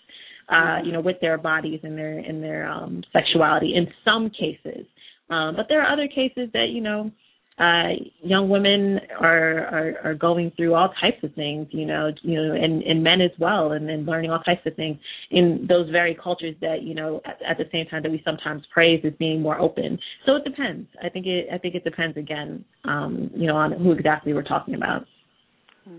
uh, 0.49 0.55
Mhm. 0.55 0.87
you 0.87 0.93
know, 0.93 1.01
with 1.01 1.21
their 1.21 1.39
bodies 1.39 1.81
and 1.85 1.97
their 1.97 2.19
and 2.19 2.43
their 2.43 2.67
um 2.69 3.05
sexuality 3.13 3.75
in 3.77 3.87
some 4.05 4.31
cases. 4.31 4.85
Um, 5.31 5.55
but 5.57 5.67
there 5.69 5.81
are 5.83 5.93
other 5.93 6.09
cases 6.09 6.51
that, 6.55 6.71
you 6.71 6.81
know, 6.81 7.11
uh 7.59 7.91
young 8.23 8.49
women 8.49 8.99
are, 9.21 9.67
are 9.67 9.95
are 10.05 10.15
going 10.15 10.53
through 10.57 10.75
all 10.75 10.93
types 11.01 11.23
of 11.23 11.35
things 11.35 11.67
you 11.71 11.87
know 11.87 12.11
you 12.23 12.37
know 12.37 12.55
and 12.55 12.83
and 12.83 13.03
men 13.03 13.21
as 13.21 13.31
well 13.39 13.73
and 13.73 13.89
and 13.91 14.07
learning 14.07 14.31
all 14.31 14.41
types 14.41 14.61
of 14.67 14.75
things 14.77 14.97
in 15.31 15.67
those 15.69 15.89
very 15.91 16.17
cultures 16.23 16.55
that 16.61 16.83
you 16.83 16.95
know 16.95 17.21
at, 17.25 17.39
at 17.51 17.59
the 17.59 17.65
same 17.73 17.87
time 17.87 18.03
that 18.03 18.11
we 18.11 18.23
sometimes 18.25 18.63
praise 18.73 19.01
as 19.05 19.13
being 19.19 19.43
more 19.43 19.59
open 19.59 19.99
so 20.27 20.37
it 20.37 20.45
depends 20.45 20.89
i 21.05 21.09
think 21.09 21.27
it 21.27 21.47
i 21.53 21.59
think 21.59 21.75
it 21.75 21.85
depends 21.85 22.17
again 22.17 22.65
um 22.85 23.31
you 23.35 23.47
know 23.47 23.57
on 23.57 23.73
who 23.73 23.93
exactly 23.93 24.33
we're 24.33 24.43
talking 24.43 24.75
about 24.75 25.05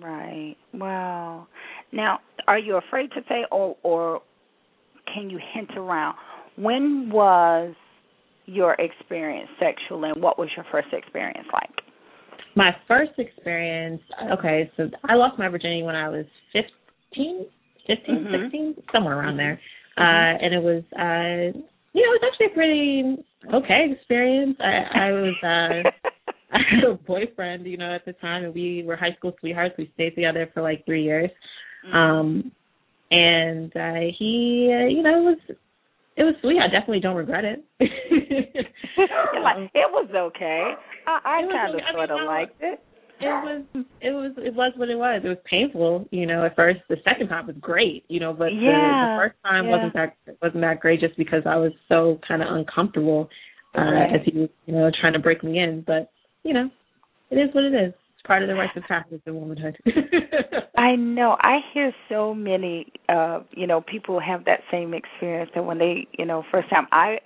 Right. 0.01 0.55
Wow. 0.73 1.47
Now, 1.91 2.19
are 2.47 2.59
you 2.59 2.75
afraid 2.75 3.09
to 3.11 3.21
say, 3.27 3.45
or 3.51 3.75
or 3.83 4.21
can 5.13 5.29
you 5.29 5.39
hint 5.53 5.71
around? 5.75 6.15
When 6.55 7.09
was 7.11 7.73
your 8.49 8.75
experience 8.79 9.49
sexual, 9.59 10.03
and 10.05 10.21
what 10.21 10.37
was 10.39 10.49
your 10.55 10.65
first 10.71 10.89
experience 10.93 11.47
like? 11.53 11.69
my 12.55 12.75
first 12.87 13.11
experience 13.17 14.01
okay 14.31 14.69
so 14.75 14.89
i 15.07 15.13
lost 15.13 15.37
my 15.37 15.47
virginity 15.47 15.83
when 15.83 15.95
i 15.95 16.09
was 16.09 16.25
fifteen 16.51 17.45
fifteen 17.85 18.25
Mhm. 18.25 18.31
sixteen 18.31 18.83
somewhere 18.91 19.17
around 19.19 19.37
there 19.37 19.59
Mhm. 19.97 20.03
uh 20.03 20.37
and 20.43 20.53
it 20.53 20.63
was 20.63 20.83
uh 20.97 21.57
you 21.93 22.01
know 22.01 22.11
it 22.11 22.21
was 22.21 22.23
actually 22.27 22.47
a 22.47 22.49
pretty 22.49 23.23
okay 23.53 23.91
experience 23.91 24.57
i 24.59 25.07
i 25.07 25.11
was 25.11 25.35
uh 25.43 25.89
I 26.51 26.57
had 26.71 26.83
a 26.83 26.95
boyfriend, 26.95 27.67
you 27.67 27.77
know, 27.77 27.93
at 27.93 28.05
the 28.05 28.13
time, 28.13 28.43
and 28.43 28.55
we 28.55 28.81
were 28.83 28.95
high 28.95 29.13
school 29.13 29.35
sweethearts. 29.39 29.75
We 29.77 29.91
stayed 29.93 30.15
together 30.15 30.49
for 30.51 30.63
like 30.63 30.83
three 30.83 31.03
years, 31.03 31.29
Mhm. 31.85 31.93
um, 31.95 32.51
and 33.11 33.71
uh, 33.77 34.11
he, 34.17 34.73
uh, 34.73 34.87
you 34.87 35.03
know, 35.03 35.19
it 35.19 35.25
was 35.29 35.57
it 36.17 36.23
was 36.23 36.33
sweet. 36.41 36.59
I 36.59 36.67
definitely 36.67 37.01
don't 37.01 37.15
regret 37.15 37.45
it. 37.45 37.63
Like, 38.29 39.71
it 39.73 39.89
was 39.91 40.09
okay. 40.13 40.73
I, 41.07 41.19
I 41.23 41.41
kind 41.51 41.73
of 41.73 41.75
okay. 41.75 41.83
I 41.83 41.91
mean, 41.91 42.07
sort 42.07 42.11
of 42.11 42.27
liked 42.27 42.55
it. 42.61 42.79
it 43.21 43.25
was 43.25 43.65
it 44.01 44.11
was 44.11 44.31
it 44.37 44.53
was 44.55 44.73
what 44.77 44.89
it 44.89 44.95
was. 44.97 45.21
It 45.23 45.27
was 45.27 45.37
painful, 45.49 46.07
you 46.11 46.25
know, 46.25 46.45
at 46.45 46.55
first. 46.55 46.79
The 46.89 46.97
second 47.03 47.27
time 47.27 47.47
was 47.47 47.55
great, 47.59 48.05
you 48.07 48.19
know, 48.19 48.33
but 48.33 48.49
the, 48.49 48.55
Yeah, 48.61 48.71
the 48.71 49.13
first 49.17 49.35
time 49.43 49.65
yeah. 49.65 49.71
wasn't 49.71 49.93
that 49.93 50.15
wasn't 50.41 50.61
that 50.61 50.79
great 50.79 51.01
just 51.01 51.17
because 51.17 51.43
I 51.45 51.57
was 51.57 51.71
so 51.89 52.19
kind 52.27 52.41
of 52.41 52.47
uncomfortable 52.55 53.29
uh 53.77 53.81
Right. 53.81 54.15
as 54.15 54.21
he 54.25 54.39
was, 54.39 54.49
you 54.65 54.73
know, 54.73 54.89
trying 55.01 55.13
to 55.13 55.19
break 55.19 55.43
me 55.43 55.59
in. 55.59 55.83
But, 55.85 56.11
you 56.43 56.53
know, 56.53 56.69
it 57.29 57.35
is 57.35 57.53
what 57.53 57.63
it 57.65 57.73
is. 57.73 57.93
It's 57.93 58.25
part 58.25 58.41
of 58.41 58.47
the 58.47 58.55
rites 58.55 58.75
of 58.75 58.83
passage 58.83 59.21
in 59.25 59.35
womanhood. 59.35 59.77
I 60.77 60.95
know. 60.95 61.35
I 61.41 61.59
hear 61.73 61.91
so 62.07 62.33
many 62.33 62.87
uh, 63.09 63.41
you 63.51 63.67
know, 63.67 63.81
people 63.81 64.19
have 64.19 64.45
that 64.45 64.61
same 64.71 64.93
experience 64.93 65.51
that 65.55 65.63
when 65.65 65.77
they, 65.77 66.07
you 66.17 66.25
know, 66.25 66.43
first 66.51 66.69
time 66.69 66.87
I 66.91 67.19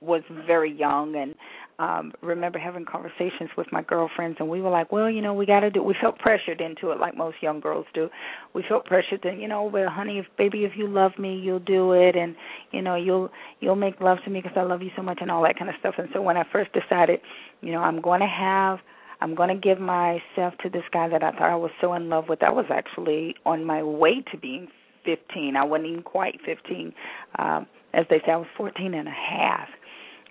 was 0.00 0.22
very 0.46 0.72
young 0.72 1.14
and 1.16 1.34
um 1.78 2.12
remember 2.22 2.58
having 2.58 2.84
conversations 2.84 3.50
with 3.56 3.66
my 3.70 3.82
girlfriends 3.82 4.36
and 4.40 4.48
we 4.48 4.60
were 4.60 4.70
like, 4.70 4.90
well, 4.90 5.10
you 5.10 5.22
know, 5.22 5.34
we 5.34 5.46
got 5.46 5.60
to 5.60 5.70
do 5.70 5.82
we 5.82 5.94
felt 6.00 6.18
pressured 6.18 6.60
into 6.60 6.90
it 6.90 6.98
like 6.98 7.16
most 7.16 7.36
young 7.40 7.60
girls 7.60 7.86
do. 7.94 8.08
We 8.54 8.64
felt 8.68 8.84
pressured 8.84 9.20
that, 9.24 9.38
you 9.38 9.48
know, 9.48 9.64
well, 9.64 9.88
honey, 9.88 10.18
if 10.18 10.26
baby 10.36 10.64
if 10.64 10.72
you 10.76 10.88
love 10.88 11.12
me, 11.18 11.36
you'll 11.36 11.58
do 11.60 11.92
it 11.92 12.16
and 12.16 12.34
you 12.72 12.82
know, 12.82 12.96
you'll 12.96 13.30
you'll 13.60 13.76
make 13.76 14.00
love 14.00 14.18
to 14.24 14.30
me 14.30 14.40
because 14.40 14.56
I 14.56 14.62
love 14.62 14.82
you 14.82 14.90
so 14.96 15.02
much 15.02 15.18
and 15.20 15.30
all 15.30 15.42
that 15.42 15.58
kind 15.58 15.70
of 15.70 15.76
stuff. 15.80 15.94
And 15.98 16.08
so 16.12 16.22
when 16.22 16.36
I 16.36 16.44
first 16.52 16.70
decided, 16.72 17.20
you 17.60 17.72
know, 17.72 17.80
I'm 17.80 18.00
going 18.00 18.20
to 18.20 18.26
have 18.26 18.78
I'm 19.20 19.34
going 19.34 19.48
to 19.48 19.56
give 19.56 19.80
myself 19.80 20.54
to 20.62 20.70
this 20.70 20.84
guy 20.92 21.08
that 21.08 21.22
I 21.22 21.32
thought 21.32 21.50
I 21.50 21.56
was 21.56 21.72
so 21.80 21.94
in 21.94 22.08
love 22.08 22.24
with. 22.28 22.42
I 22.42 22.50
was 22.50 22.66
actually 22.70 23.34
on 23.44 23.64
my 23.64 23.82
way 23.82 24.22
to 24.30 24.38
being 24.38 24.68
15. 25.04 25.56
I 25.56 25.64
wasn't 25.64 25.88
even 25.88 26.02
quite 26.02 26.38
15. 26.44 26.92
Um, 27.38 27.66
as 27.98 28.06
they 28.10 28.18
say, 28.24 28.32
I 28.32 28.36
was 28.36 28.46
14 28.56 28.94
and 28.94 29.08
a 29.08 29.10
half. 29.10 29.68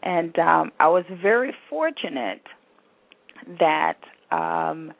And 0.03 0.38
um, 0.39 0.71
I 0.80 0.88
was 0.88 1.03
very 1.21 1.53
fortunate 1.69 2.41
that 3.60 3.97
um, 4.32 4.93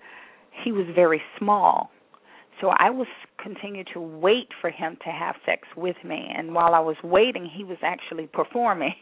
he 0.64 0.72
was 0.72 0.86
very 0.96 1.22
small. 1.38 1.90
So 2.60 2.70
I 2.70 2.90
was 2.90 3.08
continue 3.42 3.84
to 3.94 4.00
wait 4.02 4.48
for 4.60 4.70
him 4.72 4.98
to 5.06 5.12
have 5.12 5.36
sex 5.46 5.62
with 5.78 5.96
me. 6.04 6.28
And 6.36 6.54
while 6.56 6.74
I 6.74 6.80
was 6.80 6.96
waiting, 7.04 7.48
he 7.56 7.64
was 7.64 7.78
actually 7.84 8.28
performing. 8.28 8.94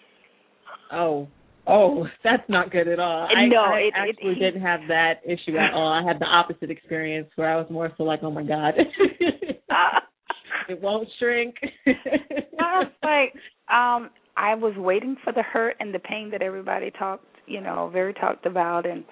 oh. 0.91 1.27
Oh, 1.67 2.05
that's 2.23 2.47
not 2.47 2.69
good 2.69 2.87
at 2.87 2.99
all. 2.99 3.27
I, 3.35 3.47
No, 3.47 3.57
I 3.63 3.79
it- 3.79 3.85
it- 3.87 3.93
actually 3.95 4.33
he- 4.35 4.39
didn't 4.39 4.61
have 4.61 4.81
that 4.87 5.21
issue 5.25 5.57
at 5.57 5.73
all. 5.73 5.91
I 5.91 6.03
had 6.07 6.19
the 6.19 6.25
opposite 6.25 6.69
experience 6.69 7.27
where 7.37 7.49
I 7.51 7.55
was 7.55 7.65
more 7.71 7.91
so 7.97 8.03
like, 8.03 8.19
oh 8.21 8.29
my 8.29 8.43
god, 8.43 8.75
it 10.69 10.79
won't 10.79 11.07
shrink. 11.17 11.55
I 11.87 12.79
was 12.79 12.91
like, 13.03 13.33
um, 13.69 14.09
I 14.37 14.55
was 14.55 14.73
waiting 14.77 15.15
for 15.23 15.33
the 15.33 15.41
hurt 15.41 15.75
and 15.79 15.93
the 15.93 15.99
pain 15.99 16.29
that 16.31 16.41
everybody 16.41 16.91
talked, 16.91 17.25
you 17.47 17.61
know, 17.61 17.89
very 17.91 18.13
talked 18.13 18.45
about, 18.45 18.85
and 18.85 19.03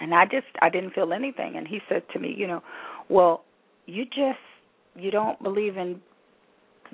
and 0.00 0.14
I 0.14 0.24
just 0.24 0.46
I 0.60 0.70
didn't 0.70 0.94
feel 0.94 1.12
anything. 1.12 1.56
And 1.56 1.66
he 1.66 1.80
said 1.88 2.02
to 2.12 2.18
me, 2.18 2.34
you 2.36 2.46
know, 2.46 2.62
well, 3.08 3.44
you 3.86 4.04
just 4.04 4.38
you 4.96 5.10
don't 5.10 5.40
believe 5.42 5.76
in 5.76 6.00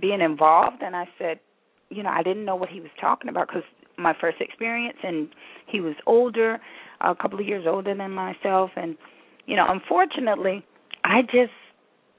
being 0.01 0.21
involved, 0.21 0.83
and 0.83 0.95
I 0.95 1.09
said, 1.19 1.41
you 1.89 2.03
know, 2.03 2.11
I 2.11 2.23
didn't 2.23 2.45
know 2.45 2.57
what 2.57 2.69
he 2.69 2.81
was 2.81 2.91
talking 3.01 3.29
about 3.29 3.49
because 3.49 3.65
my 3.99 4.15
first 4.21 4.41
experience, 4.41 4.99
and 5.03 5.29
he 5.67 5.81
was 5.81 5.95
older, 6.07 6.59
a 7.01 7.15
couple 7.15 7.41
of 7.41 7.47
years 7.47 7.65
older 7.67 7.95
than 7.95 8.13
myself, 8.13 8.71
and 8.77 8.97
you 9.47 9.57
know, 9.57 9.67
unfortunately, 9.69 10.65
I 11.05 11.23
just 11.23 11.53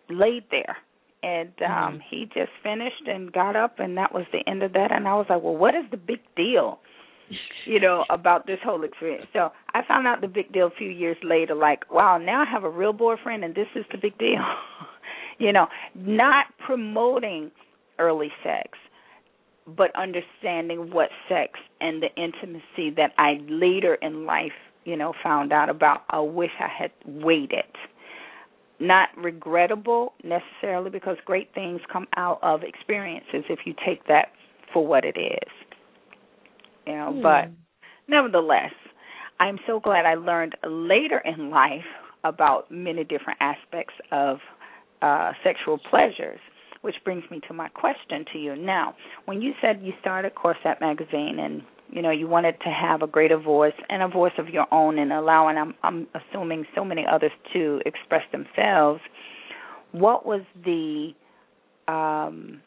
laid 0.09 0.43
there 0.51 0.77
and 1.23 1.51
um 1.61 1.71
Mhm. 1.71 2.01
he 2.09 2.25
just 2.25 2.51
finished 2.63 3.07
and 3.07 3.31
got 3.31 3.55
up 3.55 3.79
and 3.79 3.97
that 3.97 4.13
was 4.13 4.25
the 4.31 4.47
end 4.47 4.63
of 4.63 4.73
that 4.73 4.91
and 4.91 5.07
I 5.07 5.13
was 5.15 5.27
like, 5.29 5.41
"Well, 5.41 5.55
what 5.55 5.75
is 5.75 5.89
the 5.91 5.97
big 5.97 6.21
deal?" 6.35 6.79
you 7.65 7.79
know, 7.79 8.03
about 8.09 8.45
this 8.45 8.59
whole 8.61 8.83
experience. 8.83 9.25
So, 9.31 9.51
I 9.73 9.83
found 9.83 10.05
out 10.05 10.19
the 10.19 10.27
big 10.27 10.51
deal 10.51 10.67
a 10.67 10.71
few 10.71 10.89
years 10.89 11.17
later 11.23 11.55
like, 11.55 11.89
"Wow, 11.91 12.17
now 12.17 12.41
I 12.41 12.45
have 12.45 12.63
a 12.63 12.69
real 12.69 12.93
boyfriend 12.93 13.43
and 13.43 13.55
this 13.55 13.69
is 13.75 13.85
the 13.91 13.97
big 13.97 14.17
deal." 14.17 14.43
you 15.37 15.51
know, 15.51 15.67
not 15.95 16.47
promoting 16.59 17.51
early 17.99 18.31
sex, 18.43 18.77
but 19.67 19.91
understanding 19.95 20.91
what 20.91 21.09
sex 21.29 21.59
and 21.79 22.01
the 22.01 22.13
intimacy 22.15 22.89
that 22.97 23.13
I 23.17 23.39
later 23.47 23.95
in 23.95 24.25
life, 24.25 24.51
you 24.85 24.95
know, 24.95 25.13
found 25.23 25.53
out 25.53 25.69
about. 25.69 26.03
I 26.09 26.19
wish 26.19 26.51
I 26.59 26.67
had 26.67 26.91
waited 27.05 27.65
not 28.81 29.09
regrettable 29.15 30.13
necessarily 30.23 30.89
because 30.89 31.17
great 31.25 31.53
things 31.53 31.79
come 31.91 32.07
out 32.17 32.39
of 32.41 32.63
experiences 32.63 33.43
if 33.49 33.59
you 33.65 33.73
take 33.85 34.05
that 34.07 34.29
for 34.73 34.85
what 34.85 35.05
it 35.05 35.17
is. 35.17 35.51
You 36.87 36.95
know, 36.95 37.19
but 37.21 37.51
nevertheless, 38.07 38.73
I'm 39.39 39.59
so 39.67 39.79
glad 39.79 40.05
I 40.05 40.15
learned 40.15 40.55
later 40.67 41.21
in 41.23 41.49
life 41.49 41.85
about 42.23 42.71
many 42.71 43.03
different 43.03 43.39
aspects 43.39 43.93
of 44.11 44.37
uh, 45.01 45.31
sexual 45.43 45.79
pleasures, 45.89 46.39
which 46.81 46.95
brings 47.03 47.23
me 47.31 47.39
to 47.47 47.53
my 47.53 47.67
question 47.69 48.25
to 48.33 48.39
you. 48.39 48.55
Now, 48.55 48.95
when 49.25 49.41
you 49.41 49.53
said 49.61 49.79
you 49.81 49.93
started 49.99 50.35
Corset 50.35 50.79
Magazine 50.79 51.37
and 51.39 51.61
you 51.91 52.01
know 52.01 52.11
you 52.11 52.27
wanted 52.27 52.59
to 52.61 52.69
have 52.69 53.01
a 53.01 53.07
greater 53.07 53.37
voice 53.37 53.73
and 53.89 54.01
a 54.01 54.07
voice 54.07 54.33
of 54.37 54.49
your 54.49 54.65
own 54.71 54.97
and 54.97 55.11
allowing 55.11 55.57
I'm, 55.57 55.73
I'm 55.83 56.07
assuming 56.15 56.65
so 56.75 56.83
many 56.83 57.05
others 57.05 57.31
to 57.53 57.81
express 57.85 58.23
themselves, 58.31 59.01
what 59.91 60.25
was 60.25 60.41
the 60.63 61.13
um, 61.87 62.61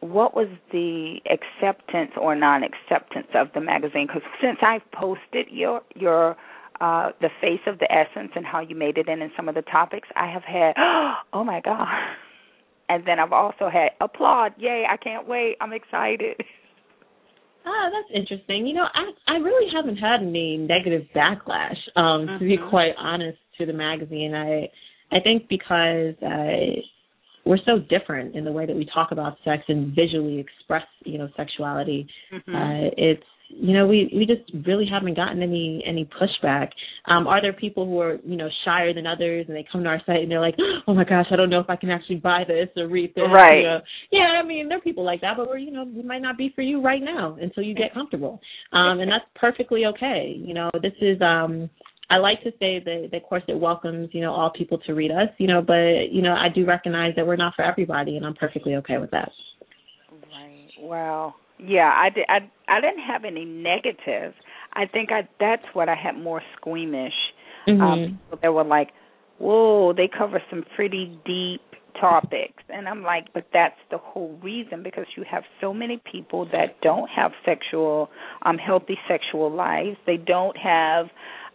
what 0.00 0.36
was 0.36 0.48
the 0.70 1.20
acceptance 1.30 2.10
or 2.20 2.34
non-acceptance 2.36 3.28
of 3.34 3.48
the 3.54 3.60
magazine? 3.60 4.06
Because 4.06 4.22
since 4.42 4.58
I've 4.62 4.88
posted 4.92 5.48
your 5.50 5.80
your 5.94 6.36
uh, 6.80 7.12
the 7.20 7.30
face 7.40 7.60
of 7.66 7.78
the 7.78 7.90
essence 7.90 8.32
and 8.34 8.44
how 8.44 8.60
you 8.60 8.74
made 8.74 8.98
it 8.98 9.08
in 9.08 9.22
and 9.22 9.30
some 9.36 9.48
of 9.48 9.54
the 9.54 9.62
topics, 9.62 10.08
I 10.16 10.30
have 10.30 10.44
had 10.44 10.74
oh 11.32 11.44
my 11.44 11.60
god, 11.60 11.88
and 12.88 13.06
then 13.06 13.18
I've 13.18 13.32
also 13.32 13.70
had 13.70 13.92
applaud, 14.00 14.52
yay! 14.58 14.84
I 14.88 14.96
can't 14.96 15.26
wait, 15.26 15.56
I'm 15.60 15.72
excited. 15.72 16.42
Ah, 17.66 17.88
that's 17.90 18.14
interesting. 18.14 18.66
You 18.66 18.74
know, 18.74 18.86
I 18.92 19.34
I 19.34 19.36
really 19.38 19.70
haven't 19.74 19.96
had 19.96 20.20
any 20.20 20.56
negative 20.56 21.06
backlash. 21.14 21.78
Um, 21.96 22.26
mm-hmm. 22.26 22.38
to 22.38 22.44
be 22.44 22.56
mm-hmm. 22.56 22.70
quite 22.70 22.92
honest, 22.98 23.38
to 23.58 23.66
the 23.66 23.72
magazine, 23.72 24.34
I 24.34 24.68
I 25.14 25.20
think 25.20 25.48
because 25.48 26.14
uh, 26.22 26.80
we're 27.44 27.58
so 27.64 27.78
different 27.78 28.34
in 28.34 28.44
the 28.44 28.52
way 28.52 28.66
that 28.66 28.76
we 28.76 28.86
talk 28.92 29.12
about 29.12 29.36
sex 29.44 29.62
and 29.68 29.94
visually 29.94 30.38
express, 30.38 30.86
you 31.04 31.18
know, 31.18 31.28
sexuality. 31.36 32.06
Mm-hmm. 32.32 32.54
Uh, 32.54 32.90
it's 32.96 33.22
you 33.48 33.72
know 33.74 33.86
we 33.86 34.10
we 34.14 34.26
just 34.26 34.42
really 34.66 34.86
haven't 34.90 35.14
gotten 35.14 35.42
any 35.42 35.82
any 35.86 36.04
pushback 36.04 36.70
um 37.06 37.26
are 37.26 37.40
there 37.40 37.52
people 37.52 37.84
who 37.84 38.00
are 38.00 38.16
you 38.24 38.36
know 38.36 38.48
shyer 38.64 38.92
than 38.94 39.06
others 39.06 39.44
and 39.48 39.56
they 39.56 39.64
come 39.70 39.82
to 39.82 39.88
our 39.88 40.00
site 40.06 40.22
and 40.22 40.30
they're 40.30 40.40
like 40.40 40.56
oh 40.88 40.94
my 40.94 41.04
gosh 41.04 41.26
i 41.30 41.36
don't 41.36 41.50
know 41.50 41.60
if 41.60 41.68
i 41.68 41.76
can 41.76 41.90
actually 41.90 42.16
buy 42.16 42.42
this 42.46 42.68
or 42.76 42.88
read 42.88 43.12
this 43.14 43.24
right 43.32 43.58
you 43.58 43.62
know? 43.64 43.80
yeah 44.10 44.40
i 44.42 44.46
mean 44.46 44.68
there 44.68 44.78
are 44.78 44.82
people 44.82 45.04
like 45.04 45.20
that 45.20 45.36
but 45.36 45.48
we're 45.48 45.58
you 45.58 45.70
know 45.70 45.84
we 45.84 46.02
might 46.02 46.22
not 46.22 46.38
be 46.38 46.52
for 46.54 46.62
you 46.62 46.80
right 46.80 47.02
now 47.02 47.36
until 47.40 47.62
you 47.62 47.74
get 47.74 47.92
comfortable 47.92 48.40
um 48.72 49.00
and 49.00 49.10
that's 49.10 49.24
perfectly 49.34 49.84
okay 49.86 50.34
you 50.36 50.54
know 50.54 50.70
this 50.82 50.94
is 51.00 51.20
um 51.20 51.68
I 52.10 52.18
like 52.18 52.42
to 52.42 52.50
say 52.60 52.82
that, 52.84 53.08
that 53.12 53.24
Corset 53.26 53.58
welcomes, 53.58 54.10
you 54.12 54.20
know, 54.20 54.30
all 54.30 54.52
people 54.56 54.76
to 54.86 54.92
read 54.92 55.10
us, 55.10 55.28
you 55.38 55.46
know, 55.46 55.62
but 55.62 56.12
you 56.12 56.20
know, 56.20 56.34
I 56.34 56.48
do 56.54 56.66
recognize 56.66 57.14
that 57.16 57.26
we're 57.26 57.36
not 57.36 57.54
for 57.56 57.64
everybody, 57.64 58.18
and 58.18 58.26
I'm 58.26 58.34
perfectly 58.34 58.74
okay 58.76 58.98
with 58.98 59.10
that. 59.12 59.30
Right. 60.30 60.68
Wow. 60.80 61.34
Yeah, 61.58 61.92
I 61.94 62.10
did. 62.10 62.24
I 62.28 62.50
I 62.68 62.80
didn't 62.80 63.04
have 63.04 63.24
any 63.24 63.44
negative. 63.44 64.34
I 64.72 64.86
think 64.86 65.10
I 65.12 65.28
that's 65.38 65.64
what 65.72 65.88
I 65.88 65.94
had 65.94 66.16
more 66.16 66.42
squeamish. 66.56 67.12
Um, 67.66 67.74
mm-hmm. 67.74 67.82
Um, 67.82 68.38
they 68.42 68.48
were 68.48 68.64
like, 68.64 68.90
"Whoa, 69.38 69.92
they 69.92 70.08
cover 70.08 70.42
some 70.50 70.64
pretty 70.74 71.18
deep 71.24 71.62
topics," 72.00 72.62
and 72.68 72.88
I'm 72.88 73.02
like, 73.02 73.32
"But 73.32 73.46
that's 73.52 73.78
the 73.90 73.98
whole 73.98 74.38
reason 74.42 74.82
because 74.82 75.06
you 75.16 75.24
have 75.30 75.44
so 75.60 75.72
many 75.72 76.00
people 76.10 76.46
that 76.46 76.80
don't 76.82 77.08
have 77.08 77.32
sexual, 77.44 78.10
um, 78.42 78.58
healthy 78.58 78.98
sexual 79.08 79.50
lives. 79.50 79.96
They 80.06 80.16
don't 80.16 80.56
have." 80.56 81.06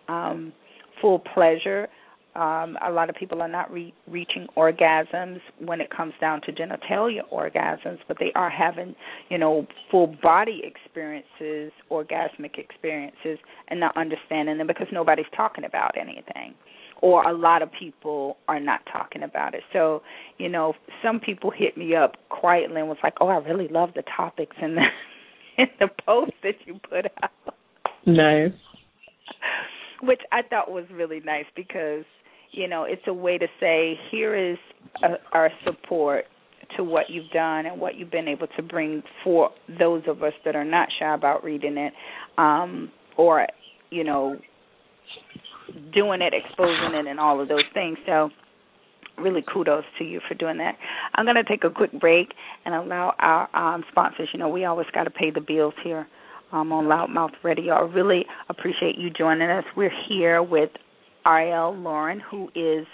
um, 0.10 0.52
full 1.00 1.20
pleasure. 1.20 1.88
Um, 2.36 2.78
a 2.86 2.92
lot 2.92 3.10
of 3.10 3.16
people 3.16 3.42
are 3.42 3.48
not 3.50 3.72
re- 3.72 3.94
reaching 4.08 4.48
orgasms 4.56 5.40
when 5.60 5.82
it 5.82 5.90
comes 5.90 6.14
down 6.22 6.42
to 6.42 6.52
genitalia 6.52 7.22
orgasms, 7.34 7.98
but 8.08 8.18
they 8.20 8.32
are 8.36 8.52
having, 8.52 8.96
you 9.30 9.38
know, 9.38 9.66
full 9.90 10.16
body 10.22 10.62
experiences, 10.64 11.72
orgasmic 11.90 12.58
experiences, 12.58 13.40
and 13.70 13.80
not 13.80 13.98
understanding 13.98 14.60
them 14.60 14.68
because 14.68 14.88
nobody's 14.92 15.26
talking 15.36 15.64
about 15.66 15.98
anything, 16.00 16.54
or 17.02 17.24
a 17.24 17.34
lot 17.34 17.64
of 17.64 17.70
people 17.78 18.38
are 18.48 18.60
not 18.60 18.82
talking 18.92 19.24
about 19.24 19.56
it. 19.56 19.64
So, 19.74 20.04
you 20.38 20.50
know, 20.50 20.74
some 21.04 21.20
people 21.20 21.50
hit 21.50 21.78
me 21.78 21.96
up 21.96 22.18
quietly 22.30 22.80
and 22.80 22.88
was 22.88 23.00
like, 23.02 23.16
"Oh, 23.20 23.28
I 23.28 23.38
really 23.38 23.68
love 23.68 23.94
the 23.96 24.04
topics 24.16 24.56
in 24.62 24.76
the 24.76 24.86
in 25.58 25.68
the 25.80 25.90
post 26.06 26.34
that 26.44 26.56
you 26.66 26.80
put 26.88 27.06
out." 27.24 27.56
Nice 28.06 28.54
which 30.02 30.22
I 30.32 30.42
thought 30.42 30.72
was 30.72 30.86
really 30.92 31.22
nice 31.26 31.46
because 31.56 32.06
you 32.52 32.68
know 32.68 32.84
it's 32.84 33.02
a 33.08 33.14
way 33.14 33.38
to 33.38 33.48
say 33.60 33.96
here 34.12 34.36
is 34.36 34.58
a, 35.04 35.16
our 35.34 35.50
support 35.66 36.26
to 36.78 36.84
what 36.84 37.06
you've 37.10 37.30
done 37.32 37.66
and 37.66 37.80
what 37.82 37.96
you've 37.96 38.12
been 38.12 38.28
able 38.28 38.48
to 38.56 38.62
bring 38.62 39.02
for 39.24 39.50
those 39.80 40.04
of 40.08 40.22
us 40.24 40.34
that 40.46 40.56
are 40.56 40.66
not 40.66 40.88
shy 41.00 41.14
about 41.14 41.44
reading 41.44 41.78
it 41.78 41.94
um 42.38 42.92
or 43.18 43.46
you 43.90 44.04
know 44.04 44.38
doing 45.94 46.22
it 46.22 46.34
exposing 46.34 46.94
it 46.94 47.08
and 47.08 47.20
all 47.20 47.42
of 47.42 47.48
those 47.48 47.64
things. 47.74 47.98
So 48.06 48.30
really 49.18 49.44
kudos 49.54 49.84
to 49.98 50.04
you 50.06 50.22
for 50.28 50.34
doing 50.36 50.58
that. 50.60 50.76
I'm 51.16 51.26
going 51.26 51.36
to 51.36 51.44
take 51.44 51.64
a 51.64 51.70
quick 51.70 51.92
break 52.00 52.30
and 52.66 52.74
allow 52.74 53.14
our 53.20 53.54
um 53.56 53.84
sponsors. 53.92 54.30
You 54.34 54.40
know 54.40 54.50
we 54.50 54.66
always 54.66 54.88
got 54.94 55.04
to 55.06 55.12
pay 55.12 55.32
the 55.32 55.42
bills 55.42 55.74
here 55.84 56.08
um, 56.52 56.72
on 56.72 56.86
LouddMouth 56.86 57.44
Radio. 57.44 57.74
I 57.74 57.82
really 57.82 58.26
appreciate 58.50 58.98
you 58.98 59.10
joining 59.10 59.50
us. 59.50 59.64
We're 59.76 59.92
here 60.08 60.42
with 60.42 60.70
Arielle 61.26 61.82
Loren, 61.82 62.20
who 62.20 62.50
is 62.56 62.86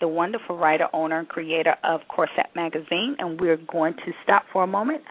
the 0.00 0.08
wonderful 0.08 0.58
writer, 0.58 0.88
owner, 0.92 1.20
and 1.20 1.28
creator 1.28 1.74
of 1.84 2.00
Corset 2.08 2.46
Magazine, 2.54 3.16
and 3.18 3.40
we're 3.40 3.56
going 3.56 3.94
to 3.94 4.12
stop 4.22 4.44
for 4.52 4.62
a 4.62 4.66
moment, 4.66 5.02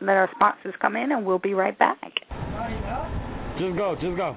let 0.00 0.16
our 0.16 0.30
sponsors 0.34 0.74
come 0.80 0.96
in, 0.96 1.12
and 1.12 1.26
we'll 1.26 1.38
be 1.38 1.54
right 1.54 1.78
back. 1.78 2.00
Just 3.58 3.76
go, 3.76 3.94
just 4.00 4.16
go. 4.16 4.36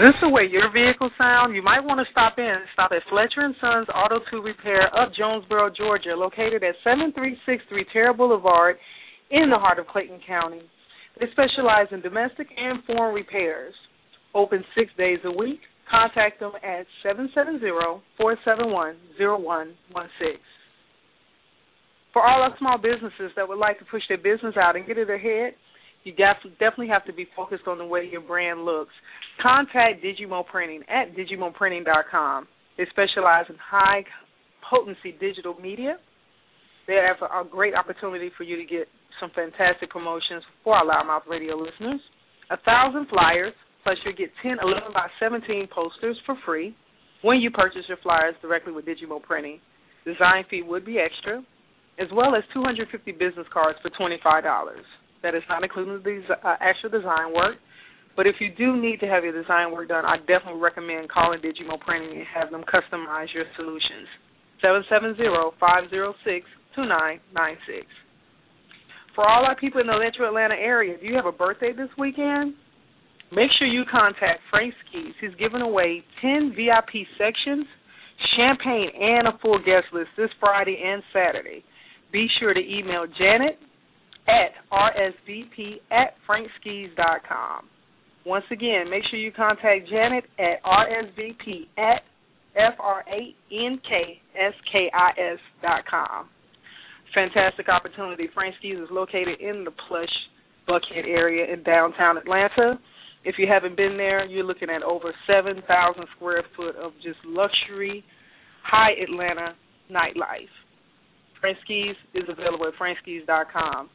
This 0.00 0.16
the 0.22 0.32
way 0.32 0.48
your 0.48 0.72
vehicle 0.72 1.10
sound? 1.18 1.54
You 1.54 1.60
might 1.60 1.84
want 1.84 2.00
to 2.00 2.08
stop 2.10 2.38
in. 2.38 2.56
Stop 2.72 2.90
at 2.96 3.04
Fletcher 3.12 3.44
and 3.44 3.54
Sons 3.60 3.86
Auto 3.92 4.24
2 4.32 4.40
Repair 4.40 4.88
up 4.96 5.12
Jonesboro, 5.12 5.68
Georgia, 5.76 6.16
located 6.16 6.64
at 6.64 6.72
7363 6.80 7.84
Tara 7.92 8.14
Boulevard 8.14 8.76
in 9.30 9.50
the 9.52 9.58
heart 9.60 9.78
of 9.78 9.86
Clayton 9.88 10.20
County. 10.26 10.62
They 11.20 11.26
specialize 11.36 11.92
in 11.92 12.00
domestic 12.00 12.48
and 12.56 12.82
foreign 12.88 13.14
repairs. 13.14 13.74
Open 14.34 14.64
six 14.74 14.88
days 14.96 15.18
a 15.26 15.30
week. 15.30 15.60
Contact 15.90 16.40
them 16.40 16.52
at 16.64 16.88
770-471-0116. 17.04 18.96
For 22.14 22.24
all 22.24 22.40
our 22.40 22.56
small 22.56 22.78
businesses 22.78 23.36
that 23.36 23.46
would 23.46 23.58
like 23.58 23.78
to 23.80 23.84
push 23.84 24.08
their 24.08 24.16
business 24.16 24.56
out 24.56 24.76
and 24.76 24.86
get 24.86 24.96
it 24.96 25.10
ahead, 25.10 25.52
you 26.04 26.12
definitely 26.14 26.88
have 26.88 27.04
to 27.06 27.12
be 27.12 27.26
focused 27.36 27.66
on 27.66 27.78
the 27.78 27.84
way 27.84 28.08
your 28.10 28.22
brand 28.22 28.64
looks. 28.64 28.92
Contact 29.42 30.02
Digimo 30.02 30.44
Printing 30.46 30.82
at 30.88 31.14
digimoprinting.com. 31.14 32.48
They 32.78 32.84
specialize 32.90 33.44
in 33.48 33.56
high 33.60 34.04
potency 34.68 35.14
digital 35.20 35.54
media. 35.60 35.96
They 36.86 36.94
have 36.94 37.20
a 37.22 37.48
great 37.48 37.74
opportunity 37.74 38.30
for 38.36 38.44
you 38.44 38.56
to 38.56 38.64
get 38.64 38.88
some 39.20 39.30
fantastic 39.34 39.90
promotions 39.90 40.42
for 40.64 40.74
our 40.74 40.84
LouddMouth 40.84 41.28
Radio 41.28 41.56
listeners. 41.56 42.00
A 42.50 42.56
thousand 42.64 43.06
flyers, 43.08 43.52
plus 43.84 43.96
you'll 44.04 44.16
get 44.16 44.30
10 44.42 44.56
11 44.62 44.92
by 44.94 45.06
17 45.20 45.68
posters 45.72 46.16
for 46.24 46.34
free 46.46 46.74
when 47.22 47.38
you 47.38 47.50
purchase 47.50 47.82
your 47.88 47.98
flyers 48.02 48.34
directly 48.40 48.72
with 48.72 48.86
Digimo 48.86 49.22
Printing. 49.22 49.60
Design 50.04 50.44
fee 50.48 50.62
would 50.62 50.86
be 50.86 50.98
extra, 50.98 51.44
as 51.98 52.08
well 52.14 52.34
as 52.34 52.42
250 52.54 53.12
business 53.12 53.46
cards 53.52 53.78
for 53.82 53.90
$25. 53.90 54.18
That 55.22 55.34
is 55.34 55.42
not 55.48 55.62
including 55.62 56.00
the 56.02 56.22
uh, 56.32 56.56
actual 56.60 56.90
design 56.90 57.34
work. 57.34 57.56
But 58.16 58.26
if 58.26 58.36
you 58.40 58.50
do 58.56 58.76
need 58.76 59.00
to 59.00 59.06
have 59.06 59.24
your 59.24 59.32
design 59.32 59.72
work 59.72 59.88
done, 59.88 60.04
I 60.04 60.18
definitely 60.18 60.60
recommend 60.60 61.08
calling 61.10 61.40
Digimo 61.40 61.78
Printing 61.80 62.18
and 62.18 62.26
have 62.34 62.50
them 62.50 62.64
customize 62.64 63.32
your 63.32 63.44
solutions. 63.56 64.08
770-506-2996. 64.62 66.40
For 69.14 69.26
all 69.26 69.44
our 69.44 69.56
people 69.56 69.80
in 69.80 69.86
the 69.86 69.98
Metro 69.98 70.28
Atlanta 70.28 70.54
area, 70.54 70.94
if 70.94 71.02
you 71.02 71.14
have 71.14 71.26
a 71.26 71.32
birthday 71.32 71.72
this 71.72 71.88
weekend, 71.98 72.54
make 73.32 73.50
sure 73.58 73.66
you 73.66 73.84
contact 73.90 74.40
Frank 74.50 74.74
Ski's. 74.88 75.14
He's 75.20 75.34
giving 75.38 75.62
away 75.62 76.02
10 76.20 76.54
VIP 76.54 77.06
sections, 77.18 77.66
champagne, 78.36 78.90
and 79.00 79.28
a 79.28 79.38
full 79.42 79.58
guest 79.58 79.86
list 79.92 80.10
this 80.16 80.30
Friday 80.38 80.80
and 80.84 81.02
Saturday. 81.12 81.64
Be 82.12 82.26
sure 82.38 82.54
to 82.54 82.60
email 82.60 83.06
Janet 83.06 83.58
at 84.30 84.54
rsvp 84.70 85.80
at 85.90 86.14
frankskis.com. 86.28 87.68
Once 88.24 88.44
again, 88.52 88.88
make 88.90 89.02
sure 89.10 89.18
you 89.18 89.32
contact 89.32 89.88
Janet 89.88 90.24
at 90.38 90.62
rsvp 90.62 91.66
at 91.78 92.02
f-r-a-n-k-s-k-i-s 92.56 92.98
dot 95.62 95.84
com. 95.88 96.28
Fantastic 97.14 97.68
opportunity. 97.68 98.28
Frank 98.34 98.54
Ski's 98.58 98.78
is 98.78 98.88
located 98.90 99.40
in 99.40 99.64
the 99.64 99.72
plush 99.88 100.08
Buckhead 100.68 101.06
area 101.06 101.52
in 101.52 101.62
downtown 101.62 102.16
Atlanta. 102.18 102.78
If 103.24 103.36
you 103.38 103.46
haven't 103.50 103.76
been 103.76 103.96
there, 103.96 104.24
you're 104.26 104.44
looking 104.44 104.70
at 104.70 104.82
over 104.82 105.12
7,000 105.26 105.64
square 106.16 106.42
foot 106.56 106.76
of 106.76 106.92
just 107.02 107.18
luxury, 107.24 108.04
high 108.62 108.92
Atlanta 109.02 109.54
nightlife. 109.90 110.52
Frank 111.40 111.58
Ski's 111.64 111.96
is 112.14 112.28
available 112.28 112.66
at 112.66 112.74
frankskis.com. 112.80 113.90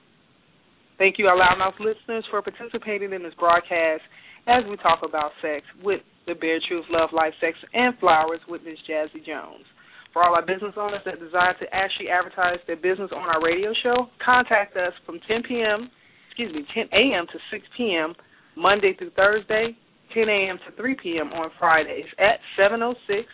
Thank 0.98 1.20
you, 1.20 1.28
our 1.28 1.36
LouddMouth 1.36 1.80
listeners, 1.80 2.24
for 2.32 2.41
participating 2.41 3.12
in 3.12 3.24
this 3.24 3.34
broadcast 3.38 4.02
as 4.48 4.64
we 4.70 4.78
talk 4.78 5.00
about 5.04 5.32
sex 5.41 5.66
with 5.84 6.02
the 6.28 6.36
Bare 6.36 6.60
Truth, 6.68 6.86
Love, 6.89 7.10
Life, 7.12 7.34
Sex, 7.41 7.58
and 7.74 7.98
Flowers 8.00 8.39
with 8.48 8.62
Miss 8.64 8.80
Jazzie 8.88 9.24
Jones. 9.26 9.66
For 10.14 10.24
all 10.24 10.36
our 10.36 10.46
business 10.46 10.74
owners 10.78 11.02
that 11.04 11.20
desire 11.20 11.54
to 11.60 11.66
actually 11.76 12.08
advertise 12.08 12.60
their 12.68 12.78
business 12.78 13.12
on 13.12 13.28
our 13.28 13.43
radio 13.43 13.74
show, 13.84 14.08
contact 14.24 14.78
us 14.78 14.93
from 15.06 15.20
10 15.28 15.43
p.m. 15.43 15.91
excuse 16.30 16.54
me 16.56 16.64
10 16.74 16.88
a.m. 16.93 17.26
to 17.28 17.38
6 17.52 17.66
p.m. 17.76 18.14
Monday 18.56 18.96
through 18.98 19.12
Thursday, 19.12 19.76
10 20.14 20.30
a.m. 20.30 20.58
to 20.64 20.76
3 20.78 20.96
p.m. 21.04 21.34
on 21.34 21.52
Fridays 21.60 22.08
at 22.18 22.39
706 22.56 23.28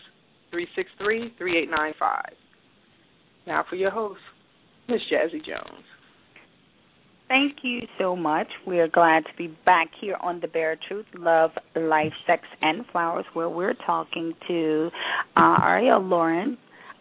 363 0.49 1.37
3895. 1.37 2.33
Now 3.45 3.63
for 3.69 3.75
your 3.75 3.91
host, 3.91 4.19
Miss 4.89 5.01
Jazzie 5.09 5.45
Jones. 5.45 5.85
Thank 7.31 7.59
you 7.63 7.87
so 7.97 8.13
much. 8.13 8.47
We 8.67 8.79
are 8.81 8.89
glad 8.89 9.23
to 9.23 9.29
be 9.37 9.47
back 9.65 9.87
here 10.01 10.17
on 10.21 10.41
The 10.41 10.49
Bare 10.49 10.77
Truth, 10.89 11.05
Love, 11.17 11.51
Life, 11.77 12.11
Sex, 12.27 12.43
and 12.61 12.85
Flowers, 12.91 13.23
where 13.31 13.47
we're 13.47 13.73
talking 13.85 14.33
to 14.49 14.89
uh, 15.37 15.57
Arielle 15.61 16.09
Loren 16.09 16.57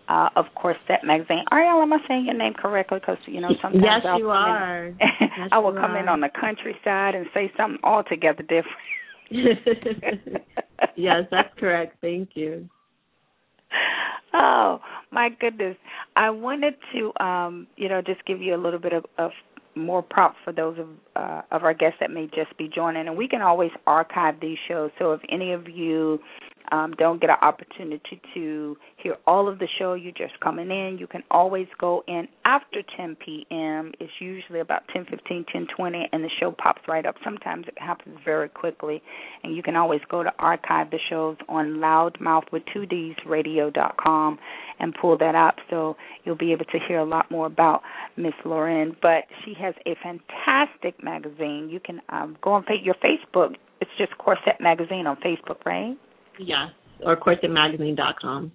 uh, 0.09 0.29
of 0.37 0.45
Corset 0.55 1.01
Magazine. 1.03 1.43
Arielle, 1.53 1.83
am 1.83 1.93
I 1.93 1.99
saying 2.07 2.27
your 2.27 2.39
name 2.39 2.53
correctly? 2.53 2.99
Because 3.01 3.19
you 3.27 3.41
know 3.41 3.51
sometimes 3.61 3.83
yes, 3.85 4.03
I'll 4.07 4.19
you 4.21 4.31
are. 4.31 4.87
In, 4.87 4.97
yes, 5.01 5.49
I 5.51 5.59
will 5.59 5.73
come 5.73 5.91
are. 5.91 5.99
in 5.99 6.09
on 6.09 6.21
the 6.21 6.31
countryside 6.41 7.17
and 7.17 7.27
say 7.35 7.51
something 7.57 7.81
altogether 7.83 8.45
different. 8.45 8.69
yes, 10.97 11.25
that's 11.33 11.59
correct. 11.59 11.97
Thank 12.01 12.31
you. 12.35 12.69
Oh 14.33 14.79
my 15.11 15.31
goodness! 15.41 15.77
I 16.15 16.31
wanted 16.31 16.75
to, 16.93 17.25
um, 17.25 17.67
you 17.77 17.89
know, 17.89 18.01
just 18.01 18.25
give 18.27 18.41
you 18.41 18.55
a 18.55 18.61
little 18.63 18.79
bit 18.79 18.93
of, 18.93 19.05
of 19.19 19.33
more 19.81 20.03
props 20.03 20.37
for 20.45 20.53
those 20.53 20.79
of 20.79 20.89
uh, 21.17 21.43
of 21.51 21.65
our 21.65 21.75
guests 21.75 21.99
that 22.01 22.11
may 22.11 22.27
just 22.27 22.57
be 22.57 22.69
joining, 22.69 23.09
and 23.09 23.17
we 23.17 23.29
can 23.29 23.43
always 23.43 23.71
archive 23.87 24.41
these 24.41 24.59
shows. 24.69 24.91
So 24.99 25.13
if 25.13 25.21
any 25.31 25.53
of 25.53 25.69
you 25.69 26.21
um, 26.73 26.95
don't 26.99 27.21
get 27.21 27.31
an 27.31 27.37
opportunity 27.43 28.21
to 28.35 28.77
hear 28.97 29.17
all 29.27 29.49
of 29.49 29.59
the 29.59 29.69
show, 29.79 29.95
you're 29.95 30.13
just 30.13 30.39
coming 30.41 30.71
in, 30.71 30.97
you 30.99 31.07
can 31.07 31.23
always 31.31 31.67
go 31.79 32.05
in 32.07 32.29
after 32.45 32.83
10 32.97 33.17
p.m. 33.17 33.93
It's 33.99 34.13
usually 34.21 34.61
about 34.61 34.83
10:15, 34.95 35.45
10:20, 35.53 36.09
and 36.13 36.23
the 36.23 36.31
show 36.39 36.53
pops 36.53 36.83
right 36.87 37.05
up. 37.05 37.17
Sometimes 37.25 37.67
it 37.67 37.75
happens 37.79 38.19
very 38.25 38.49
quickly, 38.49 39.03
and 39.43 39.55
you 39.57 39.63
can 39.63 39.77
always 39.77 40.01
go 40.09 40.23
to 40.23 40.33
archive 40.39 40.91
the 40.91 40.99
shows 41.09 41.37
on 41.49 41.77
louddmouth 41.77 42.51
with 42.53 42.63
two 42.73 42.87
D's 42.87 43.17
radio.com 43.27 44.39
and 44.79 44.95
pull 44.95 45.17
that 45.19 45.35
up. 45.35 45.57
So 45.69 45.97
you'll 46.25 46.37
be 46.37 46.53
able 46.53 46.67
to 46.67 46.79
hear 46.87 46.99
a 46.99 47.05
lot 47.05 47.31
more 47.31 47.47
about 47.47 47.83
Miss 48.17 48.35
Loren. 48.45 48.97
But 49.01 49.25
she 49.45 49.55
has 49.61 49.75
a 49.87 49.95
fantastic 50.03 51.03
magazine. 51.03 51.69
You 51.71 51.81
can 51.81 52.01
um, 52.09 52.37
go 52.43 52.53
on 52.53 52.65
fa- 52.65 52.83
your 52.83 52.95
Facebook. 52.95 53.57
It's 53.81 53.91
just 53.99 54.17
Corset 54.19 54.61
Magazine 54.61 55.07
on 55.07 55.17
Facebook, 55.17 55.65
right? 55.65 55.97
Yes, 56.43 56.71
or 57.05 57.17
corsetmagazine.com. 57.17 58.53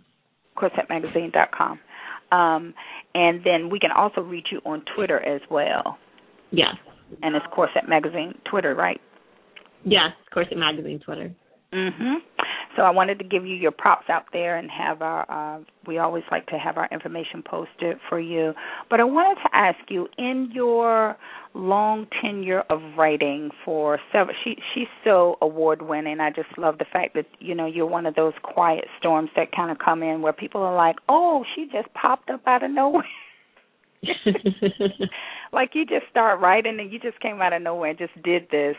CorsetMagazine.com. 0.58 1.80
Um, 2.32 2.74
and 3.14 3.42
then 3.44 3.70
we 3.70 3.80
can 3.80 3.92
also 3.92 4.22
reach 4.22 4.48
you 4.52 4.60
on 4.66 4.84
Twitter 4.96 5.20
as 5.20 5.42
well. 5.50 5.98
Yes. 6.52 6.76
And 7.22 7.36
it's 7.36 7.46
Corset 7.54 7.88
Magazine 7.88 8.34
Twitter, 8.50 8.74
right? 8.74 9.00
Yes, 9.84 10.12
Corset 10.34 10.58
Magazine 10.58 11.00
Twitter. 11.00 11.32
Mhm. 11.72 12.16
So 12.76 12.82
I 12.82 12.90
wanted 12.90 13.20
to 13.20 13.26
give 13.26 13.46
you 13.46 13.56
your 13.56 13.72
props 13.72 14.10
out 14.10 14.26
there 14.34 14.58
and 14.58 14.70
have 14.70 15.02
our. 15.02 15.30
Uh, 15.30 15.64
we 15.88 15.98
always 15.98 16.24
like 16.32 16.48
to 16.48 16.58
have 16.58 16.78
our 16.78 16.90
information 16.92 17.44
posted 17.44 17.98
for 18.10 18.20
you. 18.20 18.54
But 18.90 19.00
I 19.00 19.04
wanted 19.04 19.42
to 19.44 19.50
ask 19.56 19.78
you, 19.90 20.08
in 20.18 20.50
your 20.54 21.16
long 21.54 22.08
tenure 22.22 22.64
of 22.70 22.82
writing 22.98 23.50
for 23.64 24.00
several, 24.12 24.36
she 24.44 24.58
she's 24.74 24.88
so 25.04 25.38
award 25.42 25.82
winning. 25.82 26.20
I 26.20 26.32
just 26.32 26.58
love 26.58 26.78
the 26.78 26.86
fact 26.92 27.14
that 27.16 27.26
you 27.40 27.56
know 27.56 27.66
you're 27.66 27.86
one 27.86 28.06
of 28.06 28.16
those 28.16 28.34
quiet 28.44 28.86
storms 29.00 29.30
that 29.36 29.52
kind 29.56 29.72
of 29.72 29.78
come 29.80 30.04
in 30.04 30.22
where 30.22 30.34
people 30.34 30.62
are 30.62 30.76
like, 30.76 30.98
oh, 31.08 31.44
she 31.56 31.68
just 31.72 31.94
popped 31.94 32.30
up 32.30 32.42
out 32.46 32.64
of 32.64 32.72
nowhere. 32.72 33.04
like 35.54 35.72
you 35.74 35.86
just 35.86 36.06
start 36.10 36.40
writing 36.40 36.80
and 36.80 36.92
you 36.92 37.00
just 37.00 37.20
came 37.20 37.42
out 37.42 37.54
of 37.54 37.62
nowhere 37.62 37.92
and 37.92 38.00
just 38.00 38.14
did 38.24 38.48
this. 38.52 38.76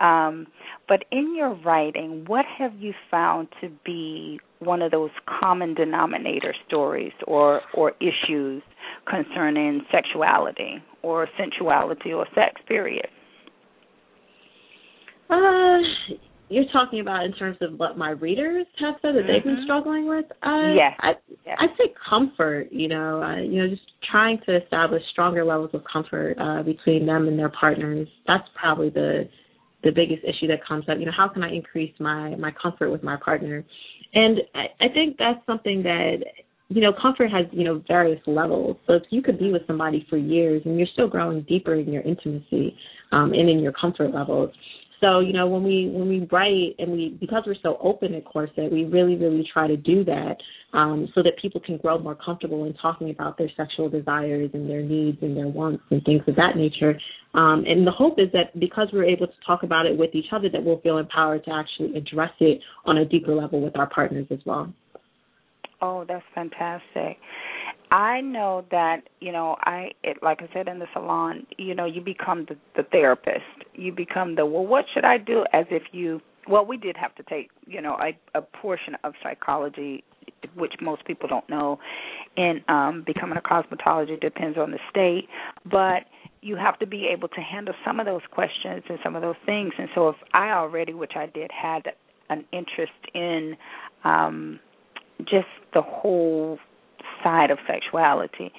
Um, 0.00 0.46
but 0.88 1.04
in 1.10 1.34
your 1.36 1.54
writing, 1.54 2.24
what 2.26 2.44
have 2.58 2.74
you 2.76 2.92
found 3.10 3.48
to 3.60 3.70
be 3.84 4.40
one 4.58 4.82
of 4.82 4.90
those 4.90 5.10
common 5.40 5.74
denominator 5.74 6.54
stories 6.66 7.12
or 7.26 7.60
or 7.74 7.92
issues 8.00 8.62
concerning 9.08 9.82
sexuality 9.92 10.82
or 11.02 11.28
sensuality 11.38 12.12
or 12.12 12.26
sex 12.34 12.60
period? 12.66 13.06
Uh, 15.30 15.78
you're 16.54 16.70
talking 16.72 17.00
about 17.00 17.24
in 17.24 17.32
terms 17.32 17.56
of 17.60 17.78
what 17.78 17.98
my 17.98 18.10
readers 18.10 18.66
have 18.78 18.94
said 19.02 19.16
that 19.16 19.26
they've 19.26 19.42
been 19.42 19.56
Mhm. 19.56 19.64
struggling 19.64 20.06
with. 20.06 20.30
Uh, 20.42 20.72
Yes. 20.74 20.94
I, 21.00 21.16
Yes. 21.44 21.56
I'd 21.60 21.76
say 21.76 21.92
comfort. 22.08 22.72
You 22.72 22.88
know, 22.88 23.22
uh, 23.22 23.36
you 23.36 23.60
know, 23.60 23.68
just 23.68 23.82
trying 24.02 24.38
to 24.46 24.62
establish 24.62 25.04
stronger 25.10 25.44
levels 25.44 25.74
of 25.74 25.82
comfort 25.84 26.36
uh, 26.38 26.62
between 26.62 27.06
them 27.06 27.26
and 27.26 27.38
their 27.38 27.48
partners. 27.48 28.08
That's 28.26 28.48
probably 28.54 28.90
the 28.90 29.28
the 29.82 29.92
biggest 29.92 30.24
issue 30.24 30.46
that 30.46 30.64
comes 30.64 30.88
up. 30.88 30.98
You 30.98 31.04
know, 31.04 31.12
how 31.12 31.28
can 31.28 31.42
I 31.42 31.50
increase 31.52 31.92
my 31.98 32.36
my 32.36 32.52
comfort 32.52 32.90
with 32.90 33.02
my 33.02 33.16
partner? 33.16 33.64
And 34.14 34.40
I, 34.54 34.68
I 34.80 34.88
think 34.88 35.18
that's 35.18 35.44
something 35.44 35.82
that 35.82 36.24
you 36.68 36.80
know, 36.80 36.92
comfort 37.00 37.30
has, 37.30 37.46
you 37.52 37.62
know, 37.62 37.82
various 37.86 38.20
levels. 38.26 38.76
So 38.86 38.94
if 38.94 39.02
you 39.10 39.22
could 39.22 39.38
be 39.38 39.52
with 39.52 39.66
somebody 39.66 40.06
for 40.08 40.16
years 40.16 40.62
and 40.64 40.78
you're 40.78 40.88
still 40.94 41.08
growing 41.08 41.42
deeper 41.42 41.74
in 41.74 41.92
your 41.92 42.02
intimacy 42.02 42.74
um, 43.12 43.32
and 43.32 43.48
in 43.48 43.58
your 43.60 43.72
comfort 43.72 44.14
levels. 44.14 44.50
So, 45.04 45.20
you 45.20 45.34
know, 45.34 45.46
when 45.46 45.62
we 45.62 45.90
when 45.92 46.08
we 46.08 46.26
write 46.32 46.76
and 46.78 46.90
we 46.90 47.18
because 47.20 47.42
we're 47.46 47.56
so 47.62 47.76
open 47.82 48.14
at 48.14 48.24
Corset, 48.24 48.72
we 48.72 48.84
really, 48.84 49.16
really 49.16 49.46
try 49.52 49.66
to 49.66 49.76
do 49.76 50.02
that 50.04 50.36
um, 50.72 51.08
so 51.14 51.22
that 51.22 51.32
people 51.42 51.60
can 51.60 51.76
grow 51.76 51.98
more 51.98 52.14
comfortable 52.14 52.64
in 52.64 52.72
talking 52.80 53.10
about 53.10 53.36
their 53.36 53.50
sexual 53.54 53.90
desires 53.90 54.50
and 54.54 54.68
their 54.68 54.80
needs 54.80 55.18
and 55.20 55.36
their 55.36 55.46
wants 55.46 55.82
and 55.90 56.02
things 56.04 56.22
of 56.26 56.36
that 56.36 56.56
nature. 56.56 56.98
Um, 57.34 57.64
and 57.66 57.86
the 57.86 57.90
hope 57.90 58.18
is 58.18 58.28
that 58.32 58.58
because 58.58 58.88
we're 58.94 59.04
able 59.04 59.26
to 59.26 59.32
talk 59.46 59.62
about 59.62 59.84
it 59.84 59.98
with 59.98 60.14
each 60.14 60.32
other, 60.32 60.48
that 60.50 60.64
we'll 60.64 60.80
feel 60.80 60.96
empowered 60.96 61.44
to 61.44 61.52
actually 61.52 61.94
address 61.98 62.32
it 62.40 62.62
on 62.86 62.96
a 62.96 63.04
deeper 63.04 63.34
level 63.34 63.60
with 63.60 63.76
our 63.76 63.90
partners 63.90 64.26
as 64.30 64.38
well. 64.46 64.72
Oh, 65.82 66.06
that's 66.08 66.24
fantastic. 66.34 67.18
I 67.90 68.20
know 68.20 68.64
that 68.70 69.02
you 69.20 69.32
know 69.32 69.56
I 69.60 69.90
it, 70.02 70.18
like 70.22 70.40
I 70.42 70.48
said 70.52 70.68
in 70.68 70.78
the 70.78 70.86
salon. 70.92 71.46
You 71.58 71.74
know, 71.74 71.84
you 71.84 72.00
become 72.00 72.46
the, 72.48 72.56
the 72.76 72.82
therapist. 72.90 73.44
You 73.74 73.92
become 73.92 74.34
the 74.36 74.46
well. 74.46 74.66
What 74.66 74.86
should 74.92 75.04
I 75.04 75.18
do? 75.18 75.44
As 75.52 75.66
if 75.70 75.82
you 75.92 76.20
well, 76.48 76.64
we 76.64 76.76
did 76.76 76.96
have 76.96 77.14
to 77.16 77.22
take 77.24 77.50
you 77.66 77.80
know 77.80 77.96
a, 78.00 78.38
a 78.38 78.42
portion 78.42 78.96
of 79.04 79.14
psychology, 79.22 80.04
which 80.56 80.74
most 80.80 81.04
people 81.04 81.28
don't 81.28 81.48
know. 81.48 81.78
In 82.36 82.62
um, 82.68 83.04
becoming 83.06 83.38
a 83.38 83.40
cosmetologist 83.40 84.20
depends 84.20 84.58
on 84.58 84.70
the 84.72 84.78
state, 84.90 85.28
but 85.64 86.04
you 86.42 86.56
have 86.56 86.78
to 86.80 86.86
be 86.86 87.06
able 87.06 87.28
to 87.28 87.40
handle 87.40 87.74
some 87.84 88.00
of 88.00 88.06
those 88.06 88.22
questions 88.30 88.82
and 88.88 88.98
some 89.02 89.14
of 89.16 89.22
those 89.22 89.36
things. 89.46 89.72
And 89.78 89.88
so, 89.94 90.08
if 90.08 90.16
I 90.32 90.50
already, 90.50 90.92
which 90.92 91.12
I 91.16 91.26
did, 91.26 91.50
had 91.50 91.92
an 92.30 92.44
interest 92.52 92.92
in 93.14 93.56
um 94.04 94.58
just 95.20 95.46
the 95.72 95.82
whole 95.82 96.58
side 97.24 97.50
of 97.50 97.58
sexuality. 97.66 98.52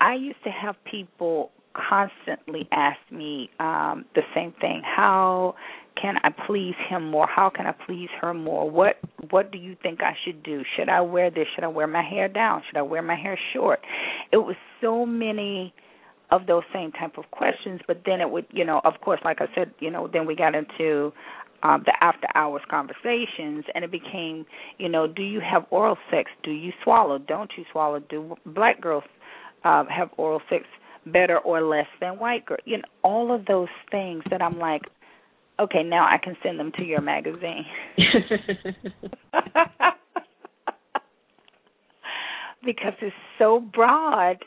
I 0.00 0.14
used 0.14 0.42
to 0.44 0.50
have 0.50 0.74
people 0.90 1.52
constantly 1.74 2.66
ask 2.72 2.98
me 3.10 3.50
um 3.60 4.04
the 4.14 4.22
same 4.34 4.52
thing. 4.60 4.82
How 4.84 5.54
can 6.00 6.16
I 6.22 6.30
please 6.46 6.74
him 6.88 7.10
more? 7.10 7.26
How 7.26 7.50
can 7.50 7.66
I 7.66 7.72
please 7.72 8.08
her 8.20 8.34
more? 8.34 8.68
What 8.70 8.98
what 9.30 9.52
do 9.52 9.58
you 9.58 9.76
think 9.82 10.00
I 10.02 10.14
should 10.24 10.42
do? 10.42 10.62
Should 10.76 10.88
I 10.88 11.00
wear 11.00 11.30
this? 11.30 11.46
Should 11.54 11.64
I 11.64 11.68
wear 11.68 11.86
my 11.86 12.02
hair 12.02 12.28
down? 12.28 12.62
Should 12.66 12.78
I 12.78 12.82
wear 12.82 13.02
my 13.02 13.16
hair 13.16 13.38
short? 13.52 13.80
It 14.32 14.38
was 14.38 14.56
so 14.80 15.06
many 15.06 15.74
of 16.30 16.46
those 16.46 16.62
same 16.72 16.92
type 16.92 17.18
of 17.18 17.30
questions, 17.30 17.80
but 17.86 18.02
then 18.04 18.20
it 18.20 18.28
would, 18.28 18.46
you 18.50 18.64
know, 18.64 18.80
of 18.84 18.94
course, 19.00 19.20
like 19.24 19.40
I 19.40 19.46
said, 19.54 19.70
you 19.78 19.90
know, 19.90 20.08
then 20.12 20.26
we 20.26 20.34
got 20.34 20.54
into 20.56 21.12
um, 21.62 21.82
the 21.84 21.92
after 22.00 22.26
hours 22.34 22.62
conversations, 22.70 23.64
and 23.74 23.84
it 23.84 23.90
became, 23.90 24.46
you 24.78 24.88
know, 24.88 25.06
do 25.06 25.22
you 25.22 25.40
have 25.40 25.64
oral 25.70 25.96
sex? 26.10 26.30
Do 26.42 26.50
you 26.50 26.72
swallow? 26.82 27.18
Don't 27.18 27.50
you 27.56 27.64
swallow? 27.72 28.00
Do 28.00 28.36
black 28.46 28.80
girls 28.80 29.04
uh, 29.64 29.84
have 29.88 30.10
oral 30.16 30.40
sex 30.50 30.64
better 31.06 31.38
or 31.38 31.62
less 31.62 31.86
than 32.00 32.18
white 32.18 32.46
girls? 32.46 32.60
You 32.64 32.78
know, 32.78 32.84
all 33.02 33.34
of 33.34 33.46
those 33.46 33.68
things 33.90 34.22
that 34.30 34.42
I'm 34.42 34.58
like, 34.58 34.82
okay, 35.58 35.82
now 35.82 36.04
I 36.04 36.18
can 36.22 36.36
send 36.42 36.58
them 36.58 36.72
to 36.76 36.84
your 36.84 37.00
magazine. 37.00 37.64
because 42.64 42.94
it's 43.00 43.14
so 43.38 43.60
broad 43.60 44.38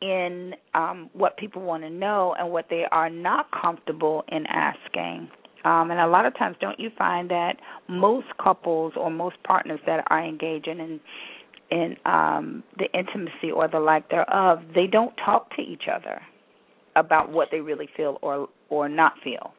in 0.00 0.54
um, 0.74 1.10
what 1.12 1.36
people 1.36 1.62
want 1.62 1.82
to 1.82 1.90
know 1.90 2.34
and 2.38 2.50
what 2.50 2.66
they 2.70 2.84
are 2.90 3.10
not 3.10 3.46
comfortable 3.50 4.24
in 4.28 4.46
asking. 4.46 5.28
Um, 5.64 5.90
and 5.90 5.98
a 5.98 6.06
lot 6.06 6.26
of 6.26 6.36
times, 6.36 6.56
don't 6.60 6.78
you 6.78 6.90
find 6.96 7.30
that 7.30 7.54
most 7.88 8.26
couples 8.42 8.92
or 8.96 9.10
most 9.10 9.36
partners 9.44 9.80
that 9.86 10.04
are 10.10 10.24
engaging 10.24 10.78
in 10.78 11.00
in 11.70 11.96
um, 12.04 12.62
the 12.78 12.84
intimacy 12.96 13.50
or 13.52 13.66
the 13.68 13.78
lack 13.78 14.08
thereof, 14.10 14.60
they 14.74 14.86
don't 14.86 15.14
talk 15.24 15.48
to 15.56 15.62
each 15.62 15.84
other 15.92 16.20
about 16.94 17.32
what 17.32 17.48
they 17.50 17.60
really 17.60 17.88
feel 17.96 18.18
or 18.22 18.48
or 18.68 18.88
not 18.88 19.14
feel. 19.24 19.54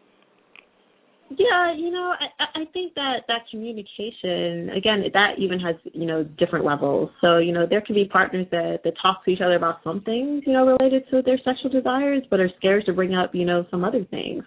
Yeah, 1.30 1.74
you 1.76 1.90
know, 1.90 2.14
I, 2.40 2.62
I 2.62 2.66
think 2.72 2.94
that 2.94 3.22
that 3.28 3.42
communication 3.50 4.70
again, 4.78 5.04
that 5.12 5.40
even 5.40 5.60
has 5.60 5.76
you 5.92 6.06
know 6.06 6.24
different 6.24 6.66
levels. 6.66 7.10
So 7.20 7.40
you 7.40 7.52
know, 7.52 7.66
there 7.68 7.82
can 7.82 7.96
be 7.96 8.06
partners 8.06 8.46
that 8.52 8.82
that 8.84 8.94
talk 9.02 9.26
to 9.26 9.32
each 9.32 9.42
other 9.42 9.56
about 9.56 9.80
some 9.84 10.02
things 10.02 10.44
you 10.46 10.54
know 10.54 10.68
related 10.68 11.10
to 11.10 11.24
their 11.24 11.40
sexual 11.44 11.72
desires, 11.72 12.22
but 12.30 12.40
are 12.40 12.50
scared 12.58 12.86
to 12.86 12.94
bring 12.94 13.16
up 13.16 13.34
you 13.34 13.46
know 13.46 13.66
some 13.72 13.84
other 13.84 14.06
things. 14.06 14.44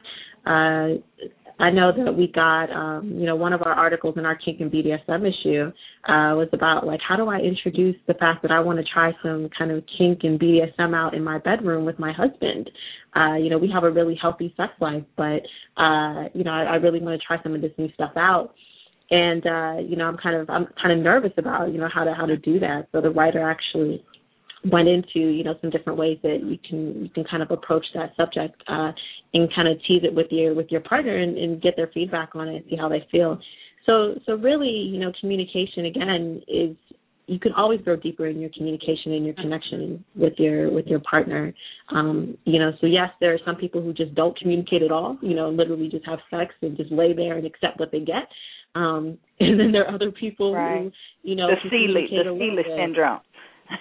Uh, 0.46 1.02
I 1.60 1.70
know 1.70 1.90
that 1.92 2.12
we 2.16 2.28
got, 2.28 2.70
um, 2.70 3.10
you 3.18 3.26
know, 3.26 3.34
one 3.34 3.52
of 3.52 3.62
our 3.62 3.72
articles 3.72 4.14
in 4.16 4.24
our 4.24 4.36
kink 4.36 4.60
and 4.60 4.70
BDSM 4.70 5.26
issue 5.26 5.66
uh, 6.04 6.34
was 6.36 6.48
about 6.52 6.86
like 6.86 7.00
how 7.06 7.16
do 7.16 7.28
I 7.28 7.38
introduce 7.38 7.96
the 8.06 8.14
fact 8.14 8.42
that 8.42 8.52
I 8.52 8.60
want 8.60 8.78
to 8.78 8.84
try 8.84 9.12
some 9.22 9.48
kind 9.58 9.72
of 9.72 9.82
kink 9.98 10.20
and 10.22 10.38
BDSM 10.38 10.94
out 10.94 11.14
in 11.14 11.24
my 11.24 11.38
bedroom 11.38 11.84
with 11.84 11.98
my 11.98 12.12
husband. 12.12 12.70
Uh, 13.16 13.34
you 13.34 13.50
know, 13.50 13.58
we 13.58 13.70
have 13.72 13.82
a 13.82 13.90
really 13.90 14.16
healthy 14.20 14.54
sex 14.56 14.72
life, 14.80 15.02
but 15.16 15.42
uh, 15.76 16.28
you 16.32 16.44
know, 16.44 16.52
I, 16.52 16.62
I 16.62 16.74
really 16.76 17.00
want 17.00 17.20
to 17.20 17.26
try 17.26 17.42
some 17.42 17.54
of 17.54 17.60
this 17.60 17.72
new 17.76 17.90
stuff 17.94 18.12
out. 18.16 18.54
And 19.10 19.44
uh, 19.44 19.80
you 19.80 19.96
know, 19.96 20.04
I'm 20.04 20.18
kind 20.18 20.36
of 20.36 20.48
I'm 20.50 20.68
kind 20.80 20.96
of 20.96 21.04
nervous 21.04 21.32
about 21.38 21.72
you 21.72 21.78
know 21.78 21.88
how 21.92 22.04
to 22.04 22.14
how 22.14 22.26
to 22.26 22.36
do 22.36 22.60
that. 22.60 22.88
So 22.92 23.00
the 23.00 23.10
writer 23.10 23.50
actually 23.50 24.04
went 24.64 24.88
into 24.88 25.20
you 25.20 25.44
know 25.44 25.54
some 25.60 25.70
different 25.70 25.98
ways 25.98 26.18
that 26.22 26.40
you 26.42 26.58
can 26.68 27.04
you 27.04 27.10
can 27.10 27.24
kind 27.24 27.42
of 27.42 27.50
approach 27.50 27.84
that 27.94 28.12
subject 28.16 28.62
uh, 28.68 28.90
and 29.34 29.52
kind 29.54 29.68
of 29.68 29.78
tease 29.86 30.02
it 30.02 30.14
with 30.14 30.26
your 30.30 30.54
with 30.54 30.66
your 30.70 30.80
partner 30.80 31.16
and, 31.16 31.36
and 31.38 31.62
get 31.62 31.74
their 31.76 31.90
feedback 31.94 32.34
on 32.34 32.48
it, 32.48 32.64
see 32.68 32.76
how 32.76 32.88
they 32.88 33.06
feel. 33.10 33.38
So 33.86 34.14
so 34.26 34.34
really 34.34 34.68
you 34.68 34.98
know 34.98 35.12
communication 35.20 35.86
again 35.86 36.42
is 36.48 36.76
you 37.26 37.38
can 37.38 37.52
always 37.52 37.80
go 37.82 37.94
deeper 37.94 38.26
in 38.26 38.40
your 38.40 38.50
communication 38.56 39.12
and 39.12 39.24
your 39.24 39.34
connection 39.34 40.02
with 40.16 40.32
your 40.38 40.72
with 40.72 40.86
your 40.86 41.00
partner. 41.00 41.54
Um, 41.90 42.36
you 42.44 42.58
know, 42.58 42.72
so 42.80 42.86
yes, 42.86 43.10
there 43.20 43.34
are 43.34 43.38
some 43.44 43.56
people 43.56 43.82
who 43.82 43.92
just 43.92 44.14
don't 44.14 44.36
communicate 44.38 44.82
at 44.82 44.90
all. 44.90 45.18
You 45.22 45.34
know, 45.34 45.50
literally 45.50 45.88
just 45.88 46.06
have 46.06 46.18
sex 46.30 46.54
and 46.62 46.76
just 46.76 46.90
lay 46.90 47.12
there 47.12 47.36
and 47.36 47.46
accept 47.46 47.78
what 47.78 47.92
they 47.92 48.00
get. 48.00 48.28
Um, 48.74 49.18
and 49.40 49.60
then 49.60 49.72
there 49.72 49.86
are 49.86 49.94
other 49.94 50.10
people 50.10 50.54
right. 50.54 50.82
who, 50.82 50.90
you 51.22 51.36
know, 51.36 51.48
the 51.48 51.70
Celie, 51.70 52.08
the 52.10 52.24
Celie 52.24 52.64
syndrome 52.76 53.20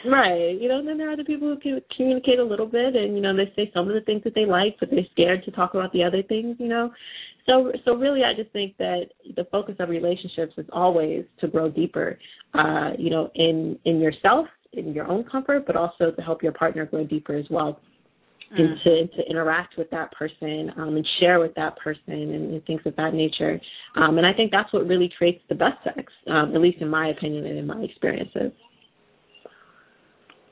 right. 0.05 0.57
You 0.59 0.67
know, 0.69 0.79
and 0.79 0.87
then 0.87 0.97
there 0.97 1.09
are 1.09 1.13
other 1.13 1.23
people 1.23 1.47
who 1.47 1.59
can 1.59 1.81
communicate 1.95 2.39
a 2.39 2.43
little 2.43 2.65
bit, 2.65 2.95
and 2.95 3.15
you 3.15 3.21
know, 3.21 3.35
they 3.35 3.51
say 3.55 3.71
some 3.73 3.87
of 3.87 3.93
the 3.93 4.01
things 4.01 4.23
that 4.23 4.35
they 4.35 4.45
like, 4.45 4.75
but 4.79 4.89
they're 4.89 4.99
scared 5.11 5.43
to 5.45 5.51
talk 5.51 5.73
about 5.73 5.91
the 5.93 6.03
other 6.03 6.23
things. 6.23 6.57
You 6.59 6.67
know, 6.67 6.91
so 7.45 7.71
so 7.85 7.95
really, 7.95 8.21
I 8.23 8.33
just 8.35 8.51
think 8.51 8.77
that 8.77 9.05
the 9.35 9.45
focus 9.51 9.75
of 9.79 9.89
relationships 9.89 10.53
is 10.57 10.65
always 10.71 11.25
to 11.39 11.47
grow 11.47 11.69
deeper. 11.69 12.19
Uh, 12.53 12.91
you 12.97 13.09
know, 13.09 13.29
in 13.35 13.79
in 13.85 13.99
yourself, 13.99 14.47
in 14.73 14.93
your 14.93 15.07
own 15.07 15.23
comfort, 15.23 15.65
but 15.65 15.75
also 15.75 16.11
to 16.11 16.21
help 16.21 16.43
your 16.43 16.53
partner 16.53 16.85
grow 16.85 17.05
deeper 17.05 17.35
as 17.35 17.45
well. 17.49 17.79
Mm. 18.53 18.61
And 18.61 18.79
to, 18.85 19.07
to 19.17 19.29
interact 19.29 19.77
with 19.77 19.89
that 19.89 20.09
person 20.13 20.71
um, 20.77 20.95
and 20.95 21.05
share 21.19 21.41
with 21.41 21.53
that 21.55 21.77
person 21.79 22.13
and, 22.13 22.53
and 22.53 22.65
things 22.65 22.79
of 22.85 22.95
that 22.95 23.13
nature. 23.13 23.59
Um, 23.97 24.17
and 24.17 24.25
I 24.25 24.31
think 24.31 24.51
that's 24.51 24.71
what 24.71 24.87
really 24.87 25.11
creates 25.17 25.43
the 25.49 25.55
best 25.55 25.83
sex, 25.83 26.13
um, 26.31 26.55
at 26.55 26.61
least 26.61 26.77
in 26.79 26.87
my 26.87 27.09
opinion 27.09 27.45
and 27.45 27.59
in 27.59 27.67
my 27.67 27.81
experiences. 27.81 28.53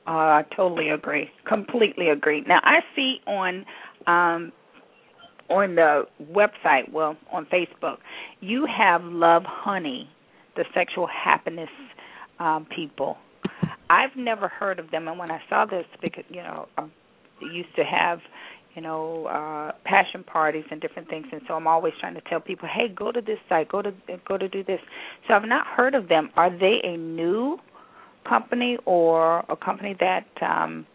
Uh, 0.06 0.10
I 0.10 0.44
totally 0.54 0.90
agree. 0.90 1.28
Completely 1.48 2.10
agree. 2.10 2.44
Now 2.46 2.60
I 2.62 2.78
see 2.94 3.18
on 3.26 3.64
um 4.06 4.52
on 5.48 5.76
the 5.76 6.02
website, 6.32 6.90
well, 6.92 7.16
on 7.32 7.46
Facebook, 7.46 7.98
you 8.40 8.66
have 8.66 9.00
Lovehoney, 9.02 10.08
the 10.56 10.64
sexual 10.74 11.06
happiness 11.08 11.70
um 12.38 12.66
people. 12.74 13.16
I've 13.90 14.16
never 14.16 14.48
heard 14.48 14.78
of 14.78 14.90
them 14.90 15.08
and 15.08 15.18
when 15.18 15.30
I 15.30 15.40
saw 15.48 15.64
this 15.66 15.86
because 16.02 16.24
you 16.28 16.42
know, 16.42 16.68
I 16.78 16.86
used 17.52 17.74
to 17.76 17.84
have 17.84 18.20
you 18.76 18.82
know, 18.82 19.26
uh 19.26 19.72
passion 19.84 20.22
parties 20.22 20.64
and 20.70 20.80
different 20.80 21.08
things 21.08 21.26
and 21.32 21.40
so 21.48 21.54
I'm 21.54 21.66
always 21.66 21.94
trying 21.98 22.14
to 22.14 22.20
tell 22.28 22.40
people, 22.40 22.68
"Hey, 22.72 22.88
go 22.88 23.10
to 23.10 23.20
this 23.20 23.38
site, 23.48 23.68
go 23.68 23.82
to 23.82 23.92
go 24.28 24.38
to 24.38 24.48
do 24.48 24.62
this." 24.62 24.80
So 25.26 25.34
I've 25.34 25.48
not 25.48 25.66
heard 25.66 25.94
of 25.96 26.08
them. 26.08 26.30
Are 26.36 26.50
they 26.50 26.80
a 26.84 26.96
new 26.96 27.58
company 28.28 28.78
or 28.84 29.40
a 29.48 29.56
company 29.56 29.96
that 30.00 30.26
um, 30.42 30.86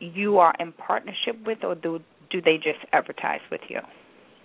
you 0.00 0.38
are 0.38 0.54
in 0.58 0.72
partnership 0.72 1.36
with, 1.46 1.58
or 1.62 1.74
do 1.74 2.00
do 2.30 2.40
they 2.40 2.56
just 2.56 2.80
advertise 2.92 3.40
with 3.50 3.60
you? 3.68 3.78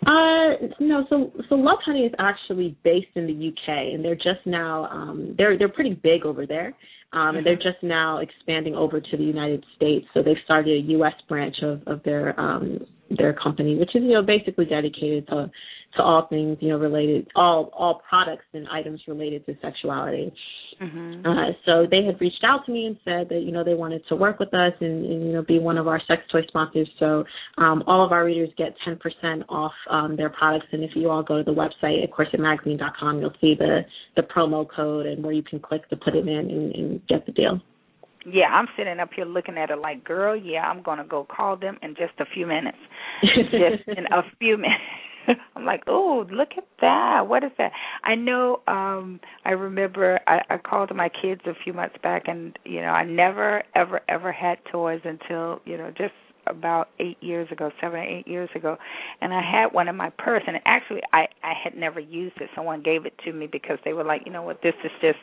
Uh 0.06 0.58
no, 0.80 1.06
so 1.10 1.32
so 1.48 1.56
Lovehoney 1.56 2.08
is 2.08 2.14
actually 2.18 2.76
based 2.84 3.12
in 3.16 3.28
the 3.28 3.50
UK 3.50 3.94
and 3.94 4.04
they're 4.04 4.16
just 4.16 4.46
now 4.48 4.86
um 4.86 5.36
they're 5.38 5.60
they're 5.60 5.70
pretty 5.70 5.94
big 5.94 6.26
over 6.26 6.48
there. 6.48 6.74
Um 7.14 7.20
mm-hmm. 7.20 7.38
and 7.38 7.46
they're 7.46 7.56
mm-hmm. 7.56 7.70
just 7.70 7.84
now 7.84 8.18
expanding 8.18 8.74
over 8.74 9.00
to 9.00 9.18
the 9.18 9.24
United 9.24 9.64
States. 9.76 10.08
So 10.16 10.24
they've 10.24 10.42
started 10.44 10.72
a 10.72 10.88
US 10.98 11.14
branch 11.30 11.56
of 11.62 11.84
of 11.86 12.02
their 12.04 12.40
um 12.40 12.80
their 13.18 13.34
company, 13.34 13.78
which 13.78 13.96
is, 13.96 14.04
you 14.04 14.14
know, 14.14 14.22
basically 14.22 14.66
dedicated 14.66 15.28
to 15.28 15.52
to 15.96 16.02
all 16.02 16.28
things, 16.30 16.58
you 16.62 16.70
know, 16.70 16.78
related 16.78 17.28
all 17.36 17.70
all 17.74 18.02
products 18.08 18.46
and 18.54 18.68
items 18.70 19.02
related 19.08 19.46
to 19.46 19.56
sexuality. 19.62 20.34
Mm-hmm. 20.82 21.28
Uh, 21.28 21.52
so 21.66 21.86
they 21.90 22.04
had 22.06 22.20
reached 22.20 22.44
out 22.44 22.66
to 22.66 22.72
me 22.72 22.86
and 22.88 22.98
said 23.06 23.30
that 23.30 23.42
you 23.44 23.52
know 23.52 23.64
they 23.64 23.76
wanted 23.76 24.02
to 24.10 24.16
work 24.16 24.40
with 24.40 24.54
us 24.54 24.74
and, 24.80 25.06
and 25.06 25.26
you 25.26 25.34
know 25.34 25.44
be 25.44 25.60
one 25.60 25.78
of 25.78 25.88
our 25.88 26.02
sex 26.08 26.22
toy 26.32 26.42
sponsors. 26.48 26.90
So 27.00 27.24
um, 27.58 27.84
all 27.86 28.04
of 28.06 28.12
our 28.12 28.26
readers 28.26 28.50
get 28.58 28.74
10% 28.88 29.44
off 29.50 29.74
um, 29.90 30.16
their 30.16 30.30
products. 30.30 30.68
And 30.72 30.84
if 30.84 30.92
you 30.96 31.10
all 31.10 31.24
go 31.24 31.38
to 31.38 31.44
the 31.44 31.52
website 31.52 32.04
at 32.04 32.12
corsetmagazine.com, 32.12 33.20
you'll 33.20 33.34
see 33.42 33.54
the 33.58 33.82
the 34.16 34.24
promo 34.24 34.66
code 34.74 35.06
and 35.06 35.24
where 35.24 35.34
you 35.34 35.44
can 35.44 35.60
click 35.60 35.88
to 35.90 35.96
put 35.96 36.16
it 36.16 36.28
in 36.28 36.30
and, 36.30 36.76
and 36.76 37.08
get 37.08 37.26
the 37.26 37.32
deal. 37.32 37.62
Yeah, 38.26 38.48
I'm 38.48 38.68
sitting 38.78 39.00
up 39.00 39.10
here 39.16 39.26
looking 39.26 39.58
at 39.58 39.70
it 39.72 39.78
like, 39.80 40.04
girl, 40.04 40.36
yeah, 40.36 40.62
I'm 40.62 40.84
gonna 40.84 41.06
go 41.06 41.26
call 41.30 41.58
them 41.58 41.78
in 41.82 41.96
just 41.96 42.14
a 42.20 42.26
few 42.34 42.46
minutes. 42.46 42.78
just 43.24 43.88
in 43.88 44.06
a 44.12 44.22
few 44.40 44.58
minutes. 44.58 44.82
I'm 45.56 45.66
like, 45.66 45.84
oh, 45.88 46.26
look 46.32 46.50
at 46.58 46.66
that. 46.82 47.28
What 47.28 47.44
is 47.44 47.52
that? 47.58 47.72
I 48.04 48.16
know. 48.16 48.62
um 48.68 49.20
I 49.46 49.52
remember 49.52 50.20
I, 50.28 50.42
I 50.50 50.58
called 50.58 50.96
my 50.96 51.10
kids 51.10 51.42
a 51.46 51.54
few 51.64 51.74
months 51.74 51.96
back, 52.04 52.24
and 52.28 52.58
you 52.66 52.82
know, 52.82 52.88
I 52.90 53.04
never, 53.06 53.64
ever, 53.76 54.02
ever 54.10 54.32
had 54.32 54.58
toys 54.72 55.02
until 55.04 55.60
you 55.66 55.78
know 55.78 55.92
just 55.92 56.14
about 56.48 56.90
eight 57.00 57.18
years 57.22 57.48
ago, 57.52 57.70
seven 57.80 58.00
or 58.00 58.04
eight 58.04 58.28
years 58.28 58.50
ago, 58.56 58.76
and 59.22 59.32
I 59.34 59.42
had 59.42 59.74
one 59.74 59.88
in 59.88 59.96
my 59.96 60.10
purse. 60.18 60.42
And 60.48 60.58
actually, 60.66 61.02
I 61.14 61.28
I 61.44 61.54
had 61.64 61.76
never 61.76 62.00
used 62.00 62.38
it. 62.42 62.50
Someone 62.56 62.82
gave 62.82 63.06
it 63.06 63.14
to 63.26 63.32
me 63.34 63.48
because 63.52 63.78
they 63.86 63.94
were 63.94 64.04
like, 64.04 64.24
you 64.26 64.32
know 64.32 64.42
what, 64.42 64.62
this 64.64 64.74
is 64.84 64.92
just 65.02 65.20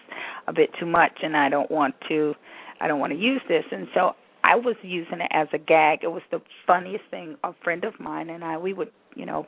a 0.47 0.53
bit 0.53 0.71
too 0.79 0.87
much, 0.87 1.13
and 1.23 1.37
I 1.37 1.49
don't 1.49 1.71
want 1.71 1.97
to, 2.09 2.35
I 2.81 2.89
don't 2.89 3.01
want 3.01 3.13
to 3.13 3.19
use 3.19 3.43
this. 3.49 3.65
And 3.71 3.89
so 3.95 4.13
I 4.45 4.57
was 4.57 4.77
using 4.83 5.21
it 5.21 5.31
as 5.31 5.49
a 5.53 5.59
gag. 5.59 6.01
It 6.03 6.13
was 6.13 6.23
the 6.31 6.41
funniest 6.67 7.05
thing. 7.11 7.37
A 7.45 7.53
friend 7.63 7.85
of 7.85 7.99
mine 7.99 8.31
and 8.31 8.45
I, 8.45 8.59
we 8.59 8.73
would, 8.73 8.91
you 9.15 9.27
know, 9.27 9.47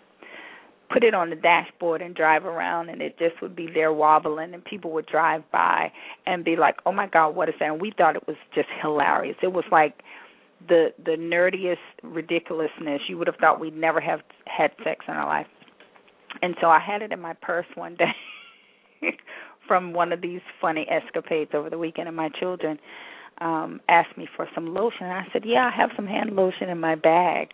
put 0.92 1.04
it 1.04 1.14
on 1.14 1.30
the 1.30 1.36
dashboard 1.36 2.02
and 2.02 2.14
drive 2.14 2.44
around 2.44 2.88
and 2.88 3.00
it 3.00 3.16
just 3.18 3.40
would 3.40 3.54
be 3.54 3.68
there 3.72 3.92
wobbling 3.92 4.52
and 4.54 4.64
people 4.64 4.90
would 4.90 5.06
drive 5.06 5.42
by 5.52 5.92
and 6.26 6.44
be 6.44 6.56
like, 6.56 6.76
"Oh 6.84 6.92
my 6.92 7.06
god, 7.06 7.36
what 7.36 7.48
is 7.48 7.54
that?" 7.60 7.70
And 7.70 7.80
we 7.80 7.92
thought 7.96 8.16
it 8.16 8.26
was 8.26 8.36
just 8.54 8.68
hilarious. 8.82 9.36
It 9.42 9.52
was 9.52 9.64
like 9.70 10.02
the 10.68 10.92
the 11.04 11.12
nerdiest 11.12 11.76
ridiculousness. 12.02 13.02
You 13.08 13.18
would 13.18 13.28
have 13.28 13.36
thought 13.36 13.60
we'd 13.60 13.76
never 13.76 14.00
have 14.00 14.20
had 14.46 14.72
sex 14.82 15.04
in 15.06 15.14
our 15.14 15.26
life. 15.26 15.46
And 16.42 16.56
so 16.60 16.68
I 16.68 16.80
had 16.80 17.02
it 17.02 17.12
in 17.12 17.20
my 17.20 17.34
purse 17.34 17.66
one 17.74 17.96
day 17.96 18.12
from 19.68 19.92
one 19.92 20.12
of 20.12 20.20
these 20.20 20.40
funny 20.60 20.86
escapades 20.90 21.52
over 21.54 21.70
the 21.70 21.78
weekend 21.78 22.08
and 22.08 22.16
my 22.16 22.28
children 22.28 22.78
um 23.40 23.80
asked 23.88 24.16
me 24.16 24.28
for 24.36 24.48
some 24.54 24.74
lotion 24.74 25.06
and 25.06 25.12
I 25.12 25.26
said, 25.32 25.42
"Yeah, 25.44 25.70
I 25.72 25.76
have 25.76 25.90
some 25.96 26.06
hand 26.06 26.36
lotion 26.36 26.68
in 26.68 26.78
my 26.78 26.94
bag." 26.94 27.48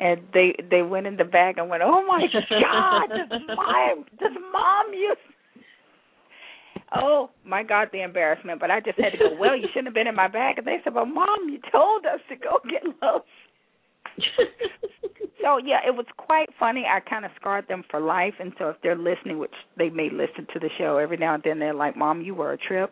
and 0.00 0.22
they 0.32 0.56
they 0.70 0.82
went 0.82 1.06
in 1.06 1.16
the 1.16 1.24
bag 1.24 1.58
and 1.58 1.68
went, 1.68 1.82
"Oh 1.84 2.04
my 2.06 2.20
God, 2.32 3.08
does 3.10 3.40
mom 3.54 4.04
does 4.18 4.32
mom 4.50 4.94
use?" 4.94 5.16
Oh 6.96 7.30
my 7.44 7.62
God, 7.62 7.88
the 7.92 8.02
embarrassment! 8.02 8.58
But 8.58 8.70
I 8.70 8.80
just 8.80 8.98
had 8.98 9.12
to 9.12 9.18
go. 9.18 9.36
Well, 9.38 9.54
you 9.54 9.68
shouldn't 9.68 9.88
have 9.88 9.94
been 9.94 10.08
in 10.08 10.16
my 10.16 10.26
bag. 10.26 10.58
And 10.58 10.66
they 10.66 10.78
said, 10.82 10.94
"But 10.94 11.04
mom, 11.04 11.48
you 11.48 11.60
told 11.70 12.06
us 12.06 12.20
to 12.30 12.36
go 12.36 12.58
get 12.68 12.82
lotion." 13.02 13.22
so 15.42 15.58
yeah, 15.58 15.80
it 15.86 15.94
was 15.94 16.06
quite 16.16 16.48
funny. 16.58 16.84
I 16.88 17.00
kind 17.00 17.24
of 17.24 17.30
scarred 17.38 17.68
them 17.68 17.84
for 17.90 18.00
life, 18.00 18.34
and 18.40 18.52
so 18.58 18.70
if 18.70 18.76
they're 18.82 18.96
listening, 18.96 19.38
which 19.38 19.54
they 19.76 19.90
may 19.90 20.08
listen 20.10 20.46
to 20.52 20.58
the 20.58 20.70
show 20.78 20.96
every 20.96 21.18
now 21.18 21.34
and 21.34 21.42
then, 21.44 21.58
they're 21.58 21.74
like, 21.74 21.96
"Mom, 21.96 22.22
you 22.22 22.34
were 22.34 22.52
a 22.52 22.58
trip." 22.58 22.90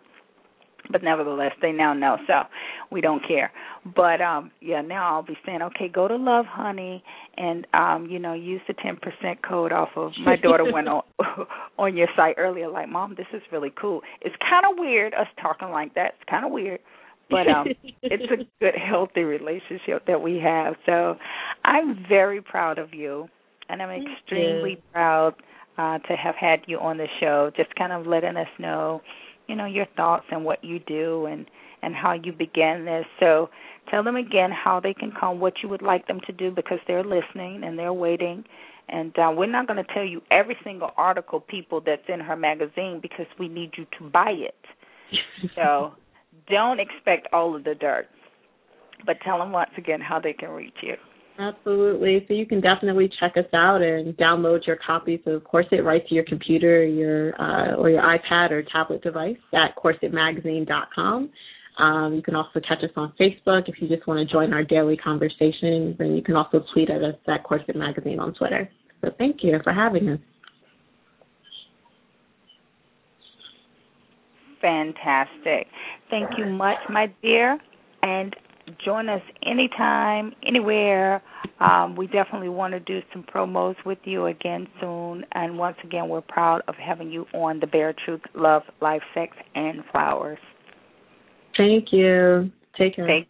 But 0.91 1.03
nevertheless 1.03 1.53
they 1.63 1.73
now 1.73 1.93
know 1.93 2.17
so 2.27 2.43
we 2.91 3.01
don't 3.01 3.23
care 3.27 3.51
but 3.97 4.21
um 4.21 4.51
yeah 4.61 4.81
now 4.81 5.15
i'll 5.15 5.23
be 5.23 5.37
saying 5.45 5.63
okay 5.63 5.89
go 5.89 6.09
to 6.09 6.17
love 6.17 6.45
honey 6.47 7.03
and 7.37 7.67
um 7.75 8.07
you 8.11 8.19
know 8.19 8.35
use 8.35 8.61
the 8.69 8.75
ten 8.83 8.97
percent 8.97 9.39
code 9.47 9.73
off 9.73 9.91
of 9.97 10.13
my 10.25 10.37
daughter 10.43 10.71
went 10.71 10.89
on 10.89 11.03
on 11.79 11.97
your 11.97 12.09
site 12.17 12.35
earlier 12.39 12.69
like 12.69 12.89
mom 12.89 13.15
this 13.17 13.27
is 13.33 13.43
really 13.53 13.73
cool 13.81 14.01
it's 14.21 14.37
kind 14.49 14.65
of 14.71 14.79
weird 14.79 15.15
us 15.15 15.27
talking 15.41 15.71
like 15.71 15.95
that 15.95 16.15
it's 16.19 16.31
kind 16.31 16.45
of 16.45 16.53
weird 16.53 16.81
but 17.31 17.47
um 17.47 17.67
it's 18.03 18.33
a 18.33 18.45
good 18.61 18.75
healthy 18.75 19.23
relationship 19.23 20.05
that 20.07 20.21
we 20.21 20.41
have 20.43 20.75
so 20.87 21.17
i'm 21.65 22.05
very 22.09 22.41
proud 22.41 22.79
of 22.79 22.95
you 22.95 23.29
and 23.69 23.83
I'm 23.83 23.89
Thank 23.89 24.09
extremely 24.19 24.71
you. 24.73 24.83
proud 24.93 25.35
uh, 25.77 25.99
to 25.99 26.17
have 26.17 26.35
had 26.35 26.61
you 26.67 26.79
on 26.79 26.99
the 26.99 27.07
show. 27.21 27.51
Just 27.57 27.75
kind 27.75 27.93
of 27.93 28.07
letting 28.07 28.37
us 28.37 28.49
know, 28.59 29.01
you 29.49 29.57
know, 29.57 29.67
your 29.67 29.87
thoughts 29.97 30.27
and 30.31 30.45
what 30.45 30.63
you 30.63 30.79
do 30.79 31.27
and 31.27 31.47
and 31.83 31.95
how 31.95 32.13
you 32.13 32.33
began 32.33 32.85
this. 32.85 33.05
So 33.21 33.51
tell 33.91 34.03
them 34.03 34.17
again 34.17 34.51
how 34.51 34.81
they 34.81 34.95
can 34.95 35.13
come, 35.19 35.41
what 35.41 35.55
you 35.63 35.69
would 35.69 35.83
like 35.83 36.07
them 36.07 36.21
to 36.27 36.33
do 36.33 36.51
because 36.51 36.79
they're 36.87 37.05
listening 37.05 37.63
and 37.65 37.79
they're 37.79 37.93
waiting. 37.93 38.45
And 38.89 39.17
uh, 39.19 39.33
we're 39.37 39.47
not 39.47 39.67
going 39.67 39.83
to 39.85 39.95
tell 39.95 40.05
you 40.05 40.23
every 40.31 40.57
single 40.65 40.91
article, 40.97 41.41
people, 41.41 41.81
that's 41.85 42.03
in 42.09 42.21
her 42.21 42.37
magazine 42.37 43.01
because 43.01 43.27
we 43.39 43.49
need 43.49 43.73
you 43.77 43.87
to 43.99 44.11
buy 44.11 44.31
it. 44.31 44.57
so 45.55 45.93
don't 46.49 46.81
expect 46.81 47.29
all 47.33 47.55
of 47.55 47.65
the 47.65 47.75
dirt. 47.75 48.09
But 49.07 49.19
tell 49.25 49.39
them 49.39 49.53
once 49.53 49.71
again 49.77 50.01
how 50.01 50.19
they 50.19 50.33
can 50.33 50.51
reach 50.51 50.75
you. 50.83 50.95
Absolutely. 51.39 52.25
So 52.27 52.35
you 52.35 52.47
can 52.47 52.61
definitely 52.61 53.09
check 53.21 53.37
us 53.37 53.47
out 53.55 53.81
and 53.81 54.17
download 54.17 54.67
your 54.67 54.77
copies 54.85 55.21
of 55.27 55.45
Corset 55.45 55.85
right 55.85 56.07
to 56.09 56.15
your 56.15 56.25
computer, 56.25 56.85
your 56.85 57.41
uh, 57.41 57.77
or 57.77 57.91
your 57.91 58.03
iPad 58.03 58.51
or 58.51 58.65
tablet 58.65 59.03
device 59.03 59.37
at 59.55 59.77
corsetmagazine.com. 59.77 61.31
Um, 61.79 62.15
you 62.15 62.23
can 62.23 62.35
also 62.35 62.61
catch 62.67 62.83
us 62.83 62.91
on 62.97 63.13
Facebook 63.21 63.69
if 63.69 63.81
you 63.81 63.87
just 63.87 64.05
want 64.09 64.19
to 64.27 64.33
join 64.33 64.53
our 64.53 64.65
daily 64.65 64.97
conversations, 64.97 65.95
and 66.01 66.17
you 66.17 66.23
can 66.23 66.35
also 66.35 66.65
tweet 66.75 66.91
at 66.91 67.03
us 67.05 67.15
at 67.29 67.45
Corset 67.45 67.77
Magazine 67.77 68.19
on 68.19 68.35
Twitter. 68.35 68.69
So 69.01 69.11
thank 69.17 69.37
you 69.43 69.57
for 69.63 69.73
having 69.73 70.09
us. 70.09 70.19
Fantastic. 74.61 75.69
Thank 76.11 76.31
you 76.37 76.47
much, 76.47 76.79
my 76.91 77.07
dear. 77.23 77.59
And 78.03 78.35
join 78.85 79.09
us 79.09 79.23
anytime, 79.45 80.33
anywhere. 80.47 81.23
Um, 81.61 81.97
we 81.97 82.07
definitely 82.07 82.49
want 82.49 82.73
to 82.73 82.81
do 82.81 83.01
some 83.13 83.25
promos 83.25 83.77
with 83.85 83.99
you 84.05 84.27
again 84.27 84.67
soon. 84.81 85.25
And 85.33 85.59
once 85.59 85.77
again, 85.85 86.09
we're 86.09 86.21
proud 86.21 86.63
of 86.69 86.75
having 86.77 87.11
you 87.11 87.27
on 87.35 87.61
the 87.61 87.67
Bare 87.67 87.95
Truth 88.05 88.23
Love, 88.35 88.63
Life, 88.81 89.03
Sex, 89.15 89.37
and 89.55 89.83
Flowers. 89.91 90.39
Thank 91.57 91.93
you. 91.93 92.51
Take 92.77 92.97
care. 92.97 93.07
Thank 93.07 93.29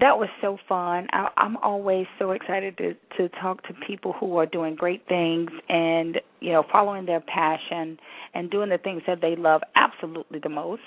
that 0.00 0.18
was 0.18 0.28
so 0.40 0.58
fun. 0.68 1.06
I, 1.12 1.28
I'm 1.36 1.56
always 1.58 2.06
so 2.18 2.32
excited 2.32 2.76
to 2.78 2.94
to 3.16 3.28
talk 3.40 3.62
to 3.64 3.74
people 3.86 4.12
who 4.18 4.36
are 4.38 4.46
doing 4.46 4.74
great 4.74 5.06
things 5.08 5.50
and 5.68 6.20
you 6.40 6.52
know 6.52 6.64
following 6.70 7.06
their 7.06 7.20
passion 7.20 7.98
and 8.34 8.50
doing 8.50 8.70
the 8.70 8.78
things 8.78 9.02
that 9.06 9.20
they 9.20 9.36
love 9.36 9.62
absolutely 9.76 10.40
the 10.42 10.48
most. 10.48 10.82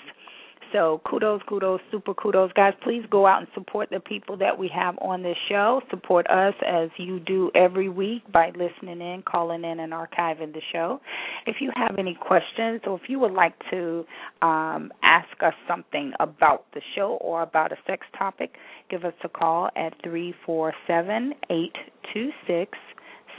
So 0.72 1.00
kudos, 1.08 1.40
kudos, 1.48 1.80
super 1.90 2.14
kudos. 2.14 2.50
Guys, 2.54 2.74
please 2.82 3.02
go 3.10 3.26
out 3.26 3.38
and 3.38 3.48
support 3.54 3.88
the 3.90 4.00
people 4.00 4.36
that 4.38 4.58
we 4.58 4.70
have 4.74 4.98
on 5.00 5.22
this 5.22 5.36
show. 5.48 5.80
Support 5.90 6.26
us 6.28 6.54
as 6.66 6.90
you 6.98 7.20
do 7.20 7.50
every 7.54 7.88
week 7.88 8.22
by 8.30 8.50
listening 8.50 9.00
in, 9.00 9.22
calling 9.22 9.64
in, 9.64 9.80
and 9.80 9.92
archiving 9.92 10.52
the 10.52 10.60
show. 10.72 11.00
If 11.46 11.56
you 11.60 11.70
have 11.74 11.96
any 11.98 12.14
questions 12.20 12.82
or 12.86 12.96
if 13.02 13.08
you 13.08 13.18
would 13.18 13.32
like 13.32 13.54
to 13.70 14.04
um, 14.42 14.92
ask 15.02 15.28
us 15.42 15.54
something 15.66 16.12
about 16.20 16.66
the 16.74 16.82
show 16.94 17.18
or 17.20 17.42
about 17.42 17.72
a 17.72 17.76
sex 17.86 18.06
topic, 18.18 18.54
give 18.90 19.04
us 19.04 19.14
a 19.24 19.28
call 19.28 19.70
at 19.76 19.94
347 20.02 21.32
826 21.48 22.78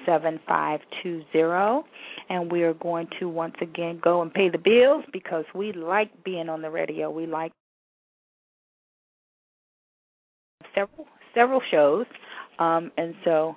7520 0.06 1.88
and 2.30 2.52
we 2.52 2.64
are 2.64 2.74
going 2.74 3.08
to 3.20 3.30
once 3.30 3.56
again 3.62 4.00
go 4.04 4.22
and 4.22 4.34
pay 4.34 4.50
the 4.50 4.58
bills 4.58 5.04
because 5.12 5.45
we 5.54 5.74
like 5.74 6.24
being 6.24 6.50
on 6.50 6.62
the 6.62 6.70
radio. 6.70 7.10
We 7.10 7.26
like 7.26 7.52
several 10.76 11.08
several 11.34 11.62
shows. 11.72 12.06
Um 12.60 12.91
and 12.97 13.16
so 13.24 13.56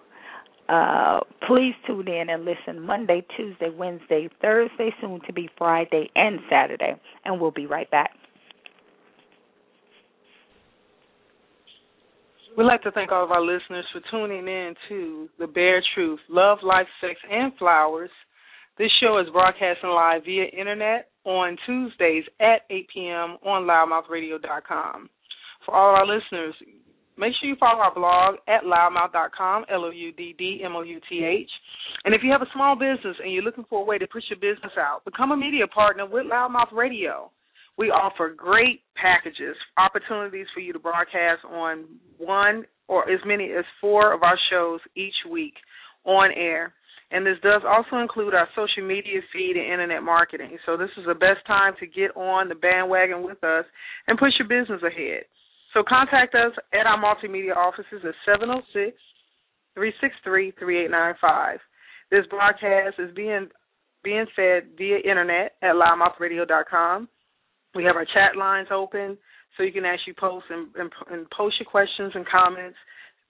uh 0.68 1.20
please 1.46 1.74
tune 1.86 2.08
in 2.08 2.30
and 2.30 2.44
listen 2.44 2.80
Monday, 2.80 3.24
Tuesday, 3.36 3.70
Wednesday, 3.70 4.28
Thursday, 4.40 4.94
soon 5.00 5.20
to 5.26 5.32
be 5.32 5.48
Friday 5.58 6.10
and 6.16 6.40
Saturday. 6.50 6.94
And 7.24 7.40
we'll 7.40 7.50
be 7.50 7.66
right 7.66 7.90
back. 7.90 8.10
We'd 12.62 12.68
like 12.68 12.82
to 12.82 12.92
thank 12.92 13.10
all 13.10 13.24
of 13.24 13.32
our 13.32 13.42
listeners 13.42 13.84
for 13.92 14.00
tuning 14.08 14.46
in 14.46 14.76
to 14.88 15.28
The 15.36 15.48
Bare 15.48 15.82
Truth 15.96 16.20
Love, 16.30 16.58
Life, 16.62 16.86
Sex, 17.00 17.18
and 17.28 17.52
Flowers. 17.58 18.08
This 18.78 18.92
show 19.02 19.18
is 19.18 19.26
broadcasting 19.32 19.90
live 19.90 20.22
via 20.24 20.44
internet 20.44 21.08
on 21.24 21.56
Tuesdays 21.66 22.22
at 22.38 22.60
8 22.70 22.86
p.m. 22.94 23.36
on 23.44 23.64
louddmouthradio.com. 23.64 25.10
For 25.66 25.74
all 25.74 25.96
our 25.96 26.06
listeners, 26.06 26.54
make 27.18 27.32
sure 27.40 27.48
you 27.48 27.56
follow 27.58 27.80
our 27.80 27.92
blog 27.92 28.36
at 28.46 28.62
louddmouth.com, 28.62 29.64
L 29.68 29.84
O 29.86 29.90
U 29.90 30.12
D 30.12 30.32
D 30.38 30.60
M 30.64 30.76
O 30.76 30.82
U 30.82 31.00
T 31.10 31.24
H. 31.24 31.50
And 32.04 32.14
if 32.14 32.20
you 32.22 32.30
have 32.30 32.42
a 32.42 32.52
small 32.54 32.76
business 32.76 33.16
and 33.20 33.32
you're 33.32 33.42
looking 33.42 33.66
for 33.68 33.80
a 33.80 33.84
way 33.84 33.98
to 33.98 34.06
push 34.06 34.22
your 34.30 34.38
business 34.38 34.74
out, 34.78 35.04
become 35.04 35.32
a 35.32 35.36
media 35.36 35.66
partner 35.66 36.06
with 36.06 36.26
LouddMouth 36.26 36.70
Radio. 36.70 37.32
We 37.78 37.88
offer 37.88 38.34
great 38.36 38.82
packages, 39.00 39.56
opportunities 39.78 40.46
for 40.52 40.60
you 40.60 40.72
to 40.72 40.78
broadcast 40.78 41.44
on 41.48 41.84
one 42.18 42.64
or 42.88 43.08
as 43.10 43.20
many 43.24 43.50
as 43.52 43.64
four 43.80 44.12
of 44.12 44.22
our 44.22 44.38
shows 44.50 44.80
each 44.96 45.14
week 45.30 45.54
on 46.04 46.30
air. 46.36 46.74
And 47.10 47.26
this 47.26 47.36
does 47.42 47.62
also 47.68 48.00
include 48.00 48.34
our 48.34 48.48
social 48.56 48.86
media 48.86 49.20
feed 49.32 49.56
and 49.56 49.70
internet 49.70 50.02
marketing. 50.02 50.56
So 50.64 50.76
this 50.76 50.88
is 50.96 51.04
the 51.06 51.14
best 51.14 51.44
time 51.46 51.74
to 51.80 51.86
get 51.86 52.16
on 52.16 52.48
the 52.48 52.54
bandwagon 52.54 53.22
with 53.22 53.42
us 53.44 53.64
and 54.06 54.18
push 54.18 54.32
your 54.38 54.48
business 54.48 54.82
ahead. 54.82 55.24
So 55.74 55.82
contact 55.86 56.34
us 56.34 56.52
at 56.72 56.86
our 56.86 56.96
multimedia 56.96 57.56
offices 57.56 58.00
at 58.04 58.14
706 58.24 58.96
363 59.74 60.52
3895. 60.58 61.58
This 62.10 62.26
broadcast 62.28 62.96
is 62.98 63.14
being 63.14 63.48
being 64.04 64.26
fed 64.34 64.76
via 64.76 64.98
internet 64.98 65.52
at 65.62 65.76
louddmouthradio.com. 65.76 67.08
We 67.74 67.84
have 67.84 67.96
our 67.96 68.04
chat 68.04 68.36
lines 68.36 68.68
open 68.72 69.16
so 69.56 69.62
you 69.62 69.72
can 69.72 69.84
actually 69.84 70.14
post 70.14 70.46
and, 70.50 70.68
and, 70.76 70.90
and 71.10 71.30
post 71.30 71.60
your 71.60 71.70
questions 71.70 72.12
and 72.14 72.26
comments. 72.26 72.76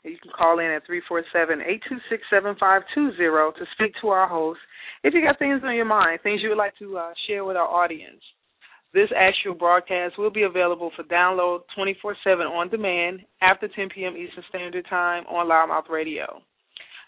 You 0.04 0.18
can 0.20 0.32
call 0.36 0.58
in 0.58 0.66
at 0.66 0.82
347-826-7520 0.88 3.54
to 3.54 3.64
speak 3.74 3.92
to 4.00 4.08
our 4.08 4.28
host 4.28 4.58
if 5.02 5.14
you 5.14 5.22
got 5.22 5.38
things 5.38 5.62
on 5.64 5.74
your 5.74 5.84
mind, 5.84 6.20
things 6.22 6.40
you 6.42 6.50
would 6.50 6.58
like 6.58 6.76
to 6.78 6.96
uh, 6.96 7.12
share 7.26 7.44
with 7.44 7.56
our 7.56 7.66
audience. 7.66 8.22
This 8.94 9.08
actual 9.16 9.54
broadcast 9.54 10.18
will 10.18 10.30
be 10.30 10.42
available 10.42 10.92
for 10.94 11.02
download 11.04 11.60
24/7 11.76 12.48
on 12.48 12.68
demand 12.68 13.20
after 13.40 13.68
10 13.68 13.88
p.m. 13.94 14.16
Eastern 14.16 14.44
Standard 14.48 14.86
Time 14.88 15.24
on 15.26 15.48
LouddMouth 15.48 15.90
Radio. 15.90 16.42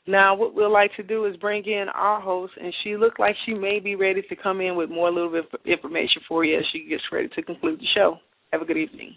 Now, 0.07 0.35
what 0.35 0.55
we'd 0.55 0.67
like 0.67 0.91
to 0.97 1.03
do 1.03 1.25
is 1.25 1.37
bring 1.37 1.65
in 1.65 1.87
our 1.95 2.21
host, 2.21 2.53
and 2.61 2.75
she 2.83 2.97
looked 2.97 3.19
like 3.19 3.35
she 3.47 3.55
may 3.55 3.81
be 3.81 3.95
ready 3.95 4.23
to 4.29 4.37
come 4.37 4.61
in 4.61 4.77
with 4.77 4.91
more 4.91 5.11
little 5.11 5.31
bit 5.31 5.45
information 5.65 6.21
for 6.29 6.45
you 6.45 6.59
as 6.59 6.65
she 6.73 6.87
gets 6.89 7.03
ready 7.11 7.29
to 7.29 7.43
conclude 7.43 7.81
the 7.81 7.87
show. 7.95 8.19
Have 8.53 8.61
a 8.61 8.67
good 8.67 8.77
evening. 8.77 9.15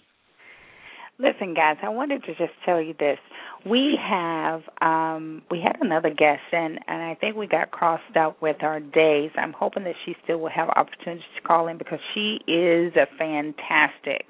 Listen, 1.20 1.56
guys, 1.56 1.78
I 1.82 1.90
wanted 1.90 2.24
to 2.26 2.36
just 2.36 2.54
tell 2.64 2.80
you 2.80 2.94
this. 3.00 3.18
We 3.66 3.98
have 4.00 4.62
um 4.82 5.42
we 5.50 5.60
had 5.60 5.78
another 5.82 6.10
guest 6.10 6.42
and 6.52 6.80
and 6.88 7.02
I 7.02 7.16
think 7.20 7.36
we 7.36 7.48
got 7.48 7.72
crossed 7.72 8.16
out 8.16 8.40
with 8.40 8.58
our 8.62 8.80
days. 8.80 9.32
I'm 9.36 9.52
hoping 9.52 9.84
that 9.86 9.96
she 10.06 10.16
still 10.24 10.38
will 10.38 10.52
have 10.56 10.70
opportunities 10.70 11.24
to 11.36 11.42
call 11.42 11.68
in 11.68 11.80
because 11.80 12.00
she 12.14 12.38
is 12.48 12.94
a 12.96 13.08
fantastic. 13.18 14.28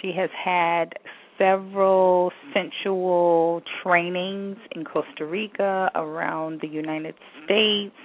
She 0.00 0.12
has 0.16 0.30
had 0.44 0.94
several 1.40 2.30
sensual 2.52 3.62
trainings 3.82 4.58
in 4.72 4.84
Costa 4.84 5.24
Rica, 5.24 5.90
around 5.94 6.60
the 6.60 6.68
United 6.68 7.14
States. 7.44 7.96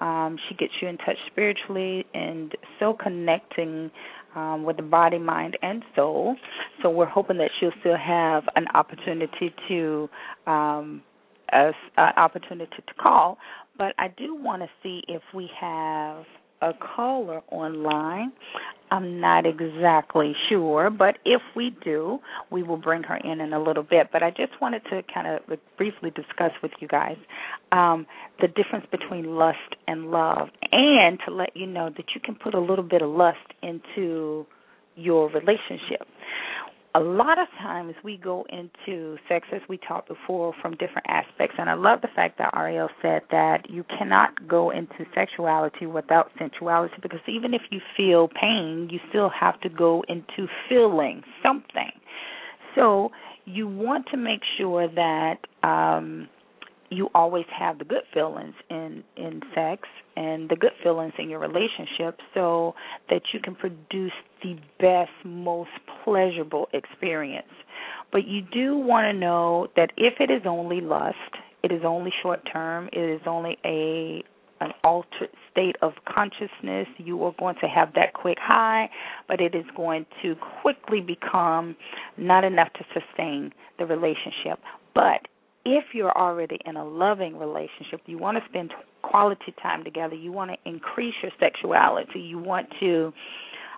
Um, 0.00 0.36
she 0.48 0.56
gets 0.56 0.72
you 0.82 0.88
in 0.88 0.98
touch 0.98 1.16
spiritually 1.28 2.04
and 2.14 2.52
so 2.80 2.94
connecting 2.94 3.90
um, 4.34 4.64
with 4.64 4.76
the 4.76 4.82
body, 4.82 5.18
mind, 5.18 5.56
and 5.62 5.84
soul. 5.94 6.36
So 6.82 6.90
we're 6.90 7.06
hoping 7.06 7.38
that 7.38 7.50
she'll 7.60 7.70
still 7.80 7.96
have 7.96 8.42
an 8.56 8.66
opportunity 8.74 9.54
to 9.68 10.10
um, 10.46 11.02
an 11.52 11.72
opportunity 11.96 12.76
to 12.76 12.94
call. 12.94 13.38
But 13.78 13.94
I 13.98 14.08
do 14.08 14.34
want 14.34 14.62
to 14.62 14.68
see 14.82 15.02
if 15.06 15.22
we 15.32 15.48
have 15.60 16.24
a 16.64 16.72
caller 16.74 17.42
online. 17.50 18.32
I'm 18.90 19.20
not 19.20 19.44
exactly 19.44 20.34
sure, 20.48 20.88
but 20.88 21.16
if 21.24 21.42
we 21.56 21.76
do, 21.84 22.20
we 22.50 22.62
will 22.62 22.76
bring 22.76 23.02
her 23.04 23.16
in 23.16 23.40
in 23.40 23.52
a 23.52 23.58
little 23.58 23.82
bit. 23.82 24.08
But 24.12 24.22
I 24.22 24.30
just 24.30 24.52
wanted 24.60 24.82
to 24.84 25.02
kind 25.12 25.26
of 25.26 25.58
briefly 25.76 26.10
discuss 26.10 26.52
with 26.62 26.70
you 26.80 26.88
guys 26.88 27.16
um, 27.72 28.06
the 28.40 28.48
difference 28.48 28.86
between 28.90 29.36
lust 29.36 29.58
and 29.88 30.10
love, 30.10 30.48
and 30.70 31.18
to 31.26 31.34
let 31.34 31.56
you 31.56 31.66
know 31.66 31.90
that 31.96 32.06
you 32.14 32.20
can 32.20 32.34
put 32.36 32.54
a 32.54 32.60
little 32.60 32.84
bit 32.84 33.02
of 33.02 33.10
lust 33.10 33.38
into 33.62 34.46
your 34.96 35.28
relationship 35.30 36.06
a 36.96 37.00
lot 37.00 37.38
of 37.38 37.48
times 37.58 37.94
we 38.04 38.16
go 38.16 38.46
into 38.50 39.16
sex 39.28 39.48
as 39.52 39.60
we 39.68 39.76
talked 39.76 40.08
before 40.08 40.54
from 40.62 40.72
different 40.72 41.06
aspects. 41.08 41.56
And 41.58 41.68
i 41.68 41.74
love 41.74 42.00
the 42.02 42.08
fact 42.14 42.38
that 42.38 42.54
arielle 42.54 42.88
said 43.02 43.22
that 43.30 43.68
you 43.68 43.84
cannot 43.98 44.46
go 44.46 44.70
into 44.70 45.04
sexuality 45.14 45.86
without 45.86 46.30
sensuality 46.38 46.94
because 47.02 47.20
even 47.26 47.52
if 47.52 47.62
you 47.70 47.80
feel 47.96 48.28
pain 48.28 48.88
you 48.90 49.00
still 49.08 49.28
have 49.28 49.60
to 49.62 49.68
go 49.68 50.04
into 50.08 50.46
feeling 50.68 51.22
something. 51.42 51.90
So 52.74 53.10
you 53.44 53.66
want 53.68 54.06
to 54.12 54.16
make 54.16 54.40
sure 54.56 54.88
that 54.88 55.38
um 55.62 56.28
you 56.90 57.08
always 57.14 57.46
have 57.56 57.78
the 57.78 57.84
good 57.84 58.02
feelings 58.12 58.54
in 58.70 59.02
in 59.16 59.40
sex 59.54 59.88
and 60.16 60.48
the 60.48 60.56
good 60.56 60.72
feelings 60.82 61.12
in 61.18 61.28
your 61.28 61.40
relationship 61.40 62.18
so 62.32 62.74
that 63.10 63.22
you 63.32 63.40
can 63.40 63.54
produce 63.54 64.12
the 64.42 64.56
best 64.78 65.10
most 65.24 65.70
pleasurable 66.04 66.68
experience. 66.72 67.48
But 68.12 68.26
you 68.26 68.42
do 68.42 68.76
want 68.76 69.12
to 69.12 69.12
know 69.12 69.68
that 69.76 69.90
if 69.96 70.14
it 70.20 70.30
is 70.30 70.42
only 70.46 70.80
lust 70.80 71.16
it 71.62 71.72
is 71.72 71.82
only 71.84 72.12
short 72.22 72.40
term 72.50 72.88
it 72.92 72.98
is 72.98 73.22
only 73.26 73.58
a 73.64 74.22
an 74.60 74.70
altered 74.84 75.30
state 75.50 75.76
of 75.82 75.92
consciousness 76.06 76.86
you 76.98 77.22
are 77.24 77.34
going 77.38 77.56
to 77.60 77.66
have 77.66 77.92
that 77.94 78.14
quick 78.14 78.38
high 78.40 78.88
but 79.26 79.40
it 79.40 79.54
is 79.54 79.64
going 79.76 80.06
to 80.22 80.36
quickly 80.62 81.00
become 81.00 81.74
not 82.16 82.44
enough 82.44 82.68
to 82.74 82.84
sustain 82.92 83.52
the 83.78 83.86
relationship. 83.86 84.60
But 84.94 85.26
if 85.64 85.84
you're 85.94 86.16
already 86.16 86.58
in 86.66 86.76
a 86.76 86.84
loving 86.84 87.38
relationship, 87.38 88.00
you 88.06 88.18
want 88.18 88.36
to 88.36 88.44
spend 88.48 88.72
quality 89.02 89.54
time 89.62 89.84
together, 89.84 90.14
you 90.14 90.32
want 90.32 90.50
to 90.50 90.68
increase 90.68 91.14
your 91.22 91.32
sexuality, 91.40 92.20
you 92.20 92.38
want 92.38 92.68
to 92.80 93.12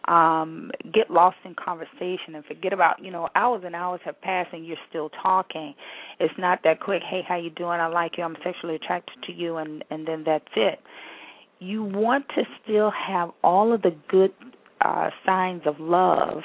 um 0.08 0.70
get 0.94 1.10
lost 1.10 1.36
in 1.44 1.52
conversation 1.54 2.36
and 2.36 2.44
forget 2.44 2.72
about 2.72 3.02
you 3.02 3.10
know 3.10 3.28
hours 3.34 3.62
and 3.66 3.74
hours 3.74 4.00
have 4.04 4.20
passed 4.20 4.50
and 4.52 4.64
you're 4.64 4.76
still 4.88 5.10
talking. 5.20 5.74
It's 6.20 6.34
not 6.38 6.60
that 6.62 6.80
quick 6.80 7.02
hey 7.08 7.22
how 7.26 7.36
you 7.36 7.50
doing? 7.50 7.80
I 7.80 7.88
like 7.88 8.12
you. 8.16 8.22
I'm 8.24 8.36
sexually 8.44 8.76
attracted 8.76 9.16
to 9.24 9.32
you 9.32 9.56
and 9.56 9.84
and 9.90 10.06
then 10.06 10.22
that's 10.24 10.44
it. 10.54 10.78
You 11.58 11.82
want 11.82 12.26
to 12.36 12.44
still 12.62 12.92
have 12.92 13.30
all 13.42 13.72
of 13.72 13.82
the 13.82 13.96
good 14.08 14.32
uh 14.84 15.10
signs 15.24 15.62
of 15.66 15.80
love 15.80 16.42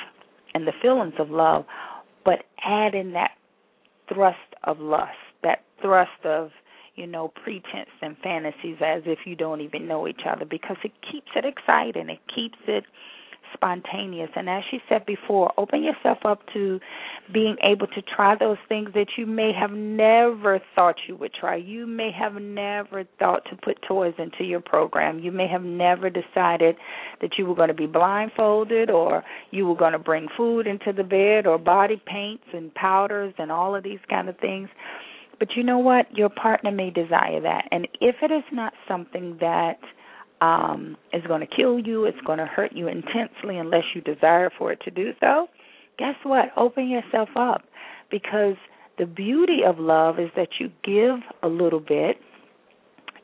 and 0.55 0.65
the 0.65 0.73
feelings 0.81 1.13
of 1.19 1.29
love 1.29 1.65
but 2.25 2.39
add 2.63 2.95
in 2.95 3.13
that 3.13 3.31
thrust 4.11 4.37
of 4.63 4.79
lust 4.79 5.11
thrust 5.81 6.25
of 6.25 6.51
you 6.95 7.07
know 7.07 7.29
pretense 7.43 7.89
and 8.01 8.17
fantasies 8.23 8.77
as 8.81 9.03
if 9.05 9.19
you 9.25 9.35
don't 9.35 9.61
even 9.61 9.87
know 9.87 10.07
each 10.07 10.21
other 10.29 10.45
because 10.45 10.77
it 10.83 10.91
keeps 11.11 11.29
it 11.35 11.45
exciting. 11.45 12.09
It 12.09 12.19
keeps 12.33 12.57
it 12.67 12.85
spontaneous. 13.53 14.29
And 14.35 14.49
as 14.49 14.63
she 14.69 14.79
said 14.87 15.05
before 15.05 15.51
open 15.57 15.83
yourself 15.83 16.19
up 16.25 16.41
to 16.53 16.79
being 17.33 17.57
able 17.63 17.87
to 17.87 18.01
try 18.01 18.35
those 18.35 18.57
things 18.67 18.89
that 18.93 19.07
you 19.17 19.25
may 19.25 19.51
have 19.53 19.71
never 19.71 20.59
thought 20.75 20.95
you 21.07 21.15
would 21.17 21.33
try. 21.33 21.55
You 21.55 21.87
may 21.87 22.11
have 22.11 22.35
never 22.35 23.03
thought 23.19 23.43
to 23.49 23.55
put 23.55 23.81
toys 23.87 24.13
into 24.17 24.43
your 24.43 24.59
program. 24.61 25.19
You 25.19 25.31
may 25.31 25.47
have 25.47 25.63
never 25.63 26.09
decided 26.09 26.75
that 27.21 27.31
you 27.37 27.45
were 27.45 27.55
going 27.55 27.69
to 27.69 27.73
be 27.73 27.87
blindfolded 27.87 28.89
or 28.89 29.23
you 29.51 29.65
were 29.65 29.75
going 29.75 29.93
to 29.93 29.99
bring 29.99 30.27
food 30.35 30.67
into 30.67 30.93
the 30.93 31.03
bed 31.03 31.45
or 31.45 31.57
body 31.57 32.01
paints 32.05 32.45
and 32.53 32.73
powders 32.73 33.33
and 33.37 33.51
all 33.51 33.75
of 33.75 33.83
these 33.83 33.99
kind 34.09 34.29
of 34.29 34.37
things 34.39 34.69
but 35.41 35.57
you 35.57 35.63
know 35.63 35.79
what? 35.79 36.05
Your 36.15 36.29
partner 36.29 36.69
may 36.69 36.91
desire 36.91 37.41
that. 37.41 37.67
And 37.71 37.87
if 37.99 38.17
it 38.21 38.29
is 38.29 38.43
not 38.51 38.73
something 38.87 39.39
that 39.41 39.79
um, 40.39 40.95
is 41.13 41.23
going 41.25 41.41
to 41.41 41.47
kill 41.47 41.79
you, 41.79 42.05
it's 42.05 42.21
going 42.27 42.37
to 42.37 42.45
hurt 42.45 42.73
you 42.73 42.87
intensely 42.87 43.57
unless 43.57 43.85
you 43.95 44.01
desire 44.01 44.51
for 44.55 44.71
it 44.71 44.79
to 44.81 44.91
do 44.91 45.13
so, 45.19 45.47
guess 45.97 46.13
what? 46.21 46.49
Open 46.57 46.87
yourself 46.87 47.29
up 47.35 47.63
because 48.11 48.53
the 48.99 49.07
beauty 49.07 49.61
of 49.65 49.79
love 49.79 50.19
is 50.19 50.29
that 50.35 50.49
you 50.59 50.69
give 50.83 51.23
a 51.41 51.47
little 51.47 51.79
bit, 51.79 52.17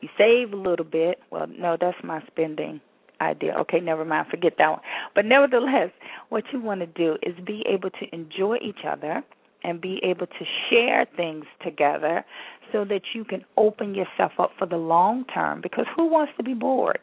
you 0.00 0.08
save 0.18 0.52
a 0.52 0.56
little 0.56 0.84
bit. 0.84 1.20
Well, 1.30 1.46
no, 1.46 1.76
that's 1.80 1.98
my 2.02 2.20
spending 2.26 2.80
idea. 3.20 3.54
Okay, 3.60 3.78
never 3.78 4.04
mind, 4.04 4.26
forget 4.28 4.54
that 4.58 4.70
one. 4.70 4.80
But 5.14 5.24
nevertheless, 5.24 5.90
what 6.30 6.42
you 6.52 6.60
want 6.60 6.80
to 6.80 6.86
do 6.86 7.16
is 7.22 7.36
be 7.46 7.64
able 7.72 7.90
to 7.90 8.12
enjoy 8.12 8.56
each 8.56 8.84
other 8.84 9.22
and 9.64 9.80
be 9.80 10.00
able 10.02 10.26
to 10.26 10.44
share 10.70 11.06
things 11.16 11.44
together 11.64 12.24
so 12.72 12.84
that 12.84 13.02
you 13.14 13.24
can 13.24 13.44
open 13.56 13.94
yourself 13.94 14.32
up 14.38 14.50
for 14.58 14.66
the 14.66 14.76
long 14.76 15.24
term 15.26 15.60
because 15.60 15.86
who 15.96 16.06
wants 16.06 16.32
to 16.36 16.42
be 16.42 16.54
bored? 16.54 17.00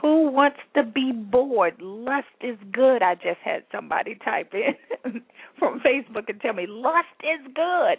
Who 0.00 0.30
wants 0.30 0.58
to 0.74 0.82
be 0.82 1.12
bored? 1.12 1.74
Lust 1.80 2.26
is 2.40 2.56
good. 2.72 3.02
I 3.02 3.14
just 3.14 3.38
had 3.44 3.62
somebody 3.70 4.16
type 4.24 4.52
in 4.52 5.20
from 5.58 5.80
Facebook 5.80 6.28
and 6.28 6.40
tell 6.40 6.54
me 6.54 6.66
lust 6.66 7.06
is 7.22 7.46
good. 7.54 7.98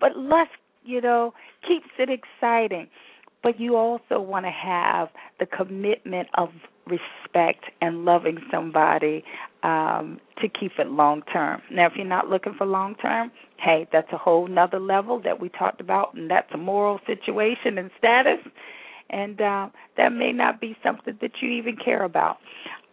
But 0.00 0.16
lust, 0.16 0.50
you 0.84 1.00
know, 1.00 1.34
keeps 1.66 1.88
it 1.98 2.08
exciting. 2.08 2.88
But 3.42 3.58
you 3.58 3.76
also 3.76 4.20
want 4.20 4.46
to 4.46 4.52
have 4.52 5.08
the 5.40 5.46
commitment 5.46 6.28
of 6.34 6.50
respect 6.86 7.64
and 7.80 8.04
loving 8.04 8.38
somebody 8.50 9.24
um, 9.62 10.20
to 10.40 10.48
keep 10.48 10.72
it 10.78 10.88
long 10.88 11.22
term. 11.32 11.62
Now, 11.70 11.86
if 11.86 11.92
you're 11.96 12.04
not 12.06 12.28
looking 12.28 12.54
for 12.54 12.66
long 12.66 12.96
term, 12.96 13.30
hey, 13.58 13.86
that's 13.92 14.12
a 14.12 14.18
whole 14.18 14.48
nother 14.48 14.80
level 14.80 15.20
that 15.22 15.40
we 15.40 15.48
talked 15.48 15.80
about, 15.80 16.14
and 16.14 16.30
that's 16.30 16.48
a 16.52 16.58
moral 16.58 16.98
situation 17.06 17.78
and 17.78 17.90
status, 17.98 18.38
and 19.10 19.40
uh, 19.40 19.68
that 19.96 20.12
may 20.12 20.32
not 20.32 20.60
be 20.60 20.76
something 20.82 21.16
that 21.20 21.32
you 21.40 21.50
even 21.50 21.76
care 21.76 22.02
about. 22.02 22.38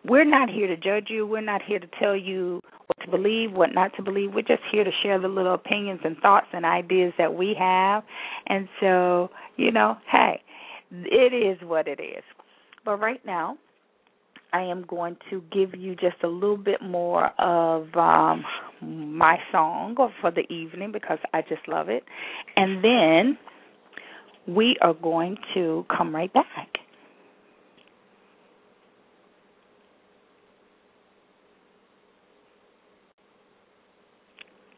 We're 0.06 0.26
not 0.26 0.50
here 0.50 0.68
to 0.68 0.78
judge 0.78 1.08
you. 1.10 1.26
We're 1.26 1.42
not 1.42 1.62
here 1.62 1.80
to 1.80 1.88
tell 2.00 2.16
you 2.16 2.62
what 2.88 3.06
to 3.06 3.12
believe, 3.12 3.52
what 3.52 3.74
not 3.74 3.96
to 3.98 4.04
believe. 4.04 4.34
We're 4.34 4.42
just 4.42 4.64
here 4.72 4.84
to 4.84 4.92
share 5.04 5.20
the 5.20 5.28
little 5.28 5.54
opinions 5.54 6.02
and 6.04 6.18
thoughts 6.18 6.48
and 6.54 6.66
ideas 6.66 7.14
that 7.18 7.34
we 7.34 7.56
have. 7.60 8.04
And 8.48 8.70
so, 8.80 9.30
you 9.58 9.72
know, 9.72 9.98
hey, 10.10 10.42
it 10.92 11.34
is 11.34 11.62
what 11.68 11.88
it 11.88 12.00
is. 12.00 12.24
But 12.86 13.00
right 13.00 13.24
now, 13.26 13.58
I 14.52 14.62
am 14.62 14.84
going 14.88 15.18
to 15.30 15.44
give 15.52 15.80
you 15.80 15.96
just 15.96 16.18
a 16.24 16.28
little 16.28 16.58
bit 16.58 16.82
more 16.82 17.28
of 17.40 17.96
um, 17.96 18.44
my 18.82 19.38
song 19.52 19.96
for 20.22 20.32
the 20.32 20.52
evening 20.52 20.92
because 20.92 21.20
I 21.34 21.42
just 21.42 21.68
love 21.68 21.90
it. 21.90 22.04
And 22.56 22.84
then 22.84 23.38
we 24.48 24.76
are 24.82 24.94
going 24.94 25.38
to 25.54 25.86
come 25.96 26.16
right 26.16 26.34
back. 26.34 26.46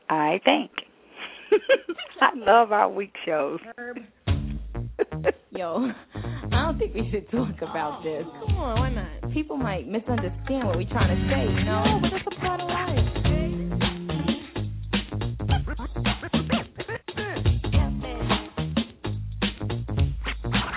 I 0.09 0.41
think. 0.43 0.71
I 2.21 2.35
love 2.35 2.73
our 2.73 2.89
week 2.89 3.13
shows. 3.25 3.59
Yo, 5.51 5.91
I 6.51 6.65
don't 6.65 6.77
think 6.77 6.93
we 6.93 7.09
should 7.11 7.29
talk 7.31 7.55
about 7.61 8.01
oh, 8.01 8.03
this. 8.03 8.25
Come 8.47 8.57
on, 8.57 8.79
why 8.79 8.89
not? 8.89 9.33
People 9.33 9.57
might 9.57 9.87
misunderstand 9.87 10.67
what 10.67 10.77
we're 10.77 10.89
trying 10.89 11.15
to 11.15 11.21
say, 11.29 11.43
you 11.43 11.65
know? 11.65 11.83
No, 11.83 11.99
but 12.01 12.13
it's 12.13 12.27
a 12.27 12.41
part 12.41 12.61
of 12.61 12.67
life. 12.67 12.81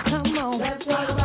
Come 0.05 0.37
on. 0.37 0.59
Let's 0.59 0.85
talk 0.85 1.09
about 1.09 1.24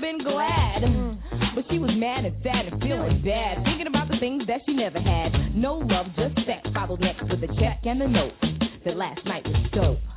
have 0.00 0.18
been 0.18 0.24
glad. 0.24 0.80
But 1.54 1.64
she 1.70 1.78
was 1.78 1.90
mad 1.96 2.24
and 2.24 2.36
sad 2.42 2.66
and 2.72 2.80
feeling 2.80 3.22
bad, 3.24 3.64
thinking 3.64 3.86
about 3.86 4.08
the 4.08 4.16
things 4.20 4.42
that 4.46 4.60
she 4.66 4.72
never 4.72 5.00
had. 5.00 5.54
No 5.54 5.74
love, 5.78 6.06
just 6.16 6.36
sex, 6.46 6.60
followed 6.72 7.00
next 7.00 7.22
with 7.22 7.42
a 7.42 7.52
check 7.60 7.80
and 7.84 8.02
a 8.02 8.08
note 8.08 8.32
that 8.84 8.96
last 8.96 9.20
night 9.26 9.44
was 9.44 9.70
dope. 9.72 10.09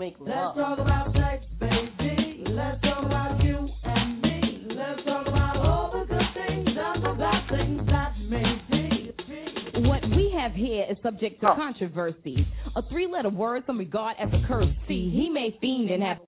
Guys 0.00 0.12
you 0.18 0.26
know 0.26 0.34
make 0.34 0.56
Let's 0.56 0.56
talk 0.56 0.78
about 0.78 1.12
sex, 1.12 1.44
baby. 1.58 2.44
Let's 2.48 2.80
talk 2.82 3.04
about 3.04 3.42
you 3.42 3.68
and 3.84 4.22
me. 4.22 4.66
Let's 4.74 5.04
talk 5.04 5.26
about 5.26 5.56
all 5.56 5.92
the 5.92 6.06
good 6.06 6.26
things 6.34 6.68
and 6.76 7.04
the 7.04 7.12
bad 7.18 7.48
things 7.50 7.86
that 7.86 8.12
may 8.28 8.62
be. 8.70 9.86
What 9.88 10.02
we 10.10 10.32
have 10.38 10.52
here 10.52 10.86
is 10.90 10.96
subject 11.02 11.40
to 11.40 11.50
Oh. 11.52 11.54
controversy. 11.54 12.46
A 12.76 12.82
three-letter 12.82 13.30
word 13.30 13.64
some 13.66 13.78
regard 13.78 14.16
as 14.18 14.28
a 14.32 14.46
curse. 14.46 14.68
See, 14.88 15.10
he 15.10 15.30
may 15.30 15.56
fiend 15.60 15.90
and 15.90 16.02
have 16.02 16.18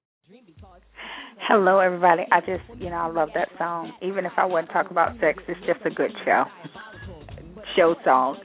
Hello, 1.48 1.80
everybody. 1.80 2.22
I 2.30 2.40
just, 2.40 2.62
you 2.78 2.88
know, 2.88 2.96
I 2.96 3.06
love 3.08 3.30
that 3.34 3.48
song. 3.58 3.92
Even 4.00 4.24
if 4.24 4.32
I 4.36 4.44
wouldn't 4.46 4.70
talk 4.70 4.90
about 4.90 5.18
sex, 5.18 5.42
it's 5.48 5.60
just 5.66 5.80
a 5.84 5.90
good 5.90 6.12
show. 6.24 6.44
Show 7.76 7.94
song. 8.04 8.38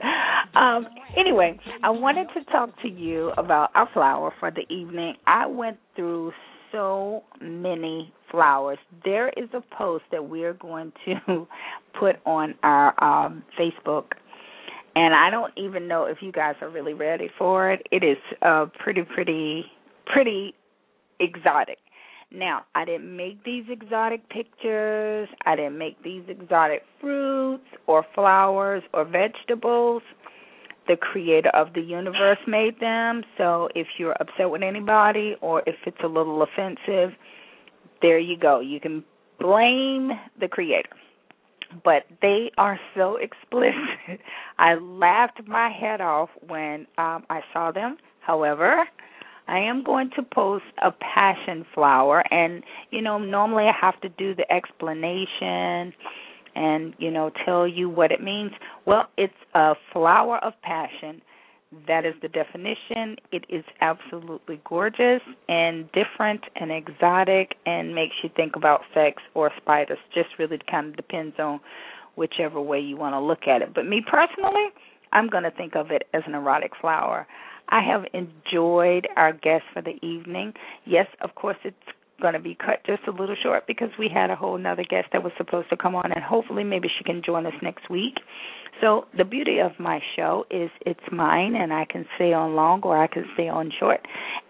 Um, 0.55 0.87
anyway, 1.17 1.59
I 1.83 1.89
wanted 1.89 2.27
to 2.33 2.43
talk 2.51 2.69
to 2.81 2.87
you 2.87 3.31
about 3.37 3.69
our 3.75 3.89
flower 3.93 4.33
for 4.39 4.51
the 4.51 4.63
evening. 4.73 5.15
I 5.27 5.45
went 5.45 5.77
through 5.95 6.31
so 6.71 7.23
many 7.41 8.13
flowers. 8.31 8.77
There 9.03 9.29
is 9.29 9.49
a 9.53 9.61
post 9.75 10.03
that 10.11 10.27
we 10.27 10.43
are 10.43 10.53
going 10.53 10.91
to 11.05 11.47
put 11.99 12.17
on 12.25 12.55
our 12.63 13.03
um, 13.03 13.43
Facebook 13.59 14.05
and 14.97 15.13
I 15.13 15.29
don't 15.29 15.53
even 15.57 15.87
know 15.87 16.05
if 16.05 16.17
you 16.21 16.31
guys 16.31 16.55
are 16.61 16.69
really 16.69 16.95
ready 16.95 17.29
for 17.37 17.71
it. 17.71 17.85
It 17.91 18.03
is 18.03 18.17
uh 18.41 18.65
pretty 18.79 19.03
pretty 19.03 19.65
pretty 20.07 20.55
exotic. 21.19 21.77
Now, 22.31 22.65
I 22.75 22.83
didn't 22.83 23.15
make 23.15 23.43
these 23.43 23.65
exotic 23.69 24.27
pictures. 24.29 25.29
I 25.45 25.55
didn't 25.55 25.77
make 25.77 26.01
these 26.03 26.23
exotic 26.27 26.83
fruits 26.99 27.65
or 27.87 28.05
flowers 28.13 28.83
or 28.93 29.05
vegetables. 29.05 30.01
The 30.87 30.97
creator 30.97 31.49
of 31.49 31.73
the 31.73 31.81
universe 31.81 32.37
made 32.45 32.79
them. 32.79 33.23
So 33.37 33.69
if 33.75 33.87
you're 33.97 34.15
upset 34.19 34.49
with 34.49 34.61
anybody 34.61 35.35
or 35.41 35.63
if 35.65 35.75
it's 35.85 35.97
a 36.03 36.07
little 36.07 36.43
offensive, 36.43 37.17
there 38.01 38.19
you 38.19 38.37
go. 38.37 38.59
You 38.59 38.79
can 38.79 39.03
blame 39.39 40.11
the 40.39 40.47
creator 40.47 40.89
but 41.83 42.03
they 42.21 42.51
are 42.57 42.79
so 42.95 43.17
explicit. 43.21 44.19
I 44.57 44.75
laughed 44.75 45.41
my 45.47 45.69
head 45.69 46.01
off 46.01 46.29
when 46.47 46.87
um 46.97 47.25
I 47.29 47.41
saw 47.53 47.71
them. 47.71 47.97
However, 48.21 48.85
I 49.47 49.59
am 49.59 49.83
going 49.83 50.09
to 50.15 50.23
post 50.23 50.65
a 50.83 50.91
passion 50.91 51.65
flower 51.73 52.23
and 52.31 52.63
you 52.91 53.01
know, 53.01 53.17
normally 53.17 53.65
I 53.65 53.73
have 53.79 53.99
to 54.01 54.09
do 54.09 54.35
the 54.35 54.51
explanation 54.51 55.93
and 56.55 56.93
you 56.97 57.11
know, 57.11 57.31
tell 57.45 57.67
you 57.67 57.89
what 57.89 58.11
it 58.11 58.21
means. 58.21 58.51
Well, 58.85 59.09
it's 59.17 59.33
a 59.53 59.75
flower 59.93 60.37
of 60.43 60.53
passion. 60.61 61.21
That 61.87 62.05
is 62.05 62.13
the 62.21 62.29
definition. 62.29 63.17
It 63.31 63.45
is 63.49 63.65
absolutely 63.81 64.61
gorgeous 64.67 65.21
and 65.49 65.89
different 65.91 66.41
and 66.55 66.71
exotic 66.71 67.55
and 67.65 67.93
makes 67.93 68.15
you 68.23 68.29
think 68.35 68.55
about 68.55 68.81
sex 68.93 69.21
or 69.33 69.51
spiders. 69.57 69.97
Just 70.13 70.29
really 70.39 70.59
kind 70.69 70.87
of 70.87 70.95
depends 70.95 71.35
on 71.39 71.59
whichever 72.15 72.61
way 72.61 72.79
you 72.79 72.97
want 72.97 73.13
to 73.13 73.19
look 73.19 73.47
at 73.47 73.61
it. 73.61 73.73
But 73.73 73.85
me 73.85 74.01
personally, 74.01 74.67
I'm 75.11 75.27
going 75.29 75.43
to 75.43 75.51
think 75.51 75.75
of 75.75 75.91
it 75.91 76.07
as 76.13 76.23
an 76.25 76.35
erotic 76.35 76.71
flower. 76.79 77.27
I 77.69 77.81
have 77.81 78.05
enjoyed 78.13 79.07
our 79.15 79.33
guest 79.33 79.63
for 79.73 79.81
the 79.81 79.95
evening. 80.05 80.53
Yes, 80.85 81.07
of 81.21 81.35
course, 81.35 81.57
it's 81.63 81.75
going 82.21 82.33
to 82.33 82.39
be 82.39 82.55
cut 82.55 82.83
just 82.85 83.03
a 83.07 83.11
little 83.11 83.35
short 83.41 83.67
because 83.67 83.89
we 83.99 84.09
had 84.11 84.29
a 84.29 84.35
whole 84.35 84.57
nother 84.57 84.83
guest 84.83 85.07
that 85.13 85.23
was 85.23 85.33
supposed 85.37 85.69
to 85.69 85.77
come 85.77 85.95
on, 85.95 86.11
and 86.11 86.23
hopefully, 86.23 86.63
maybe 86.63 86.87
she 86.97 87.03
can 87.03 87.21
join 87.23 87.45
us 87.45 87.53
next 87.61 87.89
week. 87.89 88.15
So 88.81 89.05
the 89.17 89.25
beauty 89.25 89.59
of 89.59 89.71
my 89.79 89.99
show 90.15 90.45
is 90.51 90.69
it's 90.85 90.99
mine, 91.11 91.55
and 91.55 91.73
I 91.73 91.85
can 91.85 92.05
stay 92.15 92.33
on 92.33 92.55
long 92.55 92.81
or 92.83 92.97
I 92.97 93.07
can 93.07 93.25
stay 93.33 93.49
on 93.49 93.71
short. 93.79 94.01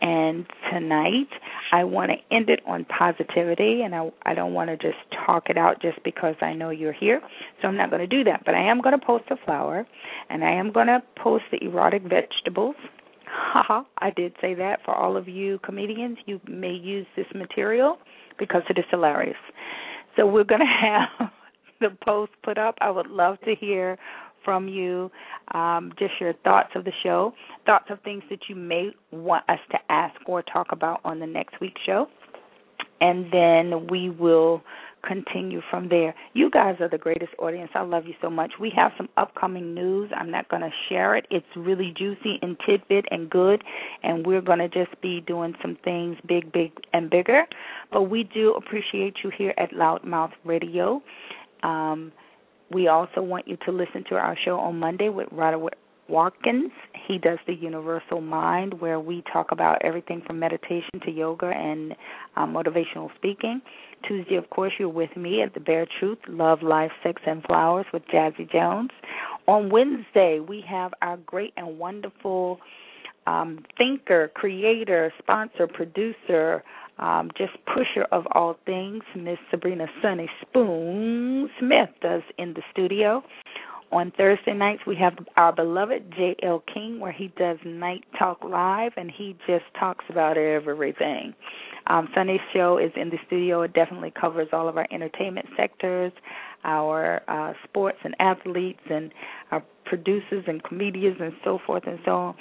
And 0.01 0.45
tonight, 0.72 1.30
I 1.72 1.86
want 1.86 2.11
to 2.11 2.36
end 2.36 2.49
it 2.49 2.59
on 2.68 2.86
positivity, 2.86 3.82
and 3.84 3.95
I 3.95 4.11
I 4.24 4.34
don't 4.34 4.53
want 4.53 4.70
to 4.70 4.78
just 4.78 4.97
talk 5.26 5.49
it 5.49 5.57
out 5.57 5.82
just 5.82 6.03
because 6.03 6.36
I 6.41 6.53
know 6.53 6.70
you're 6.72 6.93
here. 6.93 7.22
So 7.61 7.68
I'm 7.68 7.78
not 7.78 7.89
going 7.89 8.01
to 8.01 8.07
do 8.07 8.24
that, 8.26 8.43
but 8.45 8.53
I 8.53 8.70
am 8.70 8.82
going 8.82 8.97
to 8.99 9.05
post 9.05 9.26
a 9.32 9.38
flower, 9.45 9.88
and 10.30 10.43
I 10.43 10.51
am 10.51 10.72
going 10.72 10.88
to 10.88 11.01
post 11.22 11.45
the 11.51 11.63
erotic 11.63 12.03
vegetables. 12.03 12.76
I 13.97 14.11
did 14.15 14.34
say 14.41 14.53
that 14.55 14.80
for 14.86 14.95
all 14.95 15.17
of 15.17 15.28
you 15.28 15.59
comedians. 15.63 16.17
You 16.25 16.39
may 16.47 16.71
use 16.71 17.05
this 17.15 17.28
material 17.36 17.97
because 18.39 18.61
it 18.69 18.78
is 18.78 18.86
hilarious. 18.89 19.38
So 20.15 20.25
we're 20.25 20.43
going 20.43 20.61
to 20.61 20.65
have 20.65 21.30
the 21.80 21.89
post 22.03 22.32
put 22.43 22.57
up. 22.57 22.75
I 22.82 22.89
would 22.89 23.07
love 23.07 23.39
to 23.41 23.55
hear 23.55 23.97
from 24.43 24.67
you, 24.67 25.11
um, 25.53 25.91
just 25.99 26.13
your 26.21 26.34
thoughts 26.45 26.69
of 26.75 26.86
the 26.86 26.93
show, 27.03 27.34
thoughts 27.65 27.88
of 27.89 27.99
things 28.03 28.23
that 28.30 28.39
you 28.47 28.55
may 28.55 28.91
want 29.11 29.43
us 29.49 29.59
to 29.71 29.78
ask 29.89 30.15
or 30.25 30.41
talk 30.41 30.67
about 30.71 31.01
on 31.03 31.19
the 31.19 31.28
next 31.28 31.59
week's 31.59 31.82
show. 31.86 32.07
And 33.01 33.25
then 33.32 33.88
we 33.88 34.09
will 34.09 34.61
continue 35.03 35.61
from 35.69 35.89
there. 35.89 36.13
You 36.33 36.49
guys 36.49 36.75
are 36.79 36.89
the 36.89 36.97
greatest 36.97 37.31
audience. 37.39 37.71
I 37.75 37.81
love 37.81 38.05
you 38.05 38.13
so 38.21 38.29
much. 38.29 38.53
We 38.59 38.71
have 38.75 38.91
some 38.97 39.09
upcoming 39.17 39.73
news. 39.73 40.11
I'm 40.15 40.31
not 40.31 40.49
going 40.49 40.61
to 40.61 40.71
share 40.89 41.15
it. 41.15 41.25
It's 41.29 41.45
really 41.55 41.93
juicy 41.97 42.39
and 42.41 42.57
tidbit 42.65 43.05
and 43.11 43.29
good, 43.29 43.63
and 44.03 44.25
we're 44.25 44.41
going 44.41 44.59
to 44.59 44.69
just 44.69 44.99
be 45.01 45.21
doing 45.21 45.53
some 45.61 45.77
things 45.83 46.17
big, 46.27 46.51
big, 46.51 46.71
and 46.93 47.09
bigger. 47.09 47.43
But 47.91 48.03
we 48.03 48.23
do 48.23 48.53
appreciate 48.53 49.15
you 49.23 49.31
here 49.35 49.53
at 49.57 49.71
LouddMouth 49.71 50.33
Radio. 50.43 51.01
Um, 51.63 52.11
we 52.71 52.87
also 52.87 53.21
want 53.21 53.47
you 53.47 53.57
to 53.65 53.71
listen 53.71 54.03
to 54.09 54.15
our 54.15 54.37
show 54.43 54.59
on 54.59 54.79
Monday 54.79 55.09
with 55.09 55.27
Roderick 55.31 55.75
Watkins. 56.09 56.71
He 57.07 57.17
does 57.17 57.39
the 57.47 57.53
Universal 57.53 58.21
Mind, 58.21 58.79
where 58.79 58.99
we 58.99 59.23
talk 59.31 59.51
about 59.51 59.81
everything 59.83 60.21
from 60.25 60.39
meditation 60.39 60.99
to 61.05 61.11
yoga 61.11 61.47
and 61.47 61.95
um, 62.35 62.53
motivational 62.53 63.13
speaking. 63.15 63.61
Tuesday, 64.07 64.35
of 64.35 64.49
course, 64.49 64.73
you're 64.79 64.89
with 64.89 65.15
me 65.15 65.41
at 65.41 65.53
the 65.53 65.59
Bare 65.59 65.87
Truth, 65.99 66.19
Love, 66.27 66.61
Life, 66.61 66.91
Sex, 67.03 67.21
and 67.25 67.43
Flowers 67.43 67.85
with 67.93 68.03
Jazzie 68.11 68.47
Jones. 68.51 68.91
On 69.47 69.69
Wednesday, 69.69 70.39
we 70.39 70.63
have 70.67 70.93
our 71.01 71.17
great 71.17 71.53
and 71.57 71.79
wonderful 71.79 72.59
um, 73.25 73.63
thinker, 73.77 74.31
creator, 74.33 75.13
sponsor, 75.19 75.67
producer, 75.67 76.63
um, 76.97 77.29
just 77.37 77.53
pusher 77.65 78.07
of 78.11 78.25
all 78.31 78.57
things, 78.65 79.03
Miss 79.15 79.37
Sabrina 79.51 79.85
Sunny 80.01 80.29
Spoon 80.41 81.49
Smith 81.59 81.89
does 82.01 82.23
in 82.37 82.53
the 82.53 82.61
studio. 82.71 83.23
On 83.89 84.11
Thursday 84.17 84.53
nights, 84.53 84.81
we 84.85 84.97
have 84.97 85.13
our 85.38 85.53
beloved 85.53 86.11
J.L. 86.11 86.61
King, 86.73 86.99
where 86.99 87.13
he 87.13 87.29
does 87.38 87.57
Night 87.63 88.03
Talk 88.19 88.43
Live, 88.43 88.91
and 88.97 89.09
he 89.09 89.38
just 89.47 89.63
talks 89.79 90.03
about 90.09 90.38
everything. 90.38 91.33
Um, 91.88 92.09
Sunday's 92.13 92.41
show 92.53 92.77
is 92.77 92.91
in 92.97 93.09
the 93.09 93.17
studio. 93.27 93.61
It 93.61 93.73
definitely 93.73 94.11
covers 94.19 94.49
all 94.51 94.67
of 94.67 94.75
our 94.77 94.88
entertainment 94.91 95.47
sectors, 95.55 96.11
our 96.65 97.21
uh, 97.29 97.53
sports 97.63 97.99
and 98.03 98.13
athletes, 98.19 98.81
and 98.89 99.13
our 99.51 99.63
producers 99.85 100.43
and 100.47 100.61
comedians, 100.63 101.17
and 101.21 101.31
so 101.45 101.57
forth 101.65 101.83
and 101.88 101.99
so 102.03 102.11
on. 102.11 102.35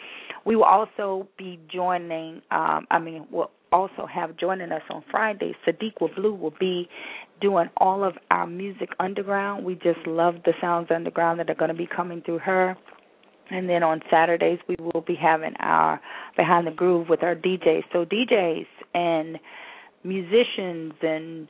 We 0.45 0.57
will 0.57 0.65
also 0.65 1.29
be 1.39 1.61
joining. 1.73 2.43
Um, 2.51 2.89
I 2.91 2.99
mean, 2.99 3.25
we'll 3.31 3.53
also 3.71 4.07
have 4.07 4.37
joining 4.37 4.73
us 4.73 4.83
on 4.91 5.05
Friday. 5.11 5.55
Sadiqa 5.67 6.15
Blue 6.17 6.35
will 6.35 6.55
be 6.59 6.89
doing 7.41 7.69
all 7.77 8.05
of 8.05 8.15
our 8.31 8.47
music 8.47 8.91
underground. 8.99 9.65
We 9.65 9.75
just 9.75 10.07
love 10.07 10.37
the 10.45 10.53
sounds 10.61 10.89
underground 10.91 11.41
that 11.41 11.51
are 11.51 11.55
going 11.55 11.71
to 11.71 11.77
be 11.77 11.87
coming 11.87 12.23
through 12.23 12.39
her. 12.39 12.77
And 13.51 13.69
then 13.69 13.83
on 13.83 14.01
Saturdays 14.11 14.59
we 14.69 14.77
will 14.79 15.03
be 15.03 15.15
having 15.15 15.55
our 15.61 16.01
behind 16.37 16.67
the 16.67 16.73
groove 16.73 17.09
with 17.09 17.23
our 17.23 17.35
DJs. 17.35 17.85
So 17.93 18.05
DJs 18.05 18.67
and 18.95 19.39
musicians 20.03 20.95
and 21.03 21.49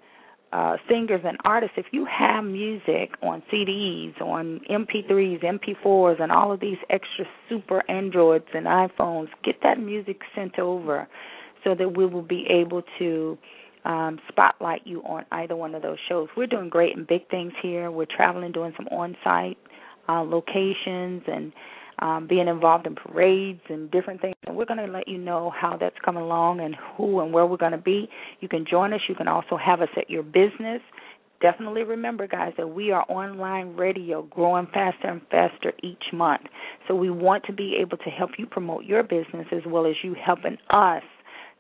uh, 0.52 0.76
singers 0.88 1.20
and 1.24 1.36
artists, 1.44 1.74
if 1.76 1.86
you 1.92 2.06
have 2.06 2.44
music 2.44 3.10
on 3.22 3.42
CDs, 3.52 4.18
on 4.20 4.60
MP3s, 4.70 5.42
MP4s, 5.42 6.22
and 6.22 6.30
all 6.30 6.52
of 6.52 6.60
these 6.60 6.78
extra 6.88 7.24
super 7.48 7.82
Androids 7.90 8.46
and 8.54 8.66
iPhones, 8.66 9.28
get 9.44 9.56
that 9.62 9.80
music 9.80 10.20
sent 10.34 10.58
over 10.58 11.08
so 11.64 11.74
that 11.74 11.96
we 11.96 12.06
will 12.06 12.22
be 12.22 12.46
able 12.48 12.82
to 12.98 13.36
um, 13.86 14.18
spotlight 14.28 14.82
you 14.84 15.00
on 15.02 15.24
either 15.30 15.54
one 15.54 15.74
of 15.74 15.82
those 15.82 15.98
shows. 16.08 16.28
We're 16.36 16.48
doing 16.48 16.68
great 16.68 16.96
and 16.96 17.06
big 17.06 17.28
things 17.30 17.52
here. 17.62 17.90
We're 17.90 18.06
traveling, 18.06 18.52
doing 18.52 18.72
some 18.76 18.88
on 18.88 19.16
site 19.22 19.58
uh, 20.08 20.22
locations, 20.22 21.22
and 21.26 21.52
um, 22.00 22.26
being 22.28 22.48
involved 22.48 22.86
in 22.86 22.96
parades 22.96 23.60
and 23.68 23.90
different 23.90 24.20
things. 24.20 24.34
And 24.46 24.56
we're 24.56 24.66
going 24.66 24.84
to 24.84 24.92
let 24.92 25.08
you 25.08 25.18
know 25.18 25.52
how 25.58 25.76
that's 25.78 25.96
coming 26.04 26.22
along 26.22 26.60
and 26.60 26.76
who 26.96 27.20
and 27.20 27.32
where 27.32 27.46
we're 27.46 27.56
going 27.56 27.72
to 27.72 27.78
be. 27.78 28.08
You 28.40 28.48
can 28.48 28.66
join 28.68 28.92
us. 28.92 29.00
You 29.08 29.14
can 29.14 29.28
also 29.28 29.56
have 29.56 29.80
us 29.80 29.88
at 29.96 30.10
your 30.10 30.24
business. 30.24 30.82
Definitely 31.40 31.84
remember, 31.84 32.26
guys, 32.26 32.54
that 32.56 32.68
we 32.68 32.90
are 32.90 33.04
online 33.08 33.76
radio 33.76 34.22
growing 34.22 34.66
faster 34.72 35.06
and 35.08 35.20
faster 35.30 35.72
each 35.82 36.12
month. 36.12 36.42
So 36.88 36.94
we 36.94 37.10
want 37.10 37.44
to 37.44 37.52
be 37.52 37.76
able 37.80 37.98
to 37.98 38.10
help 38.10 38.32
you 38.38 38.46
promote 38.46 38.84
your 38.84 39.02
business 39.02 39.46
as 39.52 39.62
well 39.66 39.86
as 39.86 39.94
you 40.02 40.14
helping 40.14 40.56
us 40.70 41.02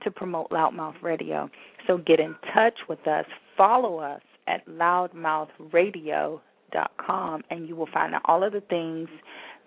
to 0.02 0.10
promote 0.10 0.50
LouddMouth 0.50 1.02
Radio. 1.02 1.50
So 1.86 1.98
get 1.98 2.18
in 2.20 2.34
touch 2.54 2.78
with 2.88 3.06
us. 3.06 3.26
Follow 3.56 3.98
us 3.98 4.22
at 4.46 4.66
louddmouthradio.com 4.66 7.42
and 7.50 7.68
you 7.68 7.76
will 7.76 7.88
find 7.92 8.14
out 8.14 8.22
all 8.24 8.42
of 8.44 8.52
the 8.52 8.60
things 8.60 9.08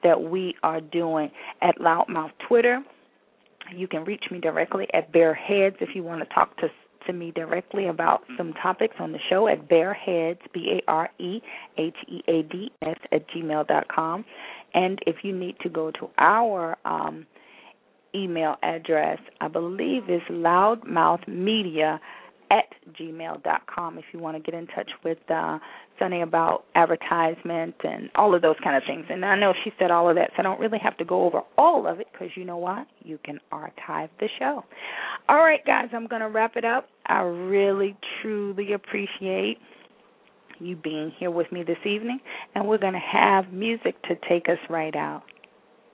that 0.04 0.22
we 0.22 0.56
are 0.64 0.82
doing 0.82 1.32
at 1.62 1.78
LouddMouth 1.78 2.32
Twitter. 2.48 2.84
You 3.76 3.88
can 3.88 4.04
reach 4.04 4.26
me 4.32 4.40
directly 4.40 4.88
at 4.94 5.12
Bare 5.12 5.34
Heads 5.34 5.78
if 5.80 5.96
you 5.96 6.04
want 6.04 6.22
to 6.22 6.34
talk 6.34 6.56
to 6.58 6.70
to 7.08 7.14
me 7.14 7.32
directly 7.32 7.88
about 7.88 8.24
some 8.38 8.54
topics 8.54 8.96
on 9.00 9.12
the 9.12 9.20
show 9.30 9.48
at 9.48 9.70
bareheads 9.70 10.40
b 10.54 10.80
a 10.80 10.92
r 10.92 11.10
e 11.18 11.40
h 11.78 11.96
e 12.08 12.22
a 12.28 12.44
d 12.44 12.72
s 12.82 12.98
at 13.12 13.28
gmail 13.30 13.68
dot 13.68 13.88
com. 13.88 14.26
And 14.74 15.00
if 15.08 15.18
you 15.24 15.36
need 15.36 15.56
to 15.62 15.70
go 15.70 15.92
to 15.92 16.10
our 16.18 16.78
um, 16.86 17.26
email 18.16 18.56
address, 18.64 19.20
I 19.42 19.48
believe 19.48 20.10
is 20.10 20.22
louddmouthmedia 20.30 22.00
at 22.52 22.66
gmail.com 23.00 23.98
if 23.98 24.06
you 24.12 24.20
want 24.20 24.36
to 24.36 24.42
get 24.42 24.58
in 24.58 24.66
touch 24.68 24.90
with 25.04 25.20
uh, 25.30 25.60
Sunny 26.00 26.22
about 26.22 26.64
advertisement 26.76 27.76
and 27.84 28.10
all 28.16 28.34
of 28.34 28.42
those 28.42 28.56
kind 28.64 28.76
of 28.76 28.84
things. 28.88 29.06
And 29.10 29.24
I 29.24 29.38
know 29.38 29.54
she 29.64 29.72
said 29.78 29.92
all 29.92 30.10
of 30.10 30.16
that, 30.16 30.32
so 30.32 30.40
I 30.40 30.42
don't 30.44 30.60
really 30.60 30.80
have 30.80 30.98
to 30.98 31.06
go 31.06 31.26
over 31.26 31.42
all 31.58 31.88
of 31.88 32.00
it 32.00 32.08
because 32.12 32.30
you 32.36 32.46
know 32.46 32.58
what? 32.58 32.88
You 33.04 33.20
can 33.24 33.40
archive 33.52 34.10
the 34.20 34.30
show. 34.40 34.64
All 35.28 35.38
right, 35.38 35.64
guys, 35.66 35.90
I'm 35.94 36.08
going 36.08 36.22
to 36.22 36.30
wrap 36.30 36.56
it 36.56 36.66
up. 36.66 36.88
I 37.06 37.20
really, 37.20 37.96
truly 38.22 38.74
appreciate 38.74 39.58
you 40.60 40.76
being 40.76 41.12
here 41.18 41.32
with 41.32 41.52
me 41.52 41.64
this 41.64 41.78
evening, 41.86 42.20
and 42.56 42.68
we're 42.68 42.80
going 42.80 42.94
to 42.94 43.00
have 43.00 43.54
music 43.54 44.02
to 44.04 44.16
take 44.28 44.50
us 44.50 44.58
right 44.70 44.96
out. 44.96 45.24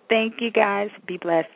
Thank 0.10 0.36
you, 0.40 0.52
guys. 0.52 0.90
Be 1.08 1.18
blessed. 1.18 1.50